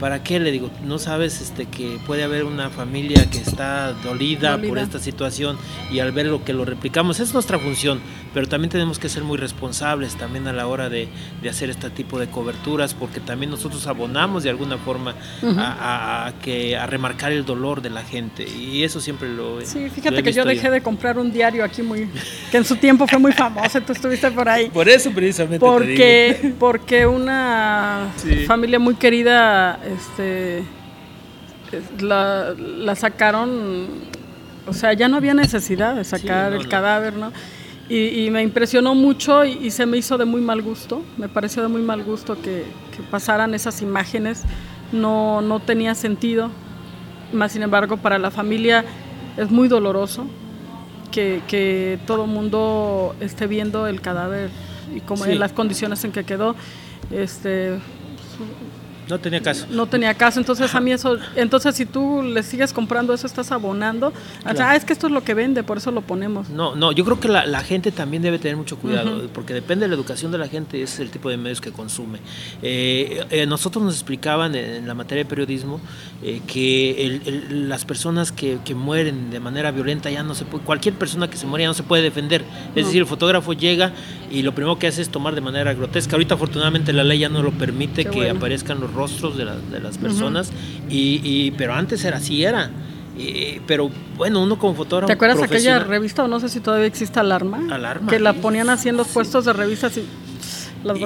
¿Para 0.00 0.22
qué? 0.22 0.38
Le 0.40 0.50
digo, 0.50 0.70
no 0.84 0.98
sabes 0.98 1.40
este, 1.40 1.66
que 1.66 1.98
puede 2.06 2.24
haber 2.24 2.44
una 2.44 2.68
familia 2.68 3.30
que 3.30 3.38
está 3.38 3.92
dolida, 3.92 4.58
por 4.58 4.78
esta 4.78 4.98
situación 4.98 5.56
y 5.90 6.00
al 6.00 6.12
ver 6.12 6.26
lo 6.26 6.44
que 6.44 6.52
lo 6.52 6.64
replicamos, 6.64 7.20
es 7.20 7.32
nuestra 7.32 7.58
función, 7.58 8.00
pero 8.36 8.48
también 8.48 8.68
tenemos 8.68 8.98
que 8.98 9.08
ser 9.08 9.24
muy 9.24 9.38
responsables 9.38 10.14
también 10.16 10.46
a 10.46 10.52
la 10.52 10.66
hora 10.66 10.90
de, 10.90 11.08
hacer 11.48 11.70
este 11.70 11.88
tipo 11.88 12.18
de 12.18 12.26
coberturas, 12.26 12.92
porque 12.92 13.18
también 13.18 13.50
nosotros 13.50 13.86
abonamos 13.86 14.42
de 14.42 14.50
alguna 14.50 14.76
forma 14.76 15.14
a, 15.42 16.34
que, 16.42 16.76
a 16.76 16.84
remarcar 16.84 17.32
el 17.32 17.46
dolor 17.46 17.80
de 17.80 17.88
la 17.88 18.02
gente 18.02 18.46
y 18.46 18.84
eso 18.84 19.00
siempre 19.00 19.30
lo 19.30 19.62
Sí, 19.62 19.88
fíjate 19.88 20.22
que 20.22 20.34
yo 20.34 20.44
dejé 20.44 20.68
de 20.68 20.82
comprar 20.82 21.18
un 21.18 21.32
diario 21.32 21.64
aquí 21.64 21.80
muy, 21.80 22.10
que 22.50 22.58
en 22.58 22.66
su 22.66 22.76
tiempo 22.76 23.06
fue 23.06 23.18
muy 23.18 23.32
famoso, 23.32 23.80
tú 23.80 23.94
estuviste 23.94 24.30
por 24.30 24.50
ahí. 24.50 24.68
Por 24.68 24.86
eso 24.86 25.10
precisamente. 25.12 25.58
Porque, 25.58 26.52
porque 26.58 27.06
una 27.06 28.12
familia 28.46 28.78
muy 28.78 28.96
querida 28.96 29.80
este, 29.82 30.62
la, 32.00 32.52
la, 32.52 32.94
sacaron, 32.96 33.86
o 34.66 34.74
sea, 34.74 34.92
ya 34.92 35.08
no 35.08 35.16
había 35.16 35.32
necesidad 35.32 35.94
de 35.94 36.04
sacar 36.04 36.52
el 36.52 36.68
cadáver, 36.68 37.14
¿no? 37.14 37.32
Y, 37.88 38.30
me 38.30 38.42
impresionó 38.42 38.96
mucho 38.96 39.44
y, 39.44 39.70
se 39.70 39.86
me 39.86 39.96
hizo 39.96 40.18
de 40.18 40.24
muy 40.24 40.40
mal 40.40 40.60
gusto, 40.60 41.02
me 41.16 41.28
pareció 41.28 41.62
de 41.62 41.68
muy 41.68 41.82
mal 41.82 42.02
gusto 42.02 42.40
que, 42.40 42.64
pasaran 43.10 43.54
esas 43.54 43.82
imágenes, 43.82 44.42
no, 44.90 45.40
no 45.40 45.60
tenía 45.60 45.94
sentido, 45.94 46.50
más 47.32 47.52
sin 47.52 47.62
embargo 47.62 47.98
para 47.98 48.18
la 48.18 48.30
familia 48.30 48.84
es 49.36 49.50
muy 49.50 49.68
doloroso 49.68 50.26
que, 51.10 51.42
que 51.46 51.98
todo 52.06 52.26
mundo 52.26 53.14
esté 53.20 53.46
viendo 53.46 53.86
el 53.86 54.00
cadáver 54.00 54.50
y 54.94 55.00
como 55.00 55.26
en 55.26 55.38
las 55.38 55.52
condiciones 55.52 56.04
en 56.04 56.12
que 56.12 56.24
quedó. 56.24 56.54
Este, 57.10 57.78
No 59.08 59.18
tenía 59.18 59.40
caso. 59.40 59.66
No 59.70 59.86
tenía 59.86 60.14
caso, 60.14 60.40
entonces 60.40 60.74
a 60.74 60.80
mí 60.80 60.92
eso, 60.92 61.16
entonces 61.36 61.76
si 61.76 61.86
tú 61.86 62.22
le 62.22 62.42
sigues 62.42 62.72
comprando 62.72 63.14
eso, 63.14 63.26
estás 63.26 63.52
abonando. 63.52 64.12
O 64.44 64.54
sea, 64.54 64.70
ah, 64.70 64.76
es 64.76 64.84
que 64.84 64.92
esto 64.92 65.06
es 65.06 65.12
lo 65.12 65.22
que 65.22 65.34
vende, 65.34 65.62
por 65.62 65.76
eso 65.78 65.90
lo 65.92 66.00
ponemos. 66.00 66.48
No, 66.48 66.74
no, 66.74 66.92
yo 66.92 67.04
creo 67.04 67.20
que 67.20 67.28
la, 67.28 67.60
gente 67.60 67.90
también 67.92 68.22
debe 68.22 68.38
tener 68.38 68.56
mucho 68.56 68.76
cuidado, 68.78 69.28
porque 69.32 69.54
depende 69.54 69.84
de 69.84 69.88
la 69.88 69.94
educación 69.94 70.32
de 70.32 70.38
la 70.38 70.48
gente, 70.48 70.82
es 70.82 70.98
el 70.98 71.10
tipo 71.10 71.30
de 71.30 71.36
medios 71.36 71.60
que 71.60 71.72
consume. 71.72 72.18
Eh, 72.62 73.24
eh, 73.30 73.46
nosotros 73.46 73.84
nos 73.84 73.94
explicaban 73.94 74.54
en, 74.54 74.86
la 74.86 74.94
materia 74.94 75.24
de 75.24 75.28
periodismo 75.28 75.80
eh, 76.22 76.40
que 76.46 77.20
las 77.50 77.84
personas 77.84 78.32
que, 78.32 78.58
mueren 78.74 79.30
de 79.30 79.40
manera 79.40 79.70
violenta 79.70 80.10
ya 80.10 80.22
no 80.22 80.34
se 80.34 80.44
puede, 80.44 80.64
cualquier 80.64 80.94
persona 80.94 81.30
que 81.30 81.36
se 81.36 81.46
muere 81.46 81.64
ya 81.64 81.68
no 81.68 81.74
se 81.74 81.82
puede 81.82 82.02
defender. 82.02 82.44
Es 82.74 82.86
decir, 82.86 83.00
el 83.00 83.06
fotógrafo 83.06 83.52
llega 83.52 83.92
y 84.30 84.42
lo 84.42 84.54
primero 84.54 84.78
que 84.78 84.86
hace 84.86 85.02
es 85.02 85.08
tomar 85.08 85.34
de 85.34 85.40
manera 85.40 85.72
grotesca. 85.74 86.12
Ahorita 86.12 86.34
afortunadamente 86.34 86.92
la 86.92 87.04
ley 87.04 87.20
ya 87.20 87.28
no 87.28 87.42
lo 87.42 87.52
permite 87.52 88.04
que 88.04 88.28
aparezcan 88.28 88.80
los 88.80 88.92
rostros 88.96 89.36
de, 89.36 89.44
las 89.44 89.98
personas, 89.98 90.50
y, 90.88 91.50
pero 91.52 91.74
antes 91.74 92.04
era 92.04 92.16
así, 92.16 92.44
era. 92.44 92.70
pero 93.66 93.90
bueno, 94.16 94.42
uno 94.42 94.58
como 94.58 94.74
fotógrafo. 94.74 95.06
¿Te 95.06 95.12
acuerdas 95.12 95.42
aquella 95.42 95.78
revista 95.78 96.24
o 96.24 96.28
no 96.28 96.40
sé 96.40 96.48
si 96.48 96.60
todavía 96.60 96.86
existe 96.86 97.20
Alarma? 97.20 97.60
Alarma. 97.70 98.10
Que 98.10 98.18
la 98.18 98.32
ponían 98.32 98.70
así 98.70 98.88
en 98.88 98.96
los 98.96 99.08
puestos 99.08 99.44
de 99.44 99.52
revistas 99.52 99.96
y 99.96 100.04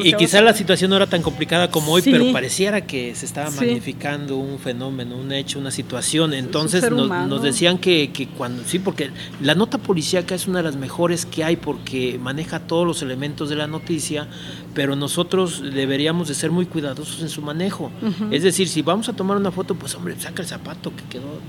y 0.03 0.13
quizá 0.15 0.41
la 0.41 0.55
situación 0.55 0.91
no 0.91 0.97
era 0.97 1.07
tan 1.07 1.23
complicada 1.23 1.71
como 1.71 1.93
hoy, 1.93 2.03
pero 2.03 2.33
pareciera 2.33 2.83
que 2.83 3.15
se 3.15 3.27
estaba 3.27 3.51
magnificando 3.51 4.37
un 4.37 4.59
fenómeno, 4.59 5.17
un 5.17 5.33
hecho, 5.33 5.59
una 5.59 5.71
situación. 5.71 6.35
Entonces 6.35 6.91
nos, 6.91 7.43
decían 7.43 7.79
que, 7.79 8.11
que, 8.13 8.29
cuando, 8.29 8.63
sí, 8.65 8.79
porque 8.79 9.11
la 9.41 9.55
nota 9.55 9.79
policíaca 9.79 10.35
es 10.35 10.47
una 10.47 10.59
de 10.59 10.65
las 10.65 10.77
mejores 10.77 11.27
que 11.27 11.45
hay 11.45 11.57
porque 11.57 12.19
maneja 12.21 12.61
todos 12.61 12.87
los 12.87 13.03
elementos 13.03 13.49
de 13.49 13.57
la 13.57 13.67
noticia, 13.67 14.29
pero 14.75 14.97
nosotros 14.97 15.63
deberíamos 15.75 16.29
de 16.29 16.35
ser 16.35 16.51
muy 16.51 16.67
cuidadosos 16.67 17.21
en 17.23 17.29
su 17.29 17.43
manejo. 17.43 17.91
Es 18.31 18.43
decir, 18.43 18.69
si 18.69 18.83
vamos 18.83 19.09
a 19.09 19.13
tomar 19.13 19.37
una 19.37 19.51
foto, 19.51 19.75
pues 19.75 19.95
hombre, 19.95 20.15
saca 20.19 20.43
el 20.43 20.49
zapato 20.49 20.93
que 20.95 21.05
quedó, 21.05 21.41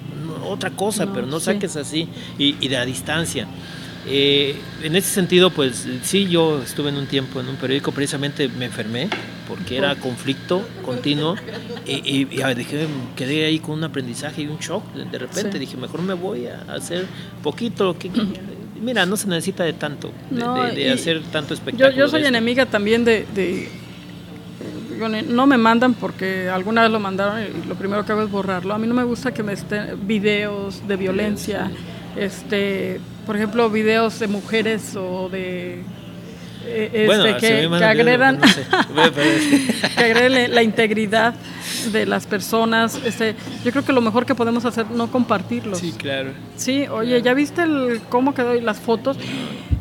otra 0.47 0.71
cosa, 0.71 1.11
pero 1.13 1.27
no 1.27 1.39
saques 1.39 1.75
así 1.75 2.07
y, 2.37 2.55
y 2.59 2.67
de 2.67 2.75
la 2.77 2.85
distancia. 2.85 3.47
Eh, 4.07 4.55
en 4.81 4.95
ese 4.95 5.09
sentido, 5.09 5.51
pues 5.51 5.87
sí, 6.03 6.27
yo 6.27 6.61
estuve 6.61 6.89
en 6.89 6.95
un 6.95 7.05
tiempo 7.05 7.39
en 7.39 7.47
un 7.47 7.55
periódico, 7.55 7.91
precisamente 7.91 8.47
me 8.47 8.65
enfermé 8.65 9.09
porque 9.47 9.77
era 9.77 9.95
conflicto 9.95 10.67
continuo 10.83 11.35
y, 11.85 12.25
dije, 12.25 12.87
quedé 13.15 13.45
ahí 13.45 13.59
con 13.59 13.77
un 13.77 13.83
aprendizaje 13.83 14.43
y 14.43 14.47
un 14.47 14.57
shock. 14.57 14.83
De 14.93 15.19
repente 15.19 15.59
dije, 15.59 15.77
mejor 15.77 16.01
me 16.01 16.13
voy 16.13 16.47
a 16.47 16.61
hacer 16.73 17.05
poquito 17.43 17.97
que... 17.97 18.11
Mira, 18.81 19.05
no 19.05 19.15
se 19.15 19.27
necesita 19.27 19.63
de 19.63 19.73
tanto, 19.73 20.11
de, 20.31 20.91
hacer 20.91 21.21
tanto 21.31 21.53
espectáculo. 21.53 21.95
Yo, 21.95 22.07
soy 22.07 22.25
enemiga 22.25 22.65
también 22.65 23.05
de, 23.05 23.27
no 25.27 25.45
me 25.45 25.57
mandan 25.57 25.93
porque 25.93 26.49
alguna 26.49 26.81
vez 26.81 26.91
lo 26.91 26.99
mandaron 26.99 27.43
y 27.43 27.67
lo 27.67 27.75
primero 27.75 28.03
que 28.03 28.11
hago 28.11 28.23
es 28.23 28.31
borrarlo. 28.31 28.73
A 28.73 28.79
mí 28.79 28.87
no 28.87 28.95
me 28.95 29.03
gusta 29.03 29.31
que 29.35 29.43
me 29.43 29.53
estén 29.53 30.07
videos 30.07 30.87
de 30.87 30.95
violencia, 30.95 31.69
este 32.15 32.99
por 33.25 33.35
ejemplo, 33.35 33.69
videos 33.69 34.19
de 34.19 34.27
mujeres 34.27 34.95
o 34.95 35.29
de 35.29 35.83
eh, 36.65 37.07
este, 37.09 37.37
que, 37.37 37.85
agredan, 37.85 38.39
que 39.97 40.03
agreden 40.03 40.53
la 40.53 40.63
integridad 40.63 41.33
de 41.91 42.05
las 42.05 42.27
personas. 42.27 42.99
Este, 43.03 43.35
yo 43.63 43.71
creo 43.71 43.83
que 43.83 43.93
lo 43.93 44.01
mejor 44.01 44.25
que 44.25 44.35
podemos 44.35 44.65
hacer 44.65 44.89
no 44.91 45.11
compartirlos. 45.11 45.79
Sí, 45.79 45.93
claro. 45.93 46.31
Sí, 46.55 46.87
oye, 46.87 47.21
¿ya 47.21 47.33
viste 47.33 47.63
el 47.63 48.01
cómo 48.09 48.33
quedó 48.33 48.53
las 48.55 48.79
fotos? 48.79 49.17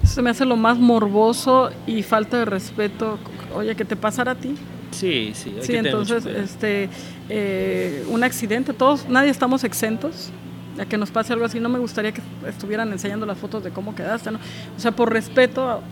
se 0.03 0.23
me 0.23 0.31
hace 0.31 0.45
lo 0.45 0.57
más 0.57 0.79
morboso 0.79 1.71
y 1.87 2.03
falta 2.03 2.39
de 2.39 2.45
respeto. 2.45 3.19
Oye, 3.55 3.75
que 3.77 3.85
te 3.85 3.97
pasara 3.97 4.33
a 4.33 4.35
ti. 4.35 4.55
Sí, 4.91 5.33
sí. 5.35 5.55
sí, 5.61 5.77
entonces, 5.77 6.27
este, 6.27 6.89
eh, 7.29 8.05
un 8.09 8.25
accidente. 8.25 8.73
Todos, 8.73 9.09
nadie 9.09 9.31
estamos 9.31 9.63
exentos 9.63 10.31
a 10.79 10.85
que 10.85 10.97
nos 10.97 11.11
pase 11.11 11.33
algo 11.33 11.45
así, 11.45 11.61
no 11.61 11.69
me 11.69 11.79
gustaría 11.79 12.13
que 12.13 12.23
estuvieran 12.47 12.93
enseñando 12.93 13.27
las 13.27 13.39
fotos 13.39 13.65
de 13.65 13.71
cómo 13.71 13.95
quedaste, 13.95 14.31
¿no? 14.31 14.39
O 14.77 14.81
sea, 14.81 14.93
por 14.93 15.13
respeto, 15.13 15.83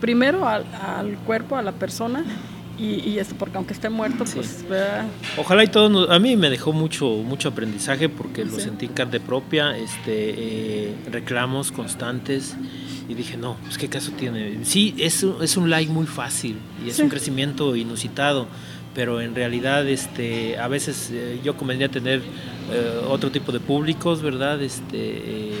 primero 0.00 0.46
al, 0.46 0.64
cuerpo, 1.26 1.56
a 1.56 1.62
la 1.62 1.72
persona, 1.72 2.24
y, 2.78 3.18
esto 3.18 3.34
porque 3.36 3.56
aunque 3.56 3.72
esté 3.72 3.88
muerto 3.88 4.24
pues 4.24 4.64
ojalá 5.36 5.64
y 5.64 5.66
todo 5.66 6.12
a 6.12 6.18
mí 6.20 6.36
me 6.36 6.48
dejó 6.48 6.72
mucho 6.72 7.08
mucho 7.08 7.48
aprendizaje 7.48 8.08
porque 8.08 8.44
lo 8.44 8.60
sentí 8.60 8.86
en 8.86 8.92
carne 8.92 9.18
propia 9.18 9.76
este 9.76 10.04
eh, 10.06 10.94
reclamos 11.10 11.72
constantes 11.72 12.54
y 13.08 13.14
dije 13.14 13.36
no 13.36 13.56
pues 13.64 13.78
qué 13.78 13.88
caso 13.88 14.12
tiene 14.12 14.64
sí 14.64 14.94
es, 14.96 15.26
es 15.42 15.56
un 15.56 15.70
like 15.70 15.90
muy 15.90 16.06
fácil 16.06 16.58
y 16.86 16.90
es 16.90 17.00
un 17.00 17.08
crecimiento 17.08 17.74
inusitado 17.74 18.46
pero 18.98 19.20
en 19.20 19.32
realidad 19.32 19.86
este, 19.86 20.58
a 20.58 20.66
veces 20.66 21.10
eh, 21.12 21.38
yo 21.44 21.56
convendría 21.56 21.88
tener 21.88 22.20
eh, 22.72 23.00
otro 23.08 23.30
tipo 23.30 23.52
de 23.52 23.60
públicos, 23.60 24.22
¿verdad? 24.22 24.60
Este, 24.60 24.96
eh, 24.96 25.54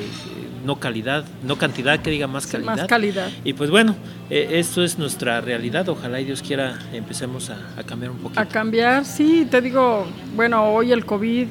no 0.66 0.80
calidad, 0.80 1.24
no 1.44 1.56
cantidad, 1.56 2.00
que 2.00 2.10
diga 2.10 2.26
más 2.26 2.48
calidad. 2.48 2.76
más 2.76 2.86
calidad. 2.88 3.30
Y 3.44 3.52
pues 3.52 3.70
bueno, 3.70 3.94
esto 4.28 4.82
es 4.82 4.98
nuestra 4.98 5.40
realidad, 5.40 5.88
ojalá 5.88 6.20
y 6.20 6.24
Dios 6.24 6.42
quiera 6.42 6.80
empecemos 6.92 7.48
a, 7.50 7.58
a, 7.76 7.84
cambiar 7.84 8.10
un 8.10 8.18
poquito. 8.18 8.40
A 8.40 8.44
cambiar, 8.44 9.04
sí, 9.04 9.46
te 9.48 9.60
digo, 9.60 10.04
bueno, 10.34 10.72
hoy 10.72 10.90
el 10.90 11.06
COVID 11.06 11.46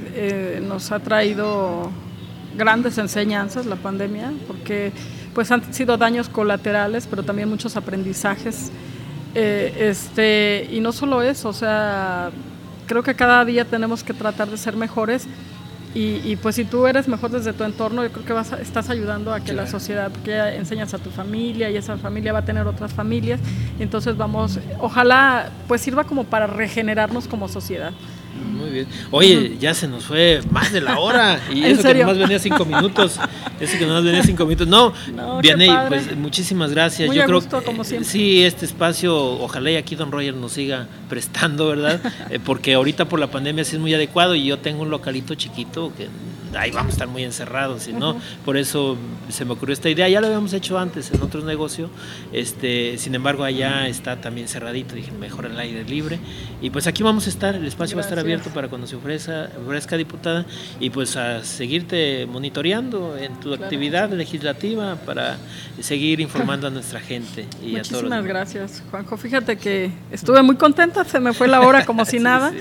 nos 0.64 0.92
ha 0.92 1.00
traído 1.00 1.90
grandes 2.58 2.98
enseñanzas, 2.98 3.66
la 3.66 3.78
pandemia, 3.78 4.34
porque 4.46 4.92
pues 5.34 5.50
han 5.52 5.74
sido 5.74 5.96
daños 5.96 6.28
colaterales, 6.28 7.08
pero 7.10 7.24
también 7.24 7.48
muchos 7.48 7.78
aprendizajes 7.78 8.74
eh, 9.40 9.90
este, 9.90 10.68
y 10.72 10.80
no 10.80 10.92
solo 10.92 11.22
eso, 11.22 11.50
o 11.50 11.54
sea, 11.54 12.32
creo 12.88 13.04
que 13.04 13.14
cada 13.14 13.46
día 13.46 13.66
tenemos 13.66 14.04
que 14.04 14.16
tratar 14.16 14.50
de 14.50 14.58
ser 14.58 14.76
mejores. 14.76 15.28
Y, 15.94 16.36
pues 16.36 16.54
si 16.54 16.64
tú 16.64 16.86
eres 16.86 17.08
mejor 17.08 17.32
desde 17.32 17.54
tu 17.54 17.64
entorno, 17.64 18.04
yo 18.04 18.12
creo 18.12 18.24
que 18.24 18.34
vas 18.34 18.52
estás 18.54 18.92
ayudando 18.92 19.34
a 19.34 19.40
que 19.40 19.52
la 19.52 19.66
sociedad, 19.66 20.12
porque 20.12 20.30
ya 20.30 20.54
enseñas 20.54 20.94
a 20.94 21.00
tu 21.00 21.10
familia 21.10 21.72
y 21.72 21.78
esa 21.78 21.98
familia 21.98 22.34
va 22.34 22.40
a 22.40 22.46
tener 22.46 22.68
otras 22.68 22.94
familias, 22.94 23.40
entonces 23.80 24.16
vamos, 24.16 24.60
ojalá 24.80 25.50
pues 25.68 25.82
sirva 25.82 26.04
como 26.04 26.26
para 26.26 26.46
regenerarnos 26.46 27.28
como 27.28 27.48
sociedad. 27.48 27.94
Muy 28.38 28.70
bien. 28.70 28.88
Oye, 29.12 29.58
ya 29.60 29.74
se 29.74 29.88
nos 29.88 30.06
fue 30.06 30.42
más 30.52 30.72
de 30.72 30.82
la 30.82 31.00
hora. 31.00 31.40
Y 31.54 31.64
eso 31.64 31.84
que 31.84 31.96
nomás 31.96 32.18
venía 32.18 32.40
cinco 32.40 32.66
minutos. 32.66 33.20
Eso 33.60 33.78
que 33.80 33.88
nomás 33.88 34.04
venía 34.04 34.22
cinco 34.22 34.46
minutos. 34.46 34.68
No, 34.68 34.94
viene 35.42 35.68
pues 35.88 36.16
muchísimas 36.16 36.72
gracias. 36.72 37.12
Yo 37.12 37.26
creo 37.26 37.42
que 37.42 37.66
como 37.66 37.84
siempre. 37.84 38.08
sí, 38.08 38.44
este 38.44 38.66
espacio, 38.66 39.16
ojalá 39.16 39.72
y 39.72 39.78
aquí 39.78 39.96
Don 39.96 40.12
Roger 40.12 40.36
nos 40.36 40.52
siga 40.52 40.88
prestando, 41.10 41.68
¿verdad? 41.68 42.02
Eh, 42.30 42.40
porque 42.44 42.74
ahorita 42.74 43.06
por 43.06 43.20
la 43.20 43.28
pandemia 43.28 43.64
sí 43.64 43.76
es 43.76 43.82
muy 43.82 43.94
adecuado 43.94 44.36
y 44.36 44.44
yo 44.44 44.60
tengo 44.60 44.82
un 44.82 44.90
localito 44.90 45.34
chiquito 45.36 45.94
que 45.96 46.08
ahí 46.58 46.72
vamos 46.72 46.92
a 46.92 46.94
estar 46.94 47.08
muy 47.08 47.24
encerrados, 47.24 47.88
y 47.88 47.94
no, 47.94 48.20
por 48.46 48.58
eso 48.58 48.98
se 49.30 49.46
me 49.46 49.54
ocurrió 49.54 49.74
esta 49.74 49.90
idea. 49.90 50.08
Ya 50.10 50.22
lo 50.22 50.28
habíamos 50.28 50.54
hecho 50.54 50.78
antes 50.78 51.12
en 51.12 51.22
otros 51.22 51.44
negocios, 51.44 51.90
este, 52.34 52.98
sin 52.98 53.16
embargo 53.16 53.44
allá 53.44 53.88
está 53.88 54.20
también 54.22 54.48
cerradito, 54.48 54.96
dije 54.96 55.12
mejor 55.12 55.46
el 55.46 55.58
aire 55.60 55.84
libre. 55.84 56.20
Y 56.62 56.70
pues 56.70 56.88
aquí 56.88 57.04
vamos 57.04 57.28
a 57.28 57.30
estar, 57.30 57.56
el 57.56 57.66
espacio 57.66 57.96
va 57.96 58.02
a 58.02 58.06
estar 58.06 58.20
abierto 58.20 58.50
para 58.50 58.68
cuando 58.68 58.88
se 58.88 58.96
ofrezca, 58.96 59.50
ofrezca 59.64 59.98
diputada 59.98 60.46
y 60.80 60.90
pues 60.90 61.16
a 61.16 61.44
seguirte 61.44 62.26
monitoreando 62.26 63.18
en 63.18 63.40
tu 63.40 63.54
actividad 63.54 64.12
legislativa 64.12 64.96
para 64.96 65.38
seguir 65.80 66.20
informando 66.20 66.68
a 66.68 66.70
nuestra 66.70 67.00
gente. 67.00 67.46
Y 67.64 67.74
Muchísimas 67.74 68.26
gracias, 68.26 68.84
Juanjo. 68.90 69.18
Fíjate 69.18 69.58
que 69.58 69.92
estuve 70.12 70.42
muy 70.42 70.56
contenta, 70.56 71.04
se 71.06 71.20
me 71.20 71.34
fue 71.34 71.48
la 71.48 71.62
hora 71.62 71.86
como 71.86 72.06
si 72.06 72.20
nada. 72.20 72.54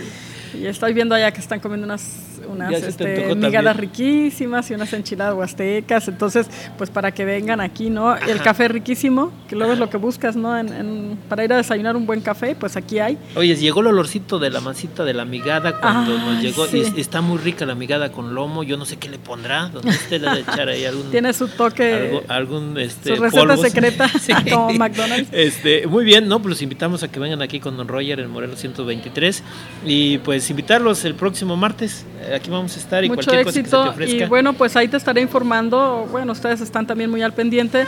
Y 0.55 0.67
estoy 0.67 0.95
viendo 0.95 1.15
allá 1.15 1.33
que 1.33 1.41
están 1.41 1.61
comiendo 1.61 1.85
unas 1.85 2.36
unas 2.49 2.73
este, 2.83 3.35
migadas 3.35 3.77
riquísimas 3.77 4.71
y 4.71 4.75
unas 4.75 4.93
enchiladas 4.93 5.35
huastecas. 5.35 6.09
Entonces, 6.09 6.49
pues 6.79 6.91
para 6.91 7.13
que 7.13 7.25
vengan 7.25 7.61
aquí, 7.61 7.91
¿no? 7.91 8.17
El 8.17 8.41
café 8.41 8.69
riquísimo, 8.69 9.33
que 9.49 9.57
luego 9.57 9.73
es 9.73 9.79
lo 9.79 9.91
que 9.91 9.97
buscas, 9.97 10.37
¿no? 10.37 10.57
En, 10.57 11.19
para 11.29 11.45
ir 11.45 11.53
a 11.53 11.57
desayunar 11.57 11.97
un 11.97 12.07
buen 12.07 12.21
café, 12.21 12.55
pues 12.55 12.77
aquí 12.77 12.99
hay. 12.99 13.19
Oye, 13.35 13.57
llegó 13.57 13.81
el 13.81 13.89
olorcito 13.89 14.39
de 14.39 14.51
la 14.51 14.61
masita 14.61 15.05
de 15.05 15.15
la 15.15 15.25
migada 15.25 15.81
cuando 15.81 16.19
nos 16.19 16.43
llegó. 16.43 16.67
está 16.67 17.21
muy 17.21 17.39
rica 17.39 17.67
la 17.67 17.75
migada 17.75 18.13
con 18.13 18.35
lomo. 18.35 18.63
Yo 18.63 18.77
no 18.77 18.85
sé 18.85 18.97
qué 18.97 19.09
le 19.09 19.19
pondrá. 19.19 19.69
¿Dónde 19.69 19.91
usted 19.91 20.21
le 20.21 20.41
echar 20.41 20.69
ahí 20.69 20.85
algún. 20.85 21.11
Tiene 21.11 21.33
su 21.33 21.49
toque. 21.49 22.23
algún 22.29 22.79
este, 22.79 23.17
su 23.17 23.23
receta 23.23 23.57
secreta, 23.57 24.11
como 24.51 24.73
McDonald's. 24.73 25.29
Este, 25.33 25.87
muy 25.87 26.05
bien, 26.05 26.29
¿no? 26.29 26.41
Pues 26.41 26.51
los 26.51 26.63
invitamos 26.63 27.03
a 27.03 27.09
que 27.09 27.21
vengan 27.21 27.43
aquí 27.43 27.61
con 27.61 27.77
Don 27.77 27.89
Roger 27.89 28.21
en 28.21 28.31
Morelos 28.31 28.61
123. 28.61 29.43
Y 29.85 30.19
pues 30.19 30.49
invitarlos 30.51 31.05
el 31.05 31.15
próximo 31.15 31.57
martes 31.57 32.05
aquí 32.37 32.51
vamos 32.51 32.77
a 32.77 32.81
estar 32.81 33.05
y 33.05 33.09
Mucho 33.09 33.31
cualquier 33.31 33.47
éxito, 33.47 33.71
cosa 33.71 33.83
que 33.83 33.91
se 33.91 34.01
te 34.01 34.05
ofrezca. 34.05 34.25
Y 34.25 34.29
bueno, 34.29 34.53
pues 34.53 34.77
ahí 34.77 34.89
te 34.89 34.97
estaré 34.97 35.21
informando. 35.21 36.07
Bueno, 36.11 36.33
ustedes 36.33 36.61
están 36.61 36.87
también 36.87 37.11
muy 37.11 37.23
al 37.23 37.33
pendiente 37.33 37.87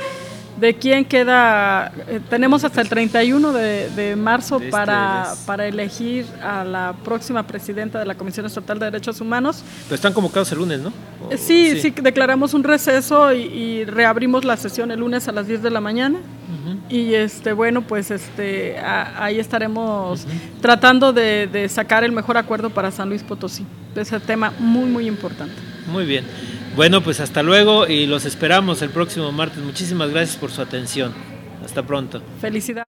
de 0.59 0.75
quién 0.75 1.05
queda, 1.05 1.93
eh, 2.09 2.21
tenemos 2.29 2.65
hasta 2.65 2.81
el 2.81 2.89
31 2.89 3.53
de, 3.53 4.17
marzo 4.17 4.57
este 4.57 4.71
para, 4.71 5.35
para 5.47 5.67
elegir 5.67 6.27
a 6.43 6.65
la 6.65 6.95
próxima 7.05 7.47
presidenta 7.47 7.99
de 7.99 8.07
la 8.07 8.15
Comisión 8.15 8.47
Estatal 8.47 8.79
de 8.79 8.87
Derechos 8.87 9.21
Humanos. 9.21 9.63
Pero 9.85 9.95
están 9.95 10.13
convocados 10.13 10.51
el 10.53 10.59
lunes, 10.59 10.81
¿no? 10.81 10.93
sí, 11.37 11.81
sí, 11.81 11.91
declaramos 11.91 12.55
un 12.55 12.65
receso 12.65 13.33
y, 13.33 13.85
reabrimos 13.85 14.45
la 14.45 14.57
sesión 14.57 14.91
el 14.91 15.01
lunes 15.01 15.29
a 15.29 15.33
las 15.33 15.47
10 15.47 15.63
de 15.63 15.71
la 15.71 15.81
mañana. 15.81 16.19
Y 16.89 17.15
este, 17.15 17.53
bueno, 17.53 17.83
pues 17.83 18.11
este, 18.11 18.79
ahí 18.79 19.39
estaremos 19.39 20.27
tratando 20.61 21.13
de, 21.13 21.47
de 21.47 21.69
sacar 21.69 22.03
el 22.05 22.13
mejor 22.13 22.37
acuerdo 22.39 22.71
para 22.71 22.91
San 22.91 23.09
Luis 23.09 23.23
Potosí. 23.23 23.67
Es 23.95 24.13
un 24.13 24.21
tema 24.21 24.53
muy, 24.59 24.89
muy 24.89 25.07
importante. 25.07 25.55
Muy 25.91 26.05
bien. 26.05 26.25
Bueno, 26.79 27.03
pues 27.03 27.19
hasta 27.19 27.43
luego 27.43 27.89
y 27.89 28.07
los 28.07 28.25
esperamos 28.25 28.83
el 28.83 28.91
próximo 28.91 29.33
martes. 29.33 29.59
Muchísimas 29.59 30.11
gracias 30.11 30.37
por 30.37 30.53
su 30.53 30.63
atención. 30.63 31.13
Hasta 31.65 31.83
pronto. 31.83 32.23
Felicidades. 32.41 32.87